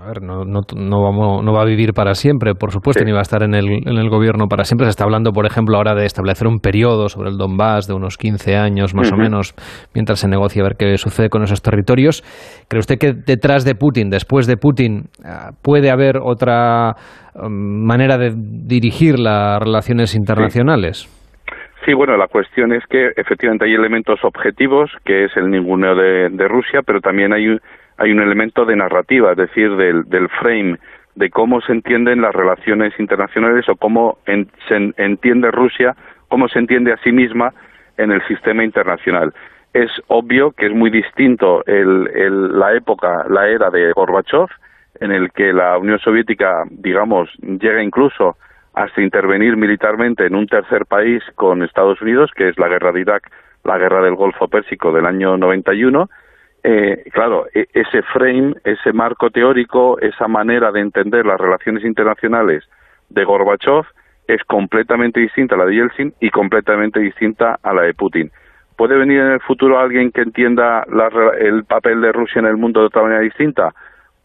a 0.00 0.06
ver, 0.06 0.22
no, 0.22 0.44
no, 0.44 0.60
no, 0.76 1.02
vamos, 1.02 1.44
no 1.44 1.52
va 1.52 1.62
a 1.62 1.64
vivir 1.64 1.92
para 1.92 2.14
siempre, 2.14 2.54
por 2.54 2.70
supuesto, 2.70 3.04
ni 3.04 3.12
va 3.12 3.18
a 3.18 3.22
estar 3.22 3.42
en 3.42 3.54
el, 3.54 3.66
en 3.86 3.98
el 3.98 4.08
gobierno 4.08 4.46
para 4.46 4.64
siempre? 4.64 4.86
Se 4.86 4.90
está 4.90 5.04
hablando, 5.04 5.32
por 5.32 5.46
ejemplo, 5.46 5.76
ahora 5.76 5.94
de 5.94 6.06
establecer 6.06 6.46
un 6.46 6.60
periodo 6.60 7.08
sobre 7.08 7.30
el 7.30 7.36
Donbass 7.36 7.86
de 7.86 7.94
unos 7.94 8.16
15 8.16 8.56
años 8.56 8.94
más 8.94 9.12
o 9.12 9.16
menos, 9.16 9.54
mientras 9.94 10.20
se 10.20 10.28
negocia 10.28 10.62
a 10.62 10.68
ver 10.68 10.76
qué 10.78 10.96
sucede 10.96 11.28
con 11.28 11.42
esos 11.42 11.62
territorios. 11.62 12.22
¿Cree 12.68 12.80
usted 12.80 12.98
que 12.98 13.12
detrás 13.12 13.64
de 13.64 13.74
Putin, 13.74 14.10
después 14.10 14.46
de 14.46 14.56
Putin, 14.56 15.04
ah, 15.24 15.50
puede 15.62 15.90
haber 15.90 16.18
otra 16.22 16.94
um, 17.34 17.86
manera 17.86 18.16
de 18.16 18.32
dirigir 18.34 19.18
las 19.18 19.60
relaciones 19.60 20.14
internacionales? 20.14 21.08
Sí, 21.84 21.94
bueno, 21.94 22.16
la 22.16 22.28
cuestión 22.28 22.72
es 22.72 22.84
que 22.86 23.08
efectivamente 23.16 23.64
hay 23.64 23.74
elementos 23.74 24.20
objetivos, 24.22 24.90
que 25.04 25.24
es 25.24 25.36
el 25.36 25.50
ninguneo 25.50 25.94
de, 25.94 26.28
de 26.30 26.48
Rusia, 26.48 26.80
pero 26.84 27.00
también 27.00 27.32
hay 27.32 27.56
hay 28.00 28.12
un 28.12 28.20
elemento 28.20 28.64
de 28.64 28.76
narrativa, 28.76 29.32
es 29.32 29.36
decir, 29.36 29.76
del, 29.76 30.04
del 30.08 30.28
frame, 30.30 30.78
de 31.14 31.28
cómo 31.30 31.60
se 31.60 31.72
entienden 31.72 32.22
las 32.22 32.34
relaciones 32.34 32.98
internacionales 32.98 33.68
o 33.68 33.76
cómo 33.76 34.18
en- 34.26 34.48
se 34.68 34.74
en- 34.76 34.94
entiende 34.96 35.50
Rusia, 35.50 35.94
cómo 36.28 36.48
se 36.48 36.58
entiende 36.58 36.92
a 36.92 36.96
sí 37.04 37.12
misma 37.12 37.52
en 37.98 38.10
el 38.10 38.26
sistema 38.26 38.64
internacional. 38.64 39.34
Es 39.74 39.90
obvio 40.08 40.52
que 40.52 40.66
es 40.66 40.72
muy 40.72 40.90
distinto 40.90 41.62
el, 41.66 42.08
el- 42.14 42.58
la 42.58 42.72
época, 42.74 43.24
la 43.28 43.48
era 43.48 43.70
de 43.70 43.92
Gorbachev, 43.92 44.48
en 45.00 45.12
el 45.12 45.30
que 45.32 45.52
la 45.52 45.76
Unión 45.78 45.98
Soviética, 45.98 46.64
digamos, 46.70 47.28
llega 47.42 47.82
incluso 47.82 48.36
hasta 48.74 49.02
intervenir 49.02 49.56
militarmente 49.56 50.24
en 50.26 50.34
un 50.36 50.46
tercer 50.46 50.86
país 50.86 51.22
con 51.34 51.62
Estados 51.62 52.00
Unidos, 52.00 52.30
que 52.34 52.48
es 52.48 52.58
la 52.58 52.68
guerra 52.68 52.92
de 52.92 53.00
Irak, 53.00 53.30
la 53.64 53.76
guerra 53.78 54.00
del 54.00 54.14
Golfo 54.14 54.48
Pérsico 54.48 54.90
del 54.92 55.04
año 55.06 55.36
91. 55.36 56.08
Eh, 56.62 57.04
claro, 57.12 57.46
e- 57.54 57.68
ese 57.72 58.02
frame, 58.02 58.54
ese 58.64 58.92
marco 58.92 59.30
teórico, 59.30 59.98
esa 60.00 60.28
manera 60.28 60.70
de 60.72 60.80
entender 60.80 61.24
las 61.24 61.40
relaciones 61.40 61.84
internacionales 61.84 62.64
de 63.08 63.24
Gorbachev 63.24 63.84
es 64.26 64.44
completamente 64.44 65.20
distinta 65.20 65.54
a 65.54 65.58
la 65.58 65.64
de 65.64 65.74
Yeltsin 65.74 66.14
y 66.20 66.30
completamente 66.30 67.00
distinta 67.00 67.58
a 67.62 67.72
la 67.72 67.82
de 67.82 67.94
Putin. 67.94 68.30
¿Puede 68.76 68.96
venir 68.96 69.20
en 69.20 69.32
el 69.32 69.40
futuro 69.40 69.78
alguien 69.78 70.12
que 70.12 70.22
entienda 70.22 70.84
la 70.88 71.10
el 71.38 71.64
papel 71.64 72.00
de 72.00 72.12
Rusia 72.12 72.38
en 72.38 72.46
el 72.46 72.56
mundo 72.56 72.80
de 72.80 72.86
otra 72.86 73.02
manera 73.02 73.20
distinta? 73.20 73.74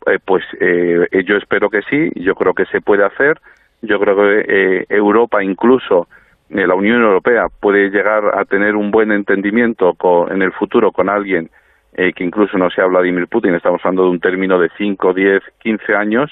Eh, 0.06 0.20
pues 0.24 0.44
eh, 0.60 1.08
yo 1.26 1.38
espero 1.38 1.70
que 1.70 1.82
sí, 1.90 2.12
yo 2.16 2.36
creo 2.36 2.54
que 2.54 2.66
se 2.66 2.82
puede 2.82 3.04
hacer. 3.04 3.40
Yo 3.82 4.00
creo 4.00 4.16
que 4.16 4.46
eh, 4.48 4.86
Europa, 4.90 5.44
incluso 5.44 6.08
eh, 6.50 6.68
la 6.68 6.76
Unión 6.76 7.02
Europea, 7.02 7.48
puede 7.60 7.90
llegar 7.90 8.38
a 8.38 8.46
tener 8.46 8.76
un 8.76 8.92
buen 8.92 9.12
entendimiento 9.12 9.96
en 10.30 10.42
el 10.42 10.52
futuro 10.54 10.92
con 10.92 11.10
alguien 11.10 11.50
eh, 11.96 12.14
que 12.14 12.24
incluso 12.24 12.58
no 12.58 12.70
sea 12.70 12.86
Vladimir 12.86 13.28
Putin, 13.28 13.56
estamos 13.56 13.82
hablando 13.84 14.04
de 14.04 14.10
un 14.10 14.20
término 14.20 14.60
de 14.60 14.70
5, 14.78 15.14
10, 15.14 15.43
15 15.60 15.96
años, 15.96 16.32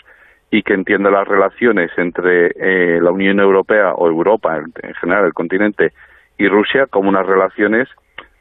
y 0.51 0.61
que 0.61 0.74
entienda 0.74 1.09
las 1.09 1.28
relaciones 1.28 1.89
entre 1.97 2.51
eh, 2.55 3.01
la 3.01 3.11
Unión 3.11 3.39
Europea 3.39 3.93
o 3.93 4.07
Europa, 4.07 4.57
en, 4.57 4.72
en 4.88 4.93
general 4.95 5.26
el 5.26 5.34
continente, 5.34 5.93
y 6.38 6.47
Rusia 6.47 6.86
como 6.88 7.09
unas 7.09 7.26
relaciones 7.26 7.89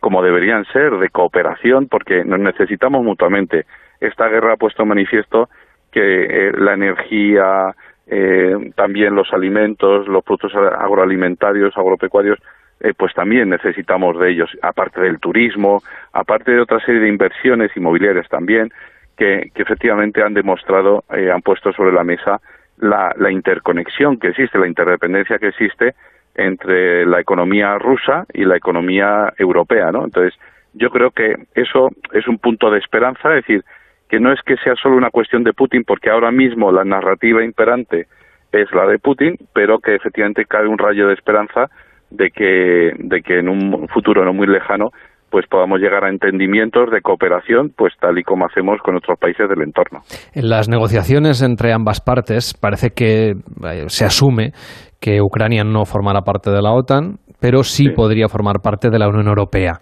como 0.02 0.20
deberían 0.20 0.64
ser, 0.72 0.98
de 0.98 1.10
cooperación, 1.10 1.86
porque 1.86 2.24
nos 2.24 2.40
necesitamos 2.40 3.04
mutuamente. 3.04 3.66
Esta 4.00 4.26
guerra 4.26 4.54
ha 4.54 4.56
puesto 4.56 4.84
manifiesto 4.84 5.48
que 5.92 6.24
eh, 6.24 6.52
la 6.58 6.74
energía, 6.74 7.72
eh, 8.08 8.72
también 8.74 9.14
los 9.14 9.32
alimentos, 9.32 10.08
los 10.08 10.24
productos 10.24 10.56
agroalimentarios, 10.56 11.76
agropecuarios, 11.76 12.40
eh, 12.82 12.94
pues 12.96 13.14
también 13.14 13.48
necesitamos 13.48 14.18
de 14.18 14.30
ellos, 14.30 14.50
aparte 14.60 15.00
del 15.00 15.20
turismo, 15.20 15.82
aparte 16.12 16.50
de 16.50 16.60
otra 16.60 16.80
serie 16.80 17.00
de 17.00 17.08
inversiones 17.08 17.70
inmobiliarias 17.76 18.28
también, 18.28 18.72
que, 19.16 19.52
efectivamente 19.54 20.20
han 20.20 20.34
demostrado, 20.34 21.04
eh, 21.14 21.30
han 21.30 21.42
puesto 21.42 21.72
sobre 21.72 21.92
la 21.92 22.02
mesa 22.02 22.40
la, 22.78 23.14
la 23.16 23.30
interconexión 23.30 24.18
que 24.18 24.28
existe, 24.28 24.58
la 24.58 24.66
interdependencia 24.66 25.38
que 25.38 25.48
existe 25.48 25.94
entre 26.34 27.06
la 27.06 27.20
economía 27.20 27.78
rusa 27.78 28.26
y 28.32 28.44
la 28.44 28.56
economía 28.56 29.32
europea, 29.38 29.92
¿no? 29.92 30.04
Entonces, 30.04 30.34
yo 30.72 30.90
creo 30.90 31.12
que 31.12 31.36
eso 31.54 31.90
es 32.12 32.26
un 32.26 32.38
punto 32.38 32.68
de 32.70 32.80
esperanza, 32.80 33.28
es 33.36 33.46
decir, 33.46 33.64
que 34.08 34.18
no 34.18 34.32
es 34.32 34.42
que 34.42 34.56
sea 34.56 34.74
solo 34.74 34.96
una 34.96 35.10
cuestión 35.10 35.44
de 35.44 35.52
Putin, 35.52 35.84
porque 35.84 36.10
ahora 36.10 36.32
mismo 36.32 36.72
la 36.72 36.84
narrativa 36.84 37.44
imperante 37.44 38.08
es 38.50 38.72
la 38.72 38.86
de 38.86 38.98
Putin, 38.98 39.36
pero 39.54 39.78
que 39.78 39.94
efectivamente 39.94 40.46
cae 40.46 40.66
un 40.66 40.78
rayo 40.78 41.06
de 41.06 41.14
esperanza 41.14 41.70
de 42.16 42.30
que, 42.30 42.92
de 42.98 43.20
que 43.22 43.38
en 43.38 43.48
un 43.48 43.88
futuro 43.88 44.24
no 44.24 44.32
muy 44.32 44.46
lejano 44.46 44.90
pues 45.32 45.46
podamos 45.50 45.80
llegar 45.80 46.04
a 46.04 46.10
entendimientos 46.10 46.90
de 46.92 47.00
cooperación, 47.00 47.72
pues 47.74 47.94
tal 47.98 48.18
y 48.18 48.22
como 48.22 48.44
hacemos 48.44 48.78
con 48.84 48.96
otros 48.96 49.18
países 49.18 49.48
del 49.48 49.62
entorno. 49.62 50.00
En 50.34 50.50
las 50.50 50.68
negociaciones 50.68 51.40
entre 51.40 51.72
ambas 51.72 52.02
partes 52.02 52.52
parece 52.52 52.90
que 52.90 53.30
eh, 53.30 53.84
se 53.86 54.04
asume 54.04 54.52
que 55.00 55.22
Ucrania 55.22 55.64
no 55.64 55.86
formará 55.86 56.20
parte 56.20 56.50
de 56.50 56.60
la 56.60 56.72
OTAN, 56.72 57.16
pero 57.40 57.62
sí, 57.62 57.88
podría 57.88 58.28
formar 58.28 58.56
parte 58.62 58.90
de 58.90 58.98
la 58.98 59.08
Unión 59.08 59.26
Europea. 59.26 59.80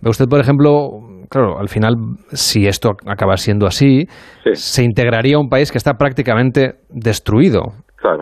Ve 0.00 0.08
usted, 0.08 0.26
por 0.30 0.40
ejemplo, 0.40 1.00
claro, 1.28 1.58
al 1.58 1.68
final, 1.68 1.94
si 2.28 2.66
esto 2.68 2.92
acaba 3.06 3.36
siendo 3.36 3.66
así, 3.66 4.06
se 4.52 4.84
integraría 4.84 5.36
un 5.36 5.48
país 5.48 5.72
que 5.72 5.78
está 5.78 5.94
prácticamente 5.94 6.76
destruido 6.90 7.72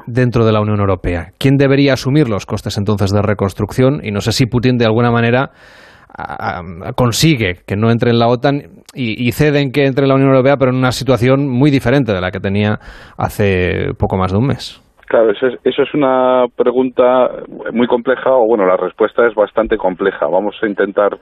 dentro 0.07 0.45
de 0.45 0.53
la 0.53 0.61
Unión 0.61 0.81
Europea. 0.81 1.29
¿Quién 1.39 1.57
debería 1.57 1.93
asumir 1.95 2.29
los 2.29 2.47
costes 2.47 2.79
entonces 2.79 3.11
de 3.13 3.23
reconstrucción? 3.23 4.01
Y 4.03 4.11
no 4.11 4.21
sé 4.21 4.33
si 4.33 4.47
Putin 4.47 4.77
de 4.79 4.87
alguna 4.87 5.11
manera 5.11 5.51
a- 6.17 6.61
a- 6.61 6.93
consigue 6.95 7.57
que 7.67 7.77
no 7.77 7.91
entre 7.91 8.11
en 8.11 8.19
la 8.19 8.29
OTAN 8.29 8.63
y, 8.95 9.27
y 9.29 9.33
cede 9.33 9.61
en 9.61 9.73
que 9.73 9.85
entre 9.87 10.05
en 10.05 10.09
la 10.09 10.15
Unión 10.15 10.31
Europea, 10.31 10.57
pero 10.57 10.71
en 10.71 10.77
una 10.79 10.93
situación 10.93 11.49
muy 11.49 11.71
diferente 11.71 12.13
de 12.13 12.21
la 12.21 12.31
que 12.31 12.39
tenía 12.41 12.79
hace 13.19 13.93
poco 13.99 14.17
más 14.17 14.31
de 14.33 14.39
un 14.39 14.47
mes. 14.47 14.81
Claro, 15.09 15.31
eso 15.33 15.47
es, 15.49 15.55
eso 15.65 15.83
es 15.83 15.93
una 15.95 16.47
pregunta 16.57 17.29
muy 17.73 17.87
compleja, 17.87 18.31
o 18.31 18.47
bueno, 18.47 18.65
la 18.67 18.77
respuesta 18.77 19.27
es 19.27 19.35
bastante 19.35 19.77
compleja. 19.77 20.27
Vamos 20.27 20.57
a 20.63 20.67
intentar 20.67 21.19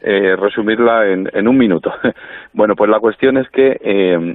eh, 0.00 0.36
resumirla 0.36 1.06
en, 1.08 1.28
en 1.32 1.46
un 1.48 1.56
minuto. 1.56 1.90
bueno, 2.54 2.74
pues 2.76 2.88
la 2.90 2.98
cuestión 2.98 3.36
es 3.36 3.48
que 3.50 3.76
eh, 3.80 4.34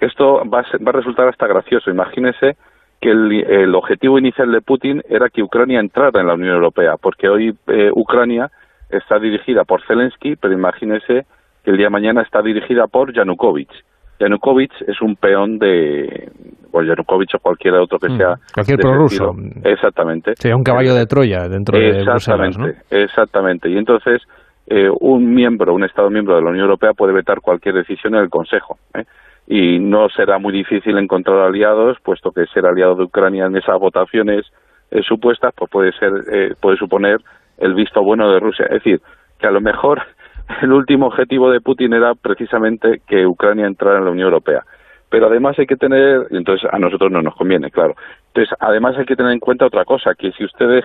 esto 0.00 0.42
va 0.48 0.60
a, 0.60 0.70
ser- 0.70 0.84
va 0.86 0.90
a 0.90 0.94
resultar 0.94 1.28
hasta 1.28 1.46
gracioso. 1.46 1.90
Imagínese 1.90 2.56
que 3.00 3.10
el, 3.10 3.32
el 3.32 3.74
objetivo 3.74 4.18
inicial 4.18 4.50
de 4.50 4.60
Putin 4.62 5.02
era 5.08 5.28
que 5.28 5.42
Ucrania 5.42 5.80
entrara 5.80 6.20
en 6.20 6.26
la 6.26 6.34
Unión 6.34 6.54
Europea, 6.54 6.94
porque 7.00 7.28
hoy 7.28 7.54
eh, 7.68 7.90
Ucrania 7.94 8.50
está 8.88 9.18
dirigida 9.18 9.64
por 9.64 9.82
Zelensky, 9.86 10.36
pero 10.36 10.54
imagínese 10.54 11.26
que 11.64 11.70
el 11.70 11.76
día 11.76 11.86
de 11.86 11.90
mañana 11.90 12.22
está 12.22 12.40
dirigida 12.42 12.86
por 12.86 13.12
Yanukovych. 13.12 13.70
Yanukovych 14.18 14.72
es 14.88 15.02
un 15.02 15.16
peón 15.16 15.58
de, 15.58 16.30
o 16.72 16.82
Yanukovych 16.82 17.34
o 17.34 17.38
cualquiera 17.38 17.82
otro 17.82 17.98
que 17.98 18.08
Mm, 18.08 18.16
sea. 18.16 18.34
cualquier 18.54 18.78
de 18.78 18.82
ese 18.82 18.88
prorruso. 18.88 19.34
Exactamente. 19.64 20.32
Sería 20.36 20.56
un 20.56 20.64
caballo 20.64 20.94
de 20.94 21.04
Troya 21.06 21.48
dentro 21.48 21.78
de 21.78 22.02
Bruselas, 22.02 22.56
¿no? 22.56 22.66
exactamente. 22.90 23.68
Y 23.68 23.76
entonces 23.76 24.22
eh, 24.68 24.88
un 25.00 25.34
miembro, 25.34 25.74
un 25.74 25.84
Estado 25.84 26.08
miembro 26.08 26.34
de 26.36 26.42
la 26.42 26.48
Unión 26.50 26.64
Europea 26.64 26.92
puede 26.94 27.12
vetar 27.12 27.40
cualquier 27.42 27.74
decisión 27.74 28.14
en 28.14 28.22
el 28.22 28.30
Consejo. 28.30 28.78
¿eh? 28.94 29.04
Y 29.46 29.78
no 29.78 30.08
será 30.08 30.38
muy 30.38 30.52
difícil 30.52 30.98
encontrar 30.98 31.38
aliados, 31.38 31.98
puesto 32.02 32.32
que 32.32 32.46
ser 32.46 32.66
aliado 32.66 32.96
de 32.96 33.04
Ucrania 33.04 33.46
en 33.46 33.56
esas 33.56 33.78
votaciones 33.78 34.44
eh, 34.90 35.02
supuestas, 35.02 35.52
pues 35.56 35.70
puede 35.70 35.92
ser, 35.92 36.12
eh, 36.32 36.54
puede 36.60 36.76
suponer 36.76 37.20
el 37.58 37.74
visto 37.74 38.02
bueno 38.02 38.30
de 38.32 38.40
Rusia. 38.40 38.66
Es 38.66 38.82
decir, 38.82 39.00
que 39.38 39.46
a 39.46 39.50
lo 39.50 39.60
mejor 39.60 40.02
el 40.62 40.72
último 40.72 41.06
objetivo 41.06 41.50
de 41.50 41.60
Putin 41.60 41.92
era 41.92 42.14
precisamente 42.14 43.00
que 43.06 43.26
Ucrania 43.26 43.66
entrara 43.66 43.98
en 43.98 44.04
la 44.04 44.10
Unión 44.10 44.26
Europea. 44.26 44.64
Pero 45.08 45.26
además 45.26 45.56
hay 45.58 45.66
que 45.66 45.76
tener, 45.76 46.26
entonces 46.30 46.68
a 46.70 46.78
nosotros 46.78 47.12
no 47.12 47.22
nos 47.22 47.36
conviene, 47.36 47.70
claro. 47.70 47.94
Entonces, 48.28 48.56
además 48.58 48.98
hay 48.98 49.04
que 49.04 49.14
tener 49.14 49.32
en 49.32 49.38
cuenta 49.38 49.66
otra 49.66 49.84
cosa, 49.84 50.14
que 50.14 50.32
si 50.32 50.44
ustedes, 50.44 50.84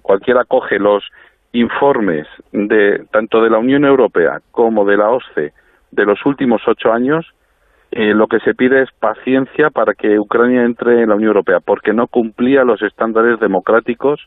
cualquiera 0.00 0.44
coge 0.44 0.78
los 0.78 1.04
informes 1.52 2.26
de 2.52 3.04
tanto 3.10 3.42
de 3.42 3.50
la 3.50 3.58
Unión 3.58 3.84
Europea 3.84 4.40
como 4.50 4.84
de 4.84 4.96
la 4.96 5.10
OSCE 5.10 5.52
de 5.90 6.04
los 6.04 6.24
últimos 6.26 6.62
ocho 6.66 6.92
años, 6.92 7.26
eh, 7.90 8.14
lo 8.14 8.26
que 8.26 8.40
se 8.40 8.54
pide 8.54 8.82
es 8.82 8.90
paciencia 8.98 9.70
para 9.70 9.94
que 9.94 10.18
Ucrania 10.18 10.64
entre 10.64 11.02
en 11.02 11.08
la 11.08 11.14
Unión 11.14 11.28
Europea, 11.28 11.60
porque 11.60 11.92
no 11.92 12.06
cumplía 12.06 12.64
los 12.64 12.82
estándares 12.82 13.40
democráticos 13.40 14.20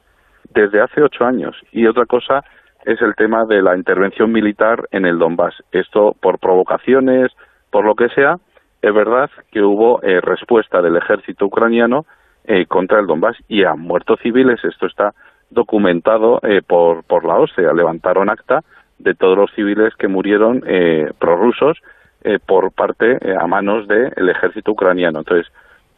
desde 0.53 0.81
hace 0.81 1.01
ocho 1.01 1.25
años. 1.25 1.55
Y 1.71 1.85
otra 1.85 2.05
cosa 2.05 2.43
es 2.85 3.01
el 3.01 3.15
tema 3.15 3.45
de 3.45 3.61
la 3.61 3.77
intervención 3.77 4.31
militar 4.31 4.87
en 4.91 5.05
el 5.05 5.19
Donbass. 5.19 5.55
Esto 5.71 6.15
por 6.19 6.39
provocaciones, 6.39 7.31
por 7.69 7.85
lo 7.85 7.95
que 7.95 8.09
sea, 8.09 8.37
es 8.81 8.93
verdad 8.93 9.29
que 9.51 9.61
hubo 9.61 10.01
eh, 10.01 10.19
respuesta 10.21 10.81
del 10.81 10.97
ejército 10.97 11.45
ucraniano 11.45 12.05
eh, 12.45 12.65
contra 12.65 12.99
el 12.99 13.05
Donbass 13.05 13.37
y 13.47 13.63
han 13.63 13.79
muerto 13.79 14.17
civiles. 14.17 14.59
Esto 14.63 14.87
está 14.87 15.13
documentado 15.51 16.39
eh, 16.41 16.61
por, 16.65 17.03
por 17.03 17.25
la 17.25 17.35
OSCE. 17.35 17.61
Levantaron 17.73 18.29
acta 18.29 18.61
de 18.97 19.13
todos 19.13 19.37
los 19.37 19.51
civiles 19.53 19.93
que 19.95 20.07
murieron 20.07 20.63
eh, 20.65 21.11
prorrusos 21.19 21.77
eh, 22.23 22.39
por 22.45 22.71
parte 22.71 23.17
eh, 23.21 23.35
a 23.39 23.47
manos 23.47 23.87
del 23.87 24.29
ejército 24.29 24.71
ucraniano. 24.71 25.19
Entonces, 25.19 25.51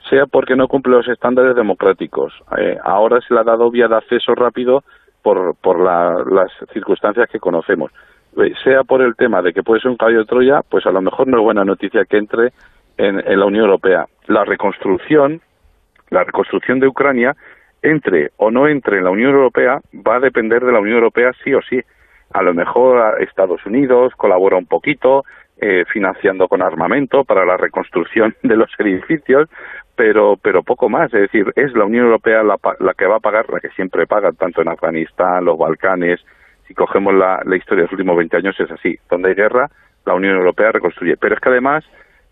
sea 0.09 0.25
porque 0.25 0.55
no 0.55 0.67
cumple 0.67 0.93
los 0.97 1.07
estándares 1.07 1.55
democráticos, 1.55 2.33
eh, 2.57 2.77
ahora 2.83 3.19
se 3.21 3.33
le 3.33 3.39
ha 3.39 3.43
dado 3.43 3.71
vía 3.71 3.87
de 3.87 3.95
acceso 3.95 4.35
rápido 4.35 4.83
por, 5.21 5.55
por 5.55 5.79
la- 5.79 6.23
las 6.29 6.51
circunstancias 6.73 7.29
que 7.29 7.39
conocemos, 7.39 7.91
eh, 8.37 8.53
sea 8.63 8.83
por 8.83 9.01
el 9.01 9.15
tema 9.15 9.41
de 9.41 9.53
que 9.53 9.63
puede 9.63 9.81
ser 9.81 9.91
un 9.91 9.97
caballo 9.97 10.19
de 10.19 10.25
Troya, 10.25 10.61
pues 10.69 10.85
a 10.85 10.91
lo 10.91 11.01
mejor 11.01 11.27
no 11.27 11.37
es 11.37 11.43
buena 11.43 11.63
noticia 11.63 12.03
que 12.05 12.17
entre 12.17 12.51
en, 12.97 13.19
en 13.25 13.39
la 13.39 13.45
Unión 13.45 13.65
Europea. 13.65 14.05
La 14.27 14.43
reconstrucción, 14.43 15.41
la 16.09 16.23
reconstrucción 16.25 16.79
de 16.79 16.87
Ucrania, 16.87 17.35
entre 17.81 18.31
o 18.37 18.51
no 18.51 18.67
entre 18.67 18.97
en 18.97 19.03
la 19.05 19.09
Unión 19.09 19.31
Europea, 19.31 19.79
va 20.07 20.17
a 20.17 20.19
depender 20.19 20.63
de 20.63 20.71
la 20.71 20.79
Unión 20.79 20.97
Europea 20.97 21.31
sí 21.43 21.53
o 21.53 21.61
sí. 21.61 21.79
A 22.33 22.41
lo 22.41 22.53
mejor 22.53 23.21
Estados 23.21 23.65
Unidos 23.65 24.13
colabora 24.15 24.57
un 24.57 24.65
poquito, 24.65 25.23
eh, 25.65 25.85
financiando 25.85 26.49
con 26.49 26.61
armamento 26.61 27.23
para 27.23 27.45
la 27.45 27.55
reconstrucción 27.55 28.35
de 28.43 28.57
los 28.57 28.69
edificios, 28.79 29.47
pero 29.95 30.35
pero 30.35 30.61
poco 30.61 30.89
más. 30.89 31.05
Es 31.13 31.21
decir, 31.21 31.53
es 31.55 31.73
la 31.73 31.85
Unión 31.85 32.07
Europea 32.07 32.43
la, 32.43 32.57
la 32.79 32.93
que 32.93 33.05
va 33.05 33.15
a 33.15 33.21
pagar, 33.21 33.49
la 33.49 33.61
que 33.61 33.69
siempre 33.69 34.05
paga, 34.05 34.33
tanto 34.33 34.61
en 34.61 34.67
Afganistán, 34.67 35.45
los 35.45 35.57
Balcanes. 35.57 36.19
Si 36.67 36.73
cogemos 36.73 37.13
la, 37.13 37.41
la 37.45 37.55
historia 37.55 37.83
de 37.83 37.85
los 37.85 37.93
últimos 37.93 38.17
20 38.17 38.35
años, 38.35 38.59
es 38.59 38.71
así. 38.71 38.97
Donde 39.09 39.29
hay 39.29 39.35
guerra, 39.35 39.69
la 40.05 40.13
Unión 40.15 40.35
Europea 40.35 40.73
reconstruye. 40.73 41.15
Pero 41.15 41.35
es 41.35 41.39
que 41.39 41.49
además, 41.49 41.85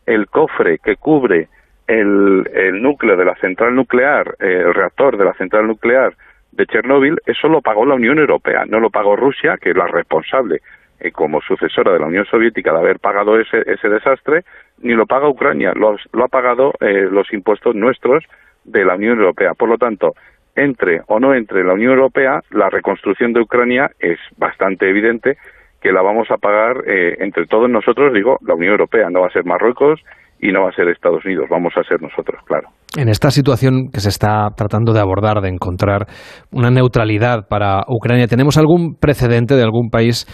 el 0.06 0.28
cofre 0.28 0.80
que 0.80 0.98
cubre 0.98 1.48
el, 1.88 2.50
el 2.54 2.82
núcleo 2.82 3.16
de 3.16 3.24
la 3.24 3.36
central 3.36 3.76
nuclear, 3.76 4.36
eh, 4.42 4.64
el 4.66 4.74
reactor 4.74 5.16
de 5.16 5.24
la 5.24 5.34
central 5.36 5.68
nuclear 5.68 6.16
de 6.52 6.66
Chernóbil, 6.66 7.18
eso 7.26 7.48
lo 7.48 7.62
pagó 7.62 7.86
la 7.86 7.96
Unión 7.96 8.20
Europea, 8.20 8.66
no 8.68 8.82
lo 8.82 8.90
pagó 8.90 9.16
Rusia, 9.16 9.58
que 9.58 9.70
es 9.70 9.78
la 9.78 9.88
responsable. 9.88 10.60
Eh, 11.02 11.12
como 11.12 11.42
sucesora 11.42 11.92
de 11.92 12.00
la 12.00 12.08
Unión 12.08 12.26
Soviética 12.26 12.72
de 12.72 12.80
haber 12.80 13.00
pagado 13.00 13.40
ese, 13.40 13.60
ese 13.66 13.90
desastre, 13.90 14.42
ni 14.82 14.94
lo 14.94 15.06
paga 15.06 15.30
Ucrania, 15.30 15.74
lo, 15.76 15.96
lo 16.14 16.24
ha 16.24 16.28
pagado 16.28 16.74
eh, 16.80 17.08
los 17.12 17.32
impuestos 17.34 17.76
nuestros 17.76 18.24
de 18.64 18.86
la 18.86 18.96
Unión 18.96 19.18
Europea. 19.18 19.54
Por 19.58 19.70
lo 19.70 19.78
tanto, 19.78 20.12
entre 20.56 21.02
o 21.08 21.20
no 21.20 21.34
entre 21.34 21.64
la 21.64 21.74
Unión 21.74 21.94
Europea, 21.94 22.42
la 22.52 22.70
reconstrucción 22.70 23.34
de 23.34 23.42
Ucrania 23.42 23.90
es 24.00 24.20
bastante 24.38 24.90
evidente 24.90 25.38
que 25.82 25.92
la 25.92 26.02
vamos 26.02 26.30
a 26.30 26.38
pagar 26.38 26.84
eh, 26.88 27.16
entre 27.20 27.48
todos 27.48 27.70
nosotros, 27.70 28.14
digo, 28.14 28.38
la 28.46 28.54
Unión 28.54 28.74
Europea, 28.74 29.10
no 29.10 29.22
va 29.22 29.28
a 29.28 29.32
ser 29.32 29.46
Marruecos 29.46 30.00
y 30.40 30.52
no 30.52 30.64
va 30.64 30.70
a 30.70 30.74
ser 30.74 30.88
Estados 30.90 31.24
Unidos, 31.26 31.46
vamos 31.50 31.74
a 31.76 31.84
ser 31.84 32.02
nosotros, 32.02 32.42
claro. 32.46 32.70
En 32.98 33.10
esta 33.10 33.32
situación 33.32 33.90
que 33.94 34.00
se 34.00 34.10
está 34.10 34.50
tratando 34.56 34.92
de 34.92 35.00
abordar, 35.00 35.42
de 35.42 35.50
encontrar 35.50 36.08
una 36.52 36.70
neutralidad 36.70 37.48
para 37.48 37.84
Ucrania, 37.88 38.28
¿tenemos 38.28 38.58
algún 38.58 38.96
precedente 39.00 39.56
de 39.56 39.64
algún 39.64 39.90
país 39.90 40.26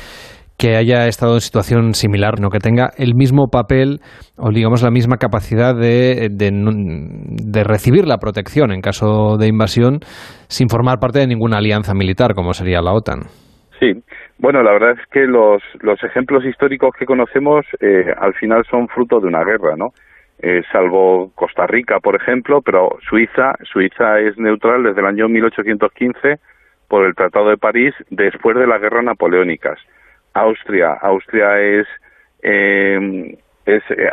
que 0.57 0.75
haya 0.75 1.07
estado 1.07 1.35
en 1.35 1.41
situación 1.41 1.93
similar, 1.93 2.39
no 2.41 2.49
que 2.49 2.59
tenga 2.59 2.89
el 2.97 3.13
mismo 3.15 3.47
papel 3.51 3.99
o 4.37 4.49
digamos 4.49 4.81
la 4.81 4.89
misma 4.89 5.17
capacidad 5.17 5.75
de, 5.75 6.29
de, 6.31 7.63
recibir 7.63 8.07
la 8.07 8.17
protección 8.17 8.71
en 8.71 8.81
caso 8.81 9.37
de 9.37 9.47
invasión 9.47 9.99
sin 10.47 10.67
formar 10.67 10.97
parte 10.99 11.19
de 11.19 11.27
ninguna 11.27 11.57
alianza 11.57 11.93
militar 11.93 12.33
como 12.33 12.53
sería 12.53 12.81
la 12.81 12.93
OTAN. 12.93 13.21
Sí, 13.79 13.93
bueno, 14.39 14.63
la 14.63 14.71
verdad 14.71 14.91
es 14.99 15.05
que 15.11 15.27
los, 15.27 15.61
los 15.81 16.03
ejemplos 16.03 16.43
históricos 16.43 16.89
que 16.97 17.05
conocemos 17.05 17.63
eh, 17.79 18.11
al 18.17 18.33
final 18.33 18.63
son 18.69 18.87
fruto 18.87 19.19
de 19.19 19.27
una 19.27 19.43
guerra, 19.43 19.75
¿no? 19.77 19.89
Eh, 20.39 20.61
salvo 20.71 21.31
Costa 21.35 21.67
Rica, 21.67 21.99
por 21.99 22.15
ejemplo, 22.15 22.61
pero 22.63 22.97
Suiza, 23.07 23.53
Suiza 23.63 24.19
es 24.19 24.37
neutral 24.37 24.83
desde 24.83 25.01
el 25.01 25.07
año 25.07 25.27
1815 25.27 26.39
por 26.87 27.05
el 27.05 27.15
Tratado 27.15 27.49
de 27.49 27.57
París 27.57 27.93
después 28.09 28.55
de 28.57 28.67
las 28.67 28.81
guerras 28.81 29.03
napoleónicas. 29.03 29.79
Austria. 30.37 30.93
Austria 31.01 31.59
es, 31.59 31.87
eh, 32.41 33.37
es 33.65 33.83
eh, 33.89 34.09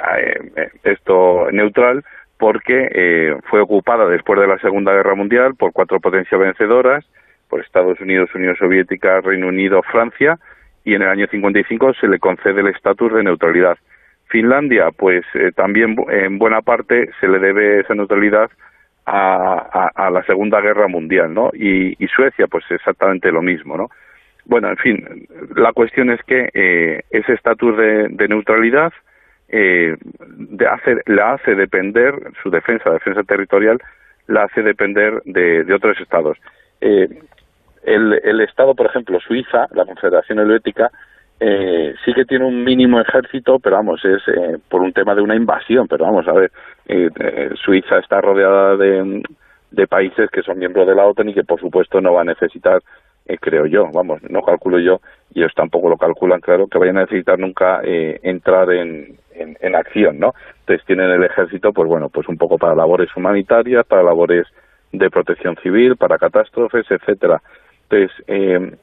eh, 0.56 0.70
esto 0.84 1.48
neutral 1.52 2.04
porque 2.38 2.88
eh, 2.92 3.36
fue 3.48 3.60
ocupada 3.60 4.06
después 4.06 4.40
de 4.40 4.46
la 4.46 4.58
Segunda 4.58 4.92
Guerra 4.92 5.14
Mundial 5.14 5.54
por 5.54 5.72
cuatro 5.72 6.00
potencias 6.00 6.40
vencedoras, 6.40 7.04
por 7.48 7.60
Estados 7.60 8.00
Unidos, 8.00 8.34
Unión 8.34 8.56
Soviética, 8.56 9.20
Reino 9.20 9.48
Unido, 9.48 9.82
Francia, 9.82 10.38
y 10.84 10.94
en 10.94 11.02
el 11.02 11.08
año 11.08 11.26
55 11.26 11.94
se 11.94 12.08
le 12.08 12.18
concede 12.18 12.60
el 12.60 12.68
estatus 12.68 13.12
de 13.14 13.22
neutralidad. 13.22 13.78
Finlandia, 14.26 14.90
pues 14.90 15.24
eh, 15.34 15.52
también 15.54 15.96
en 16.10 16.38
buena 16.38 16.60
parte 16.60 17.10
se 17.20 17.28
le 17.28 17.38
debe 17.38 17.80
esa 17.80 17.94
neutralidad 17.94 18.50
a 19.06 20.10
la 20.10 20.22
Segunda 20.24 20.62
Guerra 20.62 20.88
Mundial, 20.88 21.34
¿no? 21.34 21.50
Y, 21.52 21.94
y, 22.02 22.08
Suecia, 22.08 22.46
pues 22.46 22.64
exactamente 22.70 23.30
lo 23.30 23.42
mismo, 23.42 23.76
¿no? 23.76 23.90
Bueno, 24.46 24.68
en 24.68 24.76
fin, 24.76 25.26
la 25.56 25.72
cuestión 25.72 26.10
es 26.10 26.22
que 26.24 26.50
eh, 26.52 27.02
ese 27.10 27.32
estatus 27.32 27.76
de, 27.76 28.28
neutralidad 28.28 28.92
eh, 29.48 29.96
de 30.00 30.66
hace, 30.66 30.96
la 31.06 31.34
hace 31.34 31.54
depender, 31.54 32.14
su 32.42 32.50
defensa, 32.50 32.90
defensa 32.90 33.22
territorial, 33.22 33.80
la 34.26 34.44
hace 34.44 34.62
depender 34.62 35.22
de, 35.24 35.64
de 35.64 35.74
otros 35.74 35.98
estados. 36.00 36.38
Eh, 36.80 37.08
el, 37.84 38.20
el, 38.24 38.40
Estado, 38.40 38.74
por 38.74 38.86
ejemplo, 38.86 39.20
Suiza, 39.20 39.66
la 39.72 39.84
Confederación 39.84 40.38
Helvética, 40.38 40.90
eh, 41.40 41.94
sí 42.04 42.14
que 42.14 42.24
tiene 42.24 42.44
un 42.44 42.64
mínimo 42.64 43.00
ejército, 43.00 43.58
pero 43.58 43.76
vamos, 43.76 44.04
es 44.04 44.22
eh, 44.28 44.58
por 44.68 44.80
un 44.82 44.92
tema 44.92 45.14
de 45.14 45.22
una 45.22 45.34
invasión, 45.34 45.88
pero 45.88 46.04
vamos 46.04 46.26
a 46.28 46.32
ver, 46.32 46.52
eh, 46.86 47.50
Suiza 47.56 47.98
está 47.98 48.20
rodeada 48.20 48.76
de, 48.76 49.22
de 49.70 49.86
países 49.86 50.30
que 50.30 50.42
son 50.42 50.58
miembros 50.58 50.86
de 50.86 50.94
la 50.94 51.04
OTAN 51.06 51.28
y 51.28 51.34
que 51.34 51.44
por 51.44 51.60
supuesto 51.60 52.00
no 52.00 52.12
va 52.12 52.22
a 52.22 52.24
necesitar 52.24 52.80
eh, 53.26 53.38
creo 53.38 53.66
yo, 53.66 53.90
vamos, 53.92 54.22
no 54.28 54.42
calculo 54.42 54.78
yo, 54.78 55.00
y 55.32 55.40
ellos 55.40 55.52
tampoco 55.54 55.88
lo 55.88 55.96
calculan, 55.96 56.40
claro, 56.40 56.66
que 56.68 56.78
vayan 56.78 56.98
a 56.98 57.02
necesitar 57.02 57.38
nunca 57.38 57.80
eh, 57.82 58.20
entrar 58.22 58.70
en, 58.72 59.16
en, 59.34 59.56
en, 59.60 59.74
acción, 59.74 60.18
¿no? 60.18 60.34
Entonces 60.60 60.86
tienen 60.86 61.10
el 61.10 61.24
ejército, 61.24 61.72
pues 61.72 61.88
bueno, 61.88 62.08
pues 62.08 62.28
un 62.28 62.36
poco 62.36 62.58
para 62.58 62.74
labores 62.74 63.14
humanitarias, 63.16 63.86
para 63.86 64.02
labores 64.02 64.46
de 64.92 65.10
protección 65.10 65.56
civil, 65.62 65.96
para 65.96 66.18
catástrofes, 66.18 66.86
etcétera. 66.90 67.42
Entonces, 67.88 68.24
eh, 68.28 68.76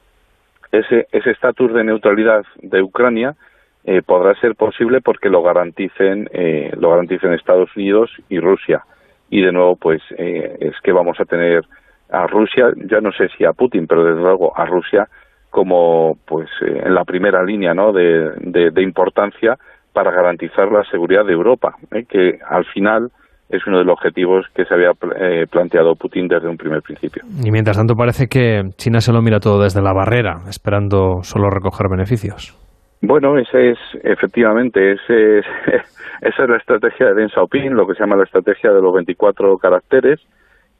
ese 0.71 1.07
ese 1.11 1.31
estatus 1.31 1.73
de 1.73 1.83
neutralidad 1.83 2.45
de 2.61 2.81
Ucrania 2.81 3.35
eh, 3.83 4.01
podrá 4.01 4.33
ser 4.39 4.55
posible 4.55 5.01
porque 5.01 5.29
lo 5.29 5.43
garanticen 5.43 6.29
eh, 6.33 6.71
lo 6.77 6.91
garanticen 6.91 7.33
Estados 7.33 7.75
Unidos 7.75 8.11
y 8.29 8.39
Rusia 8.39 8.83
y 9.29 9.41
de 9.41 9.51
nuevo 9.51 9.75
pues 9.75 10.01
eh, 10.17 10.57
es 10.59 10.79
que 10.81 10.91
vamos 10.91 11.19
a 11.19 11.25
tener 11.25 11.65
a 12.11 12.27
Rusia, 12.27 12.67
ya 12.89 12.99
no 12.99 13.11
sé 13.11 13.27
si 13.37 13.45
a 13.45 13.53
Putin, 13.53 13.87
pero 13.87 14.03
desde 14.03 14.21
luego 14.21 14.57
a 14.57 14.65
Rusia 14.65 15.07
como 15.49 16.17
pues 16.25 16.49
eh, 16.61 16.81
en 16.85 16.93
la 16.95 17.03
primera 17.03 17.43
línea 17.43 17.73
¿no? 17.73 17.91
de, 17.91 18.31
de, 18.39 18.71
de, 18.71 18.83
importancia 18.83 19.57
para 19.93 20.11
garantizar 20.11 20.71
la 20.71 20.83
seguridad 20.85 21.25
de 21.25 21.33
Europa, 21.33 21.75
¿eh? 21.91 22.05
que 22.07 22.39
al 22.47 22.65
final 22.65 23.11
es 23.49 23.67
uno 23.67 23.79
de 23.79 23.83
los 23.83 23.93
objetivos 23.93 24.45
que 24.55 24.63
se 24.63 24.73
había 24.73 24.91
eh, 25.19 25.45
planteado 25.51 25.95
Putin 25.95 26.27
desde 26.27 26.47
un 26.47 26.55
primer 26.55 26.81
principio. 26.81 27.23
Y 27.43 27.51
mientras 27.51 27.77
tanto 27.77 27.95
parece 27.95 28.27
que 28.27 28.61
China 28.77 29.01
se 29.01 29.11
lo 29.11 29.21
mira 29.21 29.39
todo 29.39 29.61
desde 29.61 29.81
la 29.81 29.93
barrera, 29.93 30.43
esperando 30.47 31.21
solo 31.23 31.49
recoger 31.49 31.87
beneficios. 31.89 32.57
Bueno, 33.01 33.37
ese 33.37 33.71
es 33.71 33.79
efectivamente 34.03 34.93
ese 34.93 35.39
es, 35.39 35.45
esa 36.21 36.43
es 36.43 36.49
la 36.49 36.57
estrategia 36.57 37.07
de 37.07 37.15
Deng 37.15 37.29
Xiaoping, 37.29 37.73
lo 37.73 37.85
que 37.85 37.95
se 37.95 38.01
llama 38.01 38.15
la 38.15 38.23
estrategia 38.23 38.71
de 38.71 38.81
los 38.81 38.93
24 38.93 39.57
caracteres, 39.57 40.21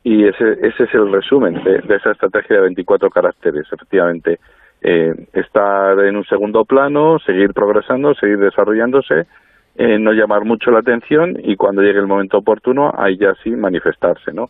y 0.03 0.25
ese, 0.25 0.53
ese 0.61 0.83
es 0.83 0.93
el 0.93 1.11
resumen 1.11 1.63
de, 1.63 1.95
esa 1.95 2.11
estrategia 2.11 2.57
de 2.57 2.63
24 2.63 3.09
caracteres, 3.09 3.67
efectivamente. 3.71 4.39
Eh, 4.81 5.13
estar 5.33 5.99
en 5.99 6.15
un 6.15 6.25
segundo 6.25 6.65
plano, 6.65 7.19
seguir 7.19 7.53
progresando, 7.53 8.15
seguir 8.15 8.39
desarrollándose, 8.39 9.27
eh, 9.75 9.99
no 9.99 10.11
llamar 10.11 10.43
mucho 10.43 10.71
la 10.71 10.79
atención 10.79 11.37
y 11.43 11.55
cuando 11.55 11.83
llegue 11.83 11.99
el 11.99 12.07
momento 12.07 12.39
oportuno, 12.39 12.91
ahí 12.97 13.17
ya 13.17 13.35
sí 13.43 13.51
manifestarse, 13.51 14.33
¿no? 14.33 14.49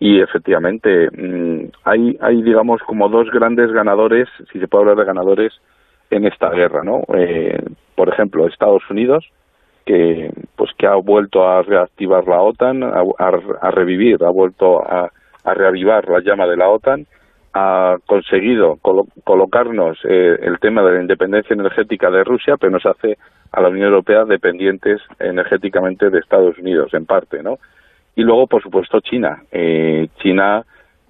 Y 0.00 0.20
efectivamente, 0.20 1.08
mmm, 1.10 1.70
hay, 1.84 2.18
hay, 2.20 2.42
digamos, 2.42 2.82
como 2.82 3.08
dos 3.08 3.30
grandes 3.30 3.70
ganadores, 3.72 4.28
si 4.52 4.58
se 4.58 4.68
puede 4.68 4.82
hablar 4.82 4.96
de 4.96 5.04
ganadores, 5.04 5.52
en 6.10 6.26
esta 6.26 6.50
guerra, 6.50 6.82
¿no? 6.84 7.02
Eh, 7.14 7.62
por 7.94 8.08
ejemplo, 8.08 8.46
Estados 8.46 8.82
Unidos, 8.90 9.28
que 9.88 10.30
pues 10.54 10.70
que 10.76 10.86
ha 10.86 10.96
vuelto 10.96 11.48
a 11.48 11.62
reactivar 11.62 12.28
la 12.28 12.42
OTAN, 12.42 12.82
a, 12.82 13.00
a, 13.18 13.30
a 13.62 13.70
revivir, 13.70 14.22
ha 14.22 14.28
vuelto 14.28 14.82
a, 14.82 15.10
reavivar 15.44 16.06
la 16.10 16.20
llama 16.20 16.46
de 16.46 16.58
la 16.58 16.68
OTAN, 16.68 17.06
ha 17.54 17.96
conseguido 18.04 18.76
colo 18.82 19.06
colocarnos 19.24 19.98
eh, 20.04 20.36
el 20.42 20.58
tema 20.58 20.82
de 20.82 20.92
la 20.92 21.00
independencia 21.00 21.54
energética 21.54 22.10
de 22.10 22.22
Rusia, 22.22 22.58
pero 22.58 22.72
nos 22.72 22.84
hace 22.84 23.16
a 23.50 23.62
la 23.62 23.70
Unión 23.70 23.86
Europea 23.86 24.26
dependientes 24.26 25.00
energéticamente 25.18 26.10
de 26.10 26.18
Estados 26.18 26.58
Unidos, 26.58 26.92
en 26.92 27.06
parte, 27.06 27.42
¿no? 27.42 27.58
Y 28.14 28.24
luego, 28.24 28.46
por 28.46 28.62
supuesto, 28.62 29.00
China. 29.00 29.42
Eh, 29.50 30.08
China, 30.18 30.64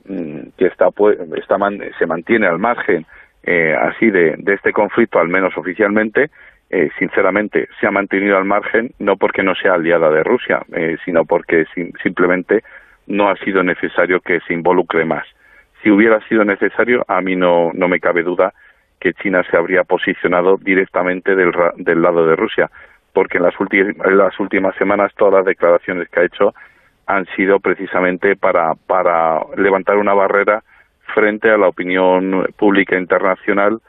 mmm, 0.05 0.51
que 0.57 0.67
está, 0.67 0.93
pues, 0.93 1.19
está 1.37 1.59
man 1.59 1.81
se 1.99 2.07
mantiene 2.07 2.47
al 2.47 2.61
margen 2.61 3.07
eh, 3.43 3.75
así 3.75 4.09
de, 4.09 4.37
de 4.39 4.55
este 4.55 4.73
conflicto, 4.73 5.19
al 5.19 5.29
menos 5.29 5.57
oficialmente, 5.57 6.31
eh, 6.71 6.91
sinceramente, 6.99 7.69
se 7.81 7.87
ha 7.87 7.91
mantenido 7.91 8.37
al 8.37 8.45
margen, 8.45 8.91
no 8.99 9.17
porque 9.17 9.43
no 9.43 9.55
sea 9.55 9.75
aliada 9.75 10.11
de 10.11 10.23
Rusia, 10.23 10.63
eh, 10.73 10.97
sino 11.05 11.25
porque 11.25 11.65
sim 11.75 11.93
simplemente 12.03 12.63
no 13.07 13.31
ha 13.31 13.37
sido 13.37 13.63
necesario 13.63 14.21
que 14.21 14.41
se 14.41 14.53
involucre 14.53 15.05
más. 15.05 15.27
Si 15.83 15.91
hubiera 15.91 16.21
sido 16.29 16.45
necesario, 16.45 17.05
a 17.09 17.21
mí 17.23 17.37
no, 17.37 17.71
no 17.73 17.89
me 17.89 18.01
cabe 18.01 18.23
duda 18.23 18.53
que 19.01 19.15
China 19.15 19.43
se 19.51 19.57
habría 19.57 19.85
posicionado 19.85 20.59
directamente 20.59 21.35
del, 21.35 21.53
del 21.77 22.03
lado 22.03 22.27
de 22.27 22.37
Rusia, 22.37 22.71
porque 23.15 23.39
en 23.39 23.45
las, 23.45 23.55
las 24.13 24.39
últimas 24.39 24.75
semanas 24.77 25.13
todas 25.17 25.35
las 25.35 25.45
declaraciones 25.47 26.09
que 26.09 26.21
ha 26.21 26.25
hecho 26.25 26.55
han 27.07 27.25
sido 27.37 27.61
precisamente 27.61 28.37
para, 28.37 28.75
para 28.75 29.41
levantar 29.57 29.97
una 29.97 30.13
barrera 30.13 30.63
frente 31.15 31.51
a 31.51 31.57
la 31.57 31.69
opinión 31.69 32.47
pública 32.59 32.99
internacional 32.99 33.81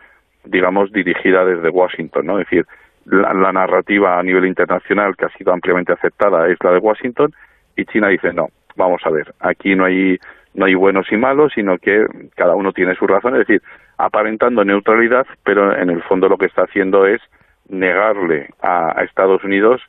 digamos, 0.43 0.91
dirigida 0.91 1.45
desde 1.45 1.69
Washington, 1.69 2.25
¿no? 2.25 2.39
Es 2.39 2.49
decir, 2.49 2.65
la, 3.05 3.33
la, 3.33 3.51
narrativa 3.51 4.19
a 4.19 4.23
nivel 4.23 4.45
internacional 4.45 5.15
que 5.15 5.25
ha 5.25 5.37
sido 5.37 5.53
ampliamente 5.53 5.93
aceptada 5.93 6.47
es 6.47 6.57
la 6.63 6.71
de 6.71 6.79
Washington 6.79 7.33
y 7.75 7.85
China 7.85 8.09
dice, 8.09 8.33
no, 8.33 8.49
vamos 8.75 9.01
a 9.05 9.09
ver, 9.09 9.33
aquí 9.39 9.75
no 9.75 9.85
hay, 9.85 10.17
no 10.53 10.65
hay 10.65 10.75
buenos 10.75 11.11
y 11.11 11.17
malos, 11.17 11.53
sino 11.53 11.77
que 11.77 12.05
cada 12.35 12.55
uno 12.55 12.71
tiene 12.71 12.95
su 12.95 13.07
razón, 13.07 13.33
es 13.33 13.47
decir, 13.47 13.61
aparentando 13.97 14.63
neutralidad, 14.63 15.25
pero 15.43 15.75
en 15.75 15.89
el 15.89 16.01
fondo 16.03 16.29
lo 16.29 16.37
que 16.37 16.45
está 16.45 16.63
haciendo 16.63 17.05
es 17.05 17.21
negarle 17.67 18.49
a, 18.61 18.99
a 18.99 19.03
Estados 19.03 19.43
Unidos 19.43 19.81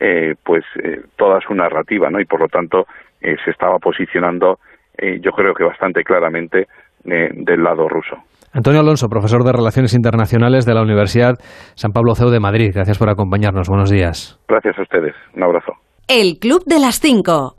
eh, 0.00 0.34
pues 0.44 0.64
eh, 0.82 1.02
toda 1.16 1.40
su 1.40 1.54
narrativa, 1.54 2.10
¿no? 2.10 2.20
Y 2.20 2.24
por 2.24 2.40
lo 2.40 2.48
tanto 2.48 2.86
eh, 3.20 3.36
se 3.44 3.50
estaba 3.50 3.78
posicionando, 3.78 4.60
eh, 4.96 5.18
yo 5.20 5.32
creo 5.32 5.54
que 5.54 5.64
bastante 5.64 6.04
claramente, 6.04 6.68
eh, 7.04 7.30
del 7.32 7.62
lado 7.62 7.88
ruso. 7.88 8.22
Antonio 8.52 8.80
Alonso, 8.80 9.08
profesor 9.08 9.44
de 9.44 9.52
Relaciones 9.52 9.94
Internacionales 9.94 10.64
de 10.64 10.74
la 10.74 10.82
Universidad 10.82 11.34
San 11.74 11.92
Pablo 11.92 12.14
CEU 12.14 12.30
de 12.30 12.40
Madrid. 12.40 12.70
Gracias 12.74 12.98
por 12.98 13.10
acompañarnos. 13.10 13.68
Buenos 13.68 13.90
días. 13.90 14.38
Gracias 14.48 14.78
a 14.78 14.82
ustedes. 14.82 15.14
Un 15.34 15.42
abrazo. 15.42 15.72
El 16.08 16.38
Club 16.38 16.64
de 16.64 16.78
las 16.80 17.00
Cinco. 17.00 17.54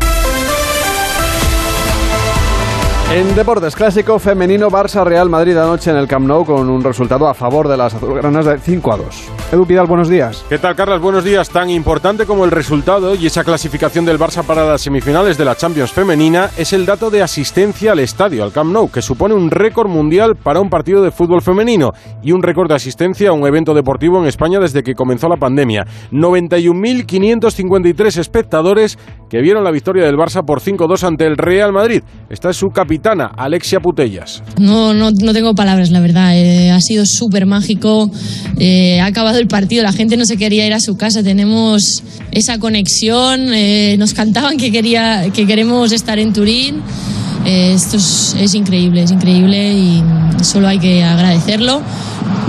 En 3.11 3.33
Deportes 3.33 3.75
Clásico 3.75 4.19
Femenino 4.19 4.69
Barça 4.69 5.03
Real 5.03 5.31
Madrid 5.31 5.57
anoche 5.57 5.89
en 5.89 5.97
el 5.97 6.07
Camp 6.07 6.27
Nou 6.27 6.45
con 6.45 6.69
un 6.69 6.83
resultado 6.83 7.27
a 7.27 7.33
favor 7.33 7.67
de 7.67 7.75
las 7.75 7.95
azulgranas 7.95 8.45
de 8.45 8.59
5 8.59 8.93
a 8.93 8.97
2. 8.97 9.31
Edu 9.51 9.65
Pidal, 9.65 9.87
buenos 9.87 10.09
días. 10.09 10.45
¿Qué 10.47 10.59
tal, 10.59 10.75
Carlos? 10.75 11.01
Buenos 11.01 11.23
días. 11.23 11.49
Tan 11.49 11.71
importante 11.71 12.27
como 12.27 12.45
el 12.45 12.51
resultado 12.51 13.15
y 13.15 13.25
esa 13.25 13.43
clasificación 13.43 14.05
del 14.05 14.19
Barça 14.19 14.43
para 14.43 14.63
las 14.63 14.81
semifinales 14.81 15.39
de 15.39 15.45
la 15.45 15.55
Champions 15.55 15.91
femenina 15.91 16.51
es 16.55 16.71
el 16.71 16.85
dato 16.85 17.09
de 17.09 17.23
asistencia 17.23 17.93
al 17.93 17.99
estadio, 17.99 18.43
al 18.43 18.51
Camp 18.51 18.71
Nou, 18.71 18.91
que 18.91 19.01
supone 19.01 19.33
un 19.33 19.49
récord 19.49 19.89
mundial 19.89 20.35
para 20.35 20.61
un 20.61 20.69
partido 20.69 21.01
de 21.01 21.09
fútbol 21.09 21.41
femenino 21.41 21.89
y 22.21 22.31
un 22.31 22.43
récord 22.43 22.69
de 22.69 22.75
asistencia 22.75 23.31
a 23.31 23.33
un 23.33 23.47
evento 23.47 23.73
deportivo 23.73 24.19
en 24.19 24.27
España 24.27 24.59
desde 24.59 24.83
que 24.83 24.93
comenzó 24.93 25.27
la 25.27 25.37
pandemia. 25.37 25.87
91.553 26.11 28.19
espectadores 28.19 28.99
que 29.31 29.41
vieron 29.41 29.63
la 29.63 29.71
victoria 29.71 30.05
del 30.05 30.15
Barça 30.15 30.45
por 30.45 30.61
5-2 30.61 31.07
ante 31.07 31.25
el 31.25 31.37
Real 31.37 31.73
Madrid. 31.73 32.03
Esta 32.29 32.51
es 32.51 32.57
su 32.57 32.67
Alexia 33.37 33.79
Putellas. 33.79 34.43
No, 34.59 34.93
no, 34.93 35.11
no 35.11 35.33
tengo 35.33 35.55
palabras, 35.55 35.89
la 35.91 35.99
verdad. 35.99 36.35
Eh, 36.35 36.71
ha 36.71 36.81
sido 36.81 37.05
súper 37.05 37.45
mágico. 37.45 38.11
Eh, 38.57 38.99
ha 38.99 39.05
acabado 39.05 39.39
el 39.39 39.47
partido, 39.47 39.83
la 39.83 39.93
gente 39.93 40.17
no 40.17 40.25
se 40.25 40.37
quería 40.37 40.65
ir 40.65 40.73
a 40.73 40.79
su 40.79 40.97
casa. 40.97 41.23
Tenemos 41.23 42.03
esa 42.31 42.59
conexión. 42.59 43.53
eh, 43.53 43.95
nos 43.97 44.13
cantaban 44.13 44.57
que, 44.57 44.71
quería, 44.71 45.29
que 45.31 45.45
queremos 45.45 45.91
estar 45.91 46.19
en 46.19 46.33
Turín. 46.33 46.81
Esto 47.45 47.97
es, 47.97 48.35
es 48.37 48.53
increíble, 48.53 49.03
es 49.03 49.11
increíble 49.11 49.73
y 49.73 50.03
solo 50.41 50.67
hay 50.67 50.79
que 50.79 51.03
agradecerlo. 51.03 51.81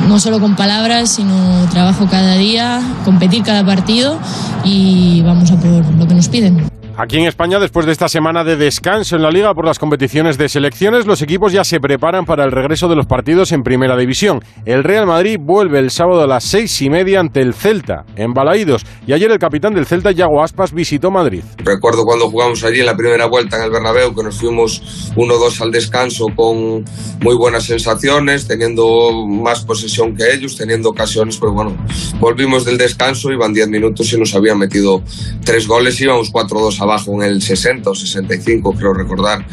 No 0.09 0.19
solo 0.19 0.41
con 0.41 0.57
palabras, 0.57 1.11
sino 1.11 1.69
trabajo 1.71 2.09
cada 2.11 2.37
día, 2.37 2.81
competir 3.05 3.45
cada 3.45 3.65
partido 3.65 4.19
y 4.65 5.23
vamos 5.23 5.51
a 5.53 5.57
por 5.61 5.95
lo 5.95 6.09
que 6.09 6.15
nos 6.15 6.29
piden. 6.29 6.80
Aquí 7.03 7.17
en 7.17 7.25
España, 7.25 7.59
después 7.59 7.87
de 7.87 7.93
esta 7.93 8.11
semana 8.11 8.45
de 8.45 8.57
descanso 8.57 9.17
en 9.17 9.23
la 9.23 9.31
liga 9.31 9.55
por 9.55 9.65
las 9.65 9.79
competiciones 9.79 10.37
de 10.37 10.51
selecciones, 10.51 11.07
los 11.07 11.23
equipos 11.23 11.51
ya 11.51 11.65
se 11.65 11.81
preparan 11.81 12.27
para 12.27 12.45
el 12.45 12.53
regreso 12.53 12.89
de 12.89 12.95
los 12.95 13.07
partidos 13.07 13.53
en 13.53 13.63
Primera 13.63 13.97
División. 13.97 14.41
El 14.67 14.85
Real 14.85 15.07
Madrid 15.07 15.39
vuelve 15.41 15.79
el 15.79 15.91
sábado 15.91 16.21
a 16.21 16.27
las 16.27 16.45
seis 16.45 16.83
y 16.83 16.91
media 16.91 17.21
ante 17.21 17.41
el 17.41 17.55
Celta, 17.55 18.05
en 18.17 18.35
Balaídos. 18.35 18.85
Y 19.07 19.15
ayer 19.15 19.31
el 19.31 19.39
capitán 19.39 19.73
del 19.73 19.87
Celta, 19.87 20.11
Yago 20.11 20.43
Aspas, 20.43 20.75
visitó 20.75 21.11
Madrid. 21.11 21.43
Recuerdo 21.65 22.05
cuando 22.05 22.29
jugamos 22.29 22.63
allí 22.65 22.81
en 22.81 22.87
la 22.87 22.97
primera 22.97 23.25
vuelta 23.25 23.57
en 23.57 23.63
el 23.63 23.71
Bernabéu 23.71 24.15
que 24.15 24.23
nos 24.23 24.39
fuimos 24.39 24.83
1-2 25.17 25.63
al 25.63 25.71
descanso 25.71 26.27
con 26.37 26.85
muy 27.23 27.35
buenas 27.35 27.65
sensaciones, 27.65 28.47
teniendo 28.47 29.11
más 29.27 29.65
posesión 29.65 30.15
que 30.15 30.35
ellos, 30.35 30.55
teniendo 30.55 30.91
ocasiones, 30.91 31.39
pero 31.39 31.55
bueno, 31.55 31.75
volvimos 32.19 32.67
del 32.67 32.77
descanso, 32.77 33.33
iban 33.33 33.55
10 33.55 33.69
minutos 33.69 34.13
y 34.13 34.19
nos 34.19 34.35
habían 34.35 34.59
metido 34.59 35.03
tres 35.47 35.67
goles, 35.67 35.99
íbamos 35.99 36.31
4-2 36.31 36.90
abajo 36.91 37.13
en 37.15 37.31
el 37.31 37.43
60 37.43 37.91
o 37.91 37.95
65, 37.95 38.73
creo 38.73 38.93
recordar. 38.93 39.45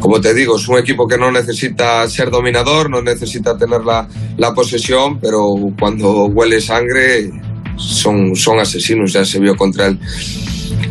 Como 0.00 0.20
te 0.20 0.34
digo, 0.34 0.56
es 0.56 0.66
un 0.66 0.78
equipo 0.78 1.06
que 1.06 1.16
no 1.16 1.30
necesita 1.30 2.06
ser 2.08 2.30
dominador, 2.30 2.90
no 2.90 3.02
necesita 3.02 3.56
tener 3.56 3.84
la, 3.84 4.08
la 4.36 4.52
posesión, 4.52 5.20
pero 5.20 5.54
cuando 5.78 6.26
huele 6.26 6.60
sangre 6.60 7.30
son, 7.76 8.34
son 8.34 8.58
asesinos, 8.58 9.12
ya 9.12 9.24
se 9.24 9.38
vio 9.38 9.54
contra 9.54 9.86
el, 9.86 10.00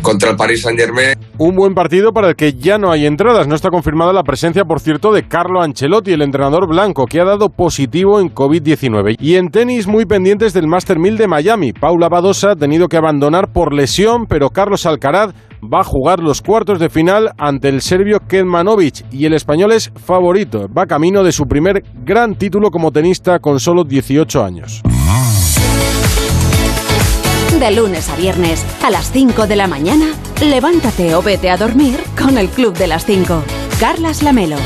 contra 0.00 0.30
el 0.30 0.36
Paris 0.36 0.62
Saint 0.62 0.78
Germain. 0.78 1.14
Un 1.38 1.56
buen 1.56 1.74
partido 1.74 2.12
para 2.12 2.28
el 2.30 2.36
que 2.36 2.54
ya 2.54 2.78
no 2.78 2.90
hay 2.90 3.06
entradas. 3.06 3.46
No 3.48 3.54
está 3.54 3.70
confirmada 3.70 4.12
la 4.12 4.22
presencia, 4.22 4.64
por 4.64 4.80
cierto, 4.80 5.12
de 5.12 5.26
Carlo 5.26 5.60
Ancelotti, 5.60 6.12
el 6.12 6.22
entrenador 6.22 6.68
blanco, 6.68 7.06
que 7.06 7.20
ha 7.20 7.24
dado 7.24 7.48
positivo 7.48 8.20
en 8.20 8.32
COVID-19. 8.32 9.16
Y 9.18 9.36
en 9.36 9.50
tenis, 9.50 9.86
muy 9.86 10.06
pendientes 10.06 10.52
del 10.52 10.68
Master 10.68 10.98
1000 10.98 11.16
de 11.16 11.28
Miami. 11.28 11.72
Paula 11.72 12.08
Badosa 12.08 12.52
ha 12.52 12.56
tenido 12.56 12.88
que 12.88 12.96
abandonar 12.96 13.52
por 13.52 13.74
lesión, 13.74 14.26
pero 14.26 14.50
Carlos 14.50 14.86
Alcaraz 14.86 15.34
va 15.62 15.80
a 15.80 15.84
jugar 15.84 16.20
los 16.20 16.42
cuartos 16.42 16.78
de 16.78 16.90
final 16.90 17.32
ante 17.38 17.68
el 17.68 17.82
serbio 17.82 18.20
Kedmanovic 18.20 19.04
y 19.12 19.26
el 19.26 19.34
español 19.34 19.72
es 19.72 19.92
favorito. 19.94 20.68
Va 20.68 20.86
camino 20.86 21.22
de 21.22 21.32
su 21.32 21.46
primer 21.46 21.84
gran 22.04 22.34
título 22.34 22.70
como 22.70 22.90
tenista 22.90 23.38
con 23.38 23.60
solo 23.60 23.84
18 23.84 24.44
años. 24.44 24.82
De 27.58 27.70
lunes 27.70 28.08
a 28.08 28.16
viernes, 28.16 28.64
a 28.82 28.90
las 28.90 29.12
5 29.12 29.46
de 29.46 29.56
la 29.56 29.68
mañana, 29.68 30.06
levántate 30.40 31.14
o 31.14 31.22
vete 31.22 31.48
a 31.48 31.56
dormir 31.56 31.96
con 32.20 32.38
el 32.38 32.48
Club 32.48 32.74
de 32.76 32.88
las 32.88 33.04
5. 33.06 33.42
Carlas 33.78 34.22
Lamelo. 34.22 34.56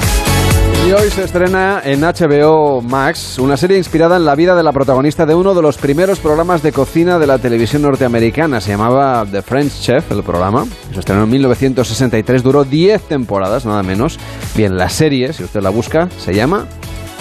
Y 0.85 0.93
hoy 0.93 1.11
se 1.11 1.25
estrena 1.25 1.81
en 1.85 2.01
HBO 2.01 2.83
Max 2.83 3.39
una 3.39 3.57
serie 3.57 3.77
inspirada 3.77 4.17
en 4.17 4.25
la 4.25 4.35
vida 4.35 4.55
de 4.55 4.63
la 4.63 4.73
protagonista 4.73 5.27
de 5.27 5.35
uno 5.35 5.55
de 5.55 5.63
los 5.63 5.79
primeros 5.79 6.19
programas 6.21 6.63
de 6.63 6.73
cocina 6.73 7.19
de 7.19 7.27
la 7.27 7.39
televisión 7.39 7.83
norteamericana. 7.83 8.61
Se 8.61 8.71
llamaba 8.71 9.25
The 9.31 9.43
French 9.43 9.81
Chef, 9.81 10.11
el 10.13 10.23
programa. 10.23 10.67
Se 10.93 11.01
estrenó 11.01 11.25
en 11.25 11.31
1963, 11.31 12.43
duró 12.43 12.65
10 12.65 13.03
temporadas, 13.03 13.65
nada 13.67 13.83
menos. 13.83 14.19
Bien, 14.57 14.77
la 14.77 14.89
serie, 14.89 15.33
si 15.33 15.45
usted 15.45 15.61
la 15.61 15.71
busca, 15.71 16.09
se 16.19 16.35
llama 16.35 16.67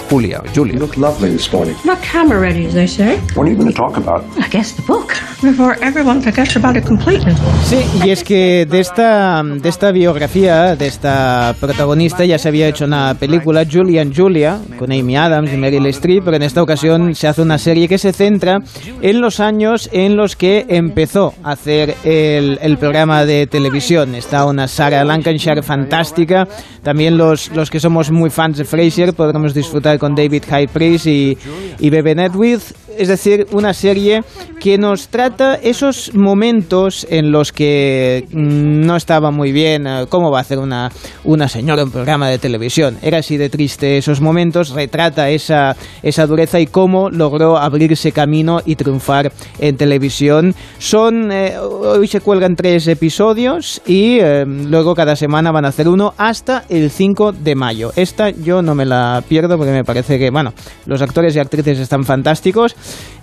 Julia 0.08 0.42
Julia. 0.54 0.78
look 0.78 0.96
lovely 0.96 1.30
this 1.30 1.52
morning. 1.52 1.74
Not 1.84 2.00
camera 2.02 2.40
ready, 2.40 2.66
as 2.66 2.74
they 2.74 2.86
say. 2.86 3.18
What 3.34 3.46
are 3.46 3.50
you 3.50 3.56
going 3.56 3.72
to 3.72 3.76
talk 3.76 3.96
about? 3.96 4.24
I 4.38 4.48
guess 4.48 4.72
the 4.72 4.82
book. 4.82 5.14
Before 5.42 5.76
everyone 5.82 6.22
forgets 6.22 6.56
about 6.56 6.76
it 6.76 6.86
completely. 6.86 7.34
Sí, 7.64 7.84
y 8.04 8.10
es 8.10 8.24
que 8.24 8.66
de 8.66 8.80
esta, 8.80 9.42
de 9.42 9.68
esta 9.68 9.92
biografía, 9.92 10.76
de 10.76 10.86
esta 10.86 11.54
protagonista, 11.60 12.24
ya 12.24 12.38
se 12.38 12.48
había 12.48 12.68
hecho 12.68 12.84
una 12.84 13.14
película, 13.18 13.64
Julia 13.70 14.02
and 14.02 14.16
Julia, 14.16 14.58
con 14.78 14.92
Amy 14.92 15.16
Adams 15.16 15.52
y 15.52 15.56
Meryl 15.56 15.86
Streep, 15.86 16.24
pero 16.24 16.36
en 16.36 16.42
esta 16.42 16.62
ocasión 16.62 17.14
se 17.14 17.28
hace 17.28 17.42
una 17.42 17.58
serie 17.58 17.88
que 17.88 17.98
se 17.98 18.12
centra 18.12 18.60
en 19.02 19.20
los 19.20 19.40
años 19.40 19.90
en 19.92 20.16
los 20.16 20.36
que 20.36 20.64
empezó 20.68 21.34
a 21.42 21.52
hacer 21.52 21.96
el, 22.04 22.58
el 22.62 22.78
programa 22.78 23.24
de 23.24 23.46
televisión. 23.46 24.14
Está 24.14 24.46
una 24.46 24.68
Sarah 24.68 25.04
Lancashire 25.04 25.62
fantástica, 25.62 26.48
también 26.82 27.18
los, 27.18 27.50
los 27.50 27.68
que 27.68 27.80
somos 27.80 28.10
muy 28.10 28.30
fans 28.30 28.58
de 28.58 28.64
Frasier 28.64 29.12
podremos 29.12 29.52
disfrutar 29.52 29.95
con 29.98 30.14
David 30.14 30.44
High 30.48 30.68
Priest 30.68 31.06
y, 31.06 31.38
y 31.78 31.90
Bebe 31.90 32.14
Nedwith, 32.14 32.74
es 32.98 33.08
decir, 33.08 33.46
una 33.52 33.74
serie 33.74 34.22
que 34.60 34.78
nos 34.78 35.08
trata 35.08 35.54
esos 35.54 36.14
momentos 36.14 37.06
en 37.10 37.30
los 37.30 37.52
que 37.52 38.26
mm, 38.32 38.86
no 38.86 38.96
estaba 38.96 39.30
muy 39.30 39.52
bien 39.52 39.86
eh, 39.86 40.06
cómo 40.08 40.30
va 40.30 40.38
a 40.38 40.40
hacer 40.40 40.58
una, 40.58 40.90
una 41.24 41.48
señora 41.48 41.82
en 41.82 41.90
programa 41.90 42.28
de 42.28 42.38
televisión. 42.38 42.98
Era 43.02 43.18
así 43.18 43.36
de 43.36 43.48
triste 43.48 43.98
esos 43.98 44.20
momentos, 44.20 44.70
retrata 44.70 45.30
esa, 45.30 45.76
esa 46.02 46.26
dureza 46.26 46.60
y 46.60 46.66
cómo 46.66 47.10
logró 47.10 47.56
abrirse 47.56 48.12
camino 48.12 48.60
y 48.64 48.76
triunfar 48.76 49.32
en 49.58 49.76
televisión. 49.76 50.54
Son, 50.78 51.30
eh, 51.32 51.58
hoy 51.58 52.06
se 52.08 52.20
cuelgan 52.20 52.56
tres 52.56 52.86
episodios 52.88 53.80
y 53.86 54.18
eh, 54.20 54.44
luego 54.46 54.94
cada 54.94 55.16
semana 55.16 55.52
van 55.52 55.64
a 55.64 55.68
hacer 55.68 55.88
uno 55.88 56.14
hasta 56.16 56.64
el 56.68 56.90
5 56.90 57.32
de 57.32 57.54
mayo. 57.54 57.92
Esta 57.96 58.30
yo 58.30 58.62
no 58.62 58.74
me 58.74 58.84
la 58.84 59.22
pierdo 59.28 59.56
porque 59.56 59.72
me 59.72 59.84
parece 59.84 60.18
que, 60.18 60.30
bueno, 60.30 60.52
los 60.86 61.02
actores 61.02 61.36
y 61.36 61.38
actrices 61.38 61.78
están 61.78 62.04
fantásticos 62.04 62.76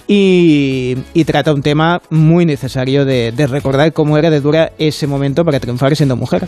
y, 0.07 0.97
y 1.13 1.23
trata 1.25 1.53
un 1.53 1.61
tema 1.61 2.01
muy 2.09 2.45
necesario 2.45 3.05
de, 3.05 3.31
de 3.31 3.47
recordar 3.47 3.93
cómo 3.93 4.17
era 4.17 4.29
de 4.29 4.41
dura 4.41 4.71
ese 4.77 5.07
momento 5.07 5.45
para 5.45 5.59
triunfar 5.59 5.95
siendo 5.95 6.15
mujer. 6.15 6.47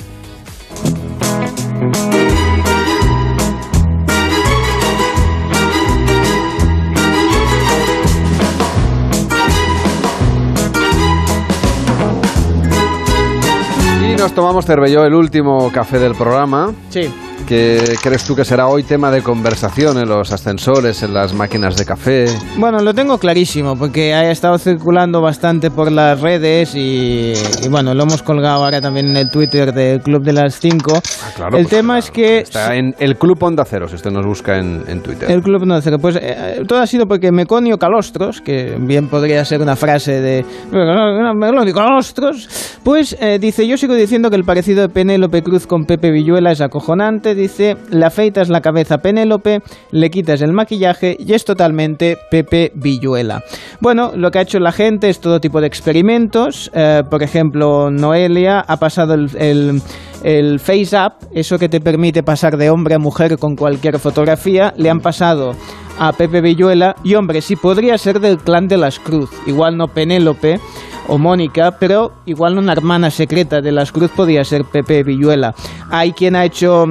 Y 14.03 14.17
nos 14.17 14.33
tomamos, 14.33 14.65
Cervelló, 14.65 15.05
el 15.05 15.13
último 15.13 15.71
café 15.71 15.99
del 15.99 16.15
programa. 16.15 16.73
Sí. 16.89 17.09
¿Qué 17.47 17.95
crees 18.01 18.23
tú 18.25 18.35
que 18.35 18.43
será 18.43 18.67
hoy 18.67 18.83
tema 18.83 19.11
de 19.11 19.21
conversación 19.21 19.99
en 19.99 20.09
los 20.09 20.31
ascensores, 20.31 21.03
en 21.03 21.13
las 21.13 21.33
máquinas 21.33 21.75
de 21.75 21.85
café? 21.85 22.25
Bueno, 22.57 22.79
lo 22.79 22.93
tengo 22.93 23.17
clarísimo 23.19 23.75
porque 23.75 24.13
ha 24.15 24.31
estado 24.31 24.57
circulando 24.57 25.21
bastante 25.21 25.69
por 25.69 25.91
las 25.91 26.19
redes 26.21 26.73
y, 26.75 27.33
y 27.63 27.67
bueno, 27.69 27.93
lo 27.93 28.03
hemos 28.03 28.23
colgado 28.23 28.63
ahora 28.63 28.81
también 28.81 29.09
en 29.09 29.17
el 29.17 29.29
Twitter 29.29 29.73
del 29.73 30.01
Club 30.01 30.23
de 30.23 30.33
las 30.33 30.59
5. 30.59 31.01
Claro, 31.35 31.57
el 31.57 31.65
pues, 31.65 31.69
tema 31.69 31.99
es 31.99 32.09
que 32.09 32.39
Está 32.39 32.75
en 32.75 32.95
el 32.99 33.17
Club 33.17 33.43
Onda 33.43 33.63
Cero, 33.65 33.87
si 33.87 33.95
usted 33.95 34.11
nos 34.11 34.25
busca 34.25 34.57
en, 34.57 34.83
en 34.87 35.01
Twitter. 35.01 35.29
El 35.29 35.43
club 35.43 35.65
no 35.65 35.79
cero. 35.81 35.97
Pues 35.99 36.17
eh, 36.19 36.63
todo 36.67 36.79
ha 36.79 36.87
sido 36.87 37.07
porque 37.07 37.31
Meconio 37.31 37.77
Calostros, 37.77 38.41
que 38.41 38.75
bien 38.79 39.07
podría 39.07 39.45
ser 39.45 39.61
una 39.61 39.75
frase 39.75 40.19
de 40.21 40.45
Meconio 40.71 41.73
Calostros, 41.73 42.79
pues 42.83 43.15
eh, 43.19 43.37
dice, 43.39 43.67
yo 43.67 43.77
sigo 43.77 43.93
diciendo 43.93 44.29
que 44.29 44.35
el 44.35 44.43
parecido 44.43 44.81
de 44.81 44.89
Penélope 44.89 45.43
Cruz 45.43 45.67
con 45.67 45.85
Pepe 45.85 46.11
Villuela 46.11 46.51
es 46.51 46.61
acojonante. 46.61 47.34
Dice, 47.35 47.75
le 47.91 48.05
afeitas 48.05 48.49
la 48.49 48.61
cabeza 48.61 48.95
a 48.95 48.97
Penélope, 48.99 49.61
le 49.91 50.09
quitas 50.09 50.41
el 50.41 50.53
maquillaje 50.53 51.15
y 51.19 51.33
es 51.33 51.45
totalmente 51.45 52.17
Pepe 52.31 52.71
Villuela. 52.75 53.43
Bueno, 53.79 54.13
lo 54.15 54.31
que 54.31 54.39
ha 54.39 54.41
hecho 54.41 54.59
la 54.59 54.71
gente 54.71 55.09
es 55.09 55.19
todo 55.19 55.39
tipo 55.39 55.61
de 55.61 55.67
experimentos. 55.67 56.71
Eh, 56.73 57.03
por 57.09 57.23
ejemplo, 57.23 57.91
Noelia 57.91 58.61
ha 58.61 58.77
pasado 58.77 59.13
el, 59.13 59.81
el 60.23 60.59
Face 60.59 60.97
Up, 60.97 61.27
eso 61.33 61.59
que 61.59 61.69
te 61.69 61.81
permite 61.81 62.23
pasar 62.23 62.57
de 62.57 62.69
hombre 62.69 62.95
a 62.95 62.99
mujer 62.99 63.37
con 63.37 63.55
cualquier 63.55 63.99
fotografía, 63.99 64.73
le 64.77 64.89
han 64.89 64.99
pasado 64.99 65.53
a 65.99 66.11
Pepe 66.13 66.41
Villuela 66.41 66.95
y 67.03 67.15
hombre, 67.15 67.41
sí 67.41 67.55
podría 67.55 67.97
ser 67.97 68.19
del 68.19 68.37
clan 68.37 68.67
de 68.67 68.77
las 68.77 68.99
Cruz, 68.99 69.29
igual 69.45 69.77
no 69.77 69.87
Penélope 69.87 70.59
o 71.07 71.17
Mónica, 71.17 71.77
pero 71.79 72.13
igual 72.25 72.57
una 72.57 72.73
hermana 72.73 73.11
secreta 73.11 73.61
de 73.61 73.71
las 73.71 73.91
Cruz 73.91 74.11
podría 74.15 74.43
ser 74.43 74.65
Pepe 74.65 75.03
Villuela. 75.03 75.53
Hay 75.91 76.11
quien 76.13 76.35
ha 76.35 76.45
hecho 76.45 76.85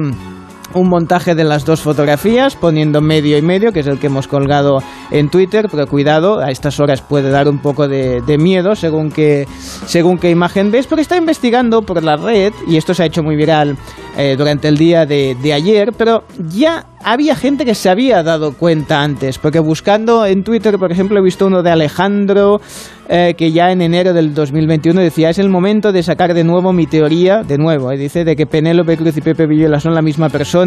un 0.75 0.89
montaje 0.89 1.35
de 1.35 1.43
las 1.43 1.65
dos 1.65 1.81
fotografías, 1.81 2.55
poniendo 2.55 3.01
medio 3.01 3.37
y 3.37 3.41
medio, 3.41 3.71
que 3.71 3.79
es 3.79 3.87
el 3.87 3.99
que 3.99 4.07
hemos 4.07 4.27
colgado 4.27 4.79
en 5.09 5.29
Twitter, 5.29 5.67
pero 5.71 5.87
cuidado, 5.87 6.39
a 6.39 6.51
estas 6.51 6.79
horas 6.79 7.01
puede 7.01 7.29
dar 7.29 7.47
un 7.47 7.59
poco 7.59 7.87
de, 7.87 8.21
miedo 8.37 8.75
según 8.75 9.09
qué, 9.09 9.47
según 9.85 10.17
qué 10.17 10.29
imagen 10.29 10.71
ves, 10.71 10.87
porque 10.87 11.01
está 11.01 11.17
investigando 11.17 11.81
por 11.81 12.03
la 12.03 12.17
red, 12.17 12.53
y 12.67 12.75
esto 12.75 12.93
se 12.93 13.03
ha 13.03 13.05
hecho 13.05 13.23
muy 13.23 13.35
viral 13.35 13.77
eh, 14.17 14.35
durante 14.37 14.67
el 14.67 14.77
día 14.77 15.05
de, 15.05 15.35
de 15.41 15.53
ayer, 15.53 15.93
pero 15.97 16.23
ya 16.49 16.85
había 17.03 17.35
gente 17.35 17.65
que 17.65 17.75
se 17.75 17.89
había 17.89 18.23
dado 18.23 18.53
cuenta 18.53 19.01
antes, 19.01 19.37
porque 19.37 19.59
buscando 19.59 20.25
en 20.25 20.43
Twitter, 20.43 20.77
por 20.77 20.91
ejemplo, 20.91 21.19
he 21.19 21.23
visto 21.23 21.47
uno 21.47 21.63
de 21.63 21.71
Alejandro 21.71 22.59
eh, 23.07 23.35
que 23.37 23.51
ya 23.51 23.71
en 23.71 23.83
enero 23.83 24.13
del 24.13 24.33
2021 24.33 24.99
decía 24.99 25.29
es 25.29 25.37
el 25.37 25.47
momento 25.47 25.91
de 25.91 26.01
sacar 26.01 26.33
de 26.33 26.43
nuevo 26.43 26.73
mi 26.73 26.87
teoría, 26.87 27.43
de 27.43 27.59
nuevo, 27.59 27.91
eh, 27.91 27.97
dice 27.97 28.25
de 28.25 28.35
que 28.35 28.47
Penélope 28.47 28.97
Cruz 28.97 29.15
y 29.15 29.21
Pepe 29.21 29.45
Villuela 29.45 29.79
son 29.79 29.93
la 29.93 30.01
misma 30.01 30.29
persona, 30.29 30.64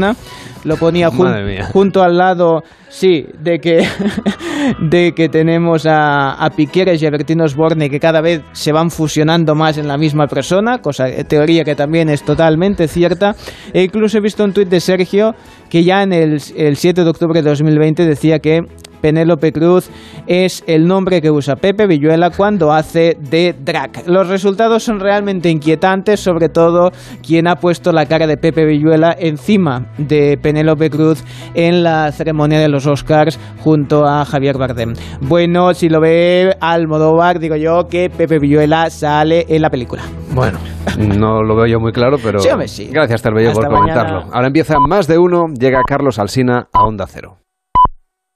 lo 0.64 0.76
ponía 0.76 1.09
jun- 1.11 1.26
junto 1.72 2.03
al 2.03 2.16
lado, 2.16 2.62
sí, 2.88 3.24
de 3.40 3.59
que, 3.59 3.86
de 4.80 5.12
que 5.12 5.28
tenemos 5.28 5.86
a, 5.86 6.32
a 6.32 6.51
Piqueres 6.51 7.03
y 7.03 7.07
a 7.07 7.11
Bertín 7.11 7.40
Osborne 7.40 7.88
que 7.90 8.01
cada 8.01 8.20
vez 8.20 8.42
se 8.53 8.72
van 8.72 8.90
fusionando 8.90 9.55
más 9.55 9.78
en 9.78 9.88
la 9.88 9.96
misma 9.96 10.26
persona, 10.26 10.78
cosa, 10.78 11.09
eh, 11.09 11.24
teoría 11.24 11.64
que 11.64 11.74
también 11.74 12.09
es 12.09 12.22
totalmente 12.24 12.88
cierta, 12.88 13.34
e 13.72 13.82
incluso 13.82 14.18
he 14.18 14.20
visto 14.20 14.44
un 14.44 14.53
tuit 14.53 14.68
de 14.68 14.80
Sergio 14.80 15.34
que 15.70 15.84
ya 15.84 16.03
en 16.03 16.12
el, 16.12 16.40
el 16.57 16.76
7 16.76 17.05
de 17.05 17.11
octubre 17.11 17.42
de 17.42 17.49
2020 17.49 18.05
decía 18.05 18.38
que 18.38 18.61
Penélope 19.01 19.53
Cruz 19.53 19.90
es 20.26 20.62
el 20.66 20.86
nombre 20.86 21.20
que 21.22 21.30
usa 21.30 21.57
Pepe 21.57 21.86
Villuela 21.86 22.30
cuando 22.30 22.72
hace 22.72 23.16
de 23.20 23.55
drag. 23.59 24.07
Los 24.07 24.28
resultados 24.28 24.82
son 24.82 25.01
realmente 25.01 25.51
inquietantes, 25.51 26.20
sobre 26.20 26.49
todo 26.49 26.90
quien 27.26 27.46
ha 27.49 27.57
puesto 27.57 27.92
la 27.92 28.07
cara 28.07 28.26
de 28.26 28.36
Pepe 28.36 28.64
Villuela 28.64 29.16
encima 29.18 29.86
de 29.99 30.38
Penélope 30.40 30.90
Cruz 30.90 31.22
en 31.55 31.82
la 31.82 32.11
ceremonia 32.12 32.59
de 32.59 32.68
los 32.68 32.86
Oscars 32.86 33.38
junto 33.61 34.07
a 34.07 34.24
Javier 34.24 34.59
Bardem. 34.59 34.94
Bueno, 35.20 35.74
si 35.74 35.88
lo 35.88 36.01
ve 36.01 36.57
Almodóvar, 36.61 37.38
digo 37.38 37.57
yo 37.57 37.88
que 37.88 38.11
Pepe 38.11 38.38
Villuela 38.38 38.90
sale 38.90 39.46
en 39.49 39.62
la 39.62 39.70
película. 39.70 40.03
Bueno, 40.32 40.59
no 40.99 41.42
lo 41.42 41.57
veo 41.57 41.66
yo 41.66 41.80
muy 41.80 41.92
claro, 41.92 42.16
pero 42.22 42.38
Sí, 42.40 42.49
hombre, 42.51 42.68
sí. 42.68 42.88
gracias, 42.92 43.22
Terbello, 43.22 43.53
por 43.53 43.64
Hasta 43.64 43.74
mañana. 43.80 44.01
comentarlo. 44.03 44.34
Ahora 44.34 44.46
empieza 44.46 44.78
más 44.78 45.07
de 45.07 45.18
uno, 45.18 45.46
llega 45.59 45.80
Carlos 45.86 46.18
Alsina 46.18 46.68
a 46.72 46.84
Onda 46.84 47.07
Cero. 47.09 47.38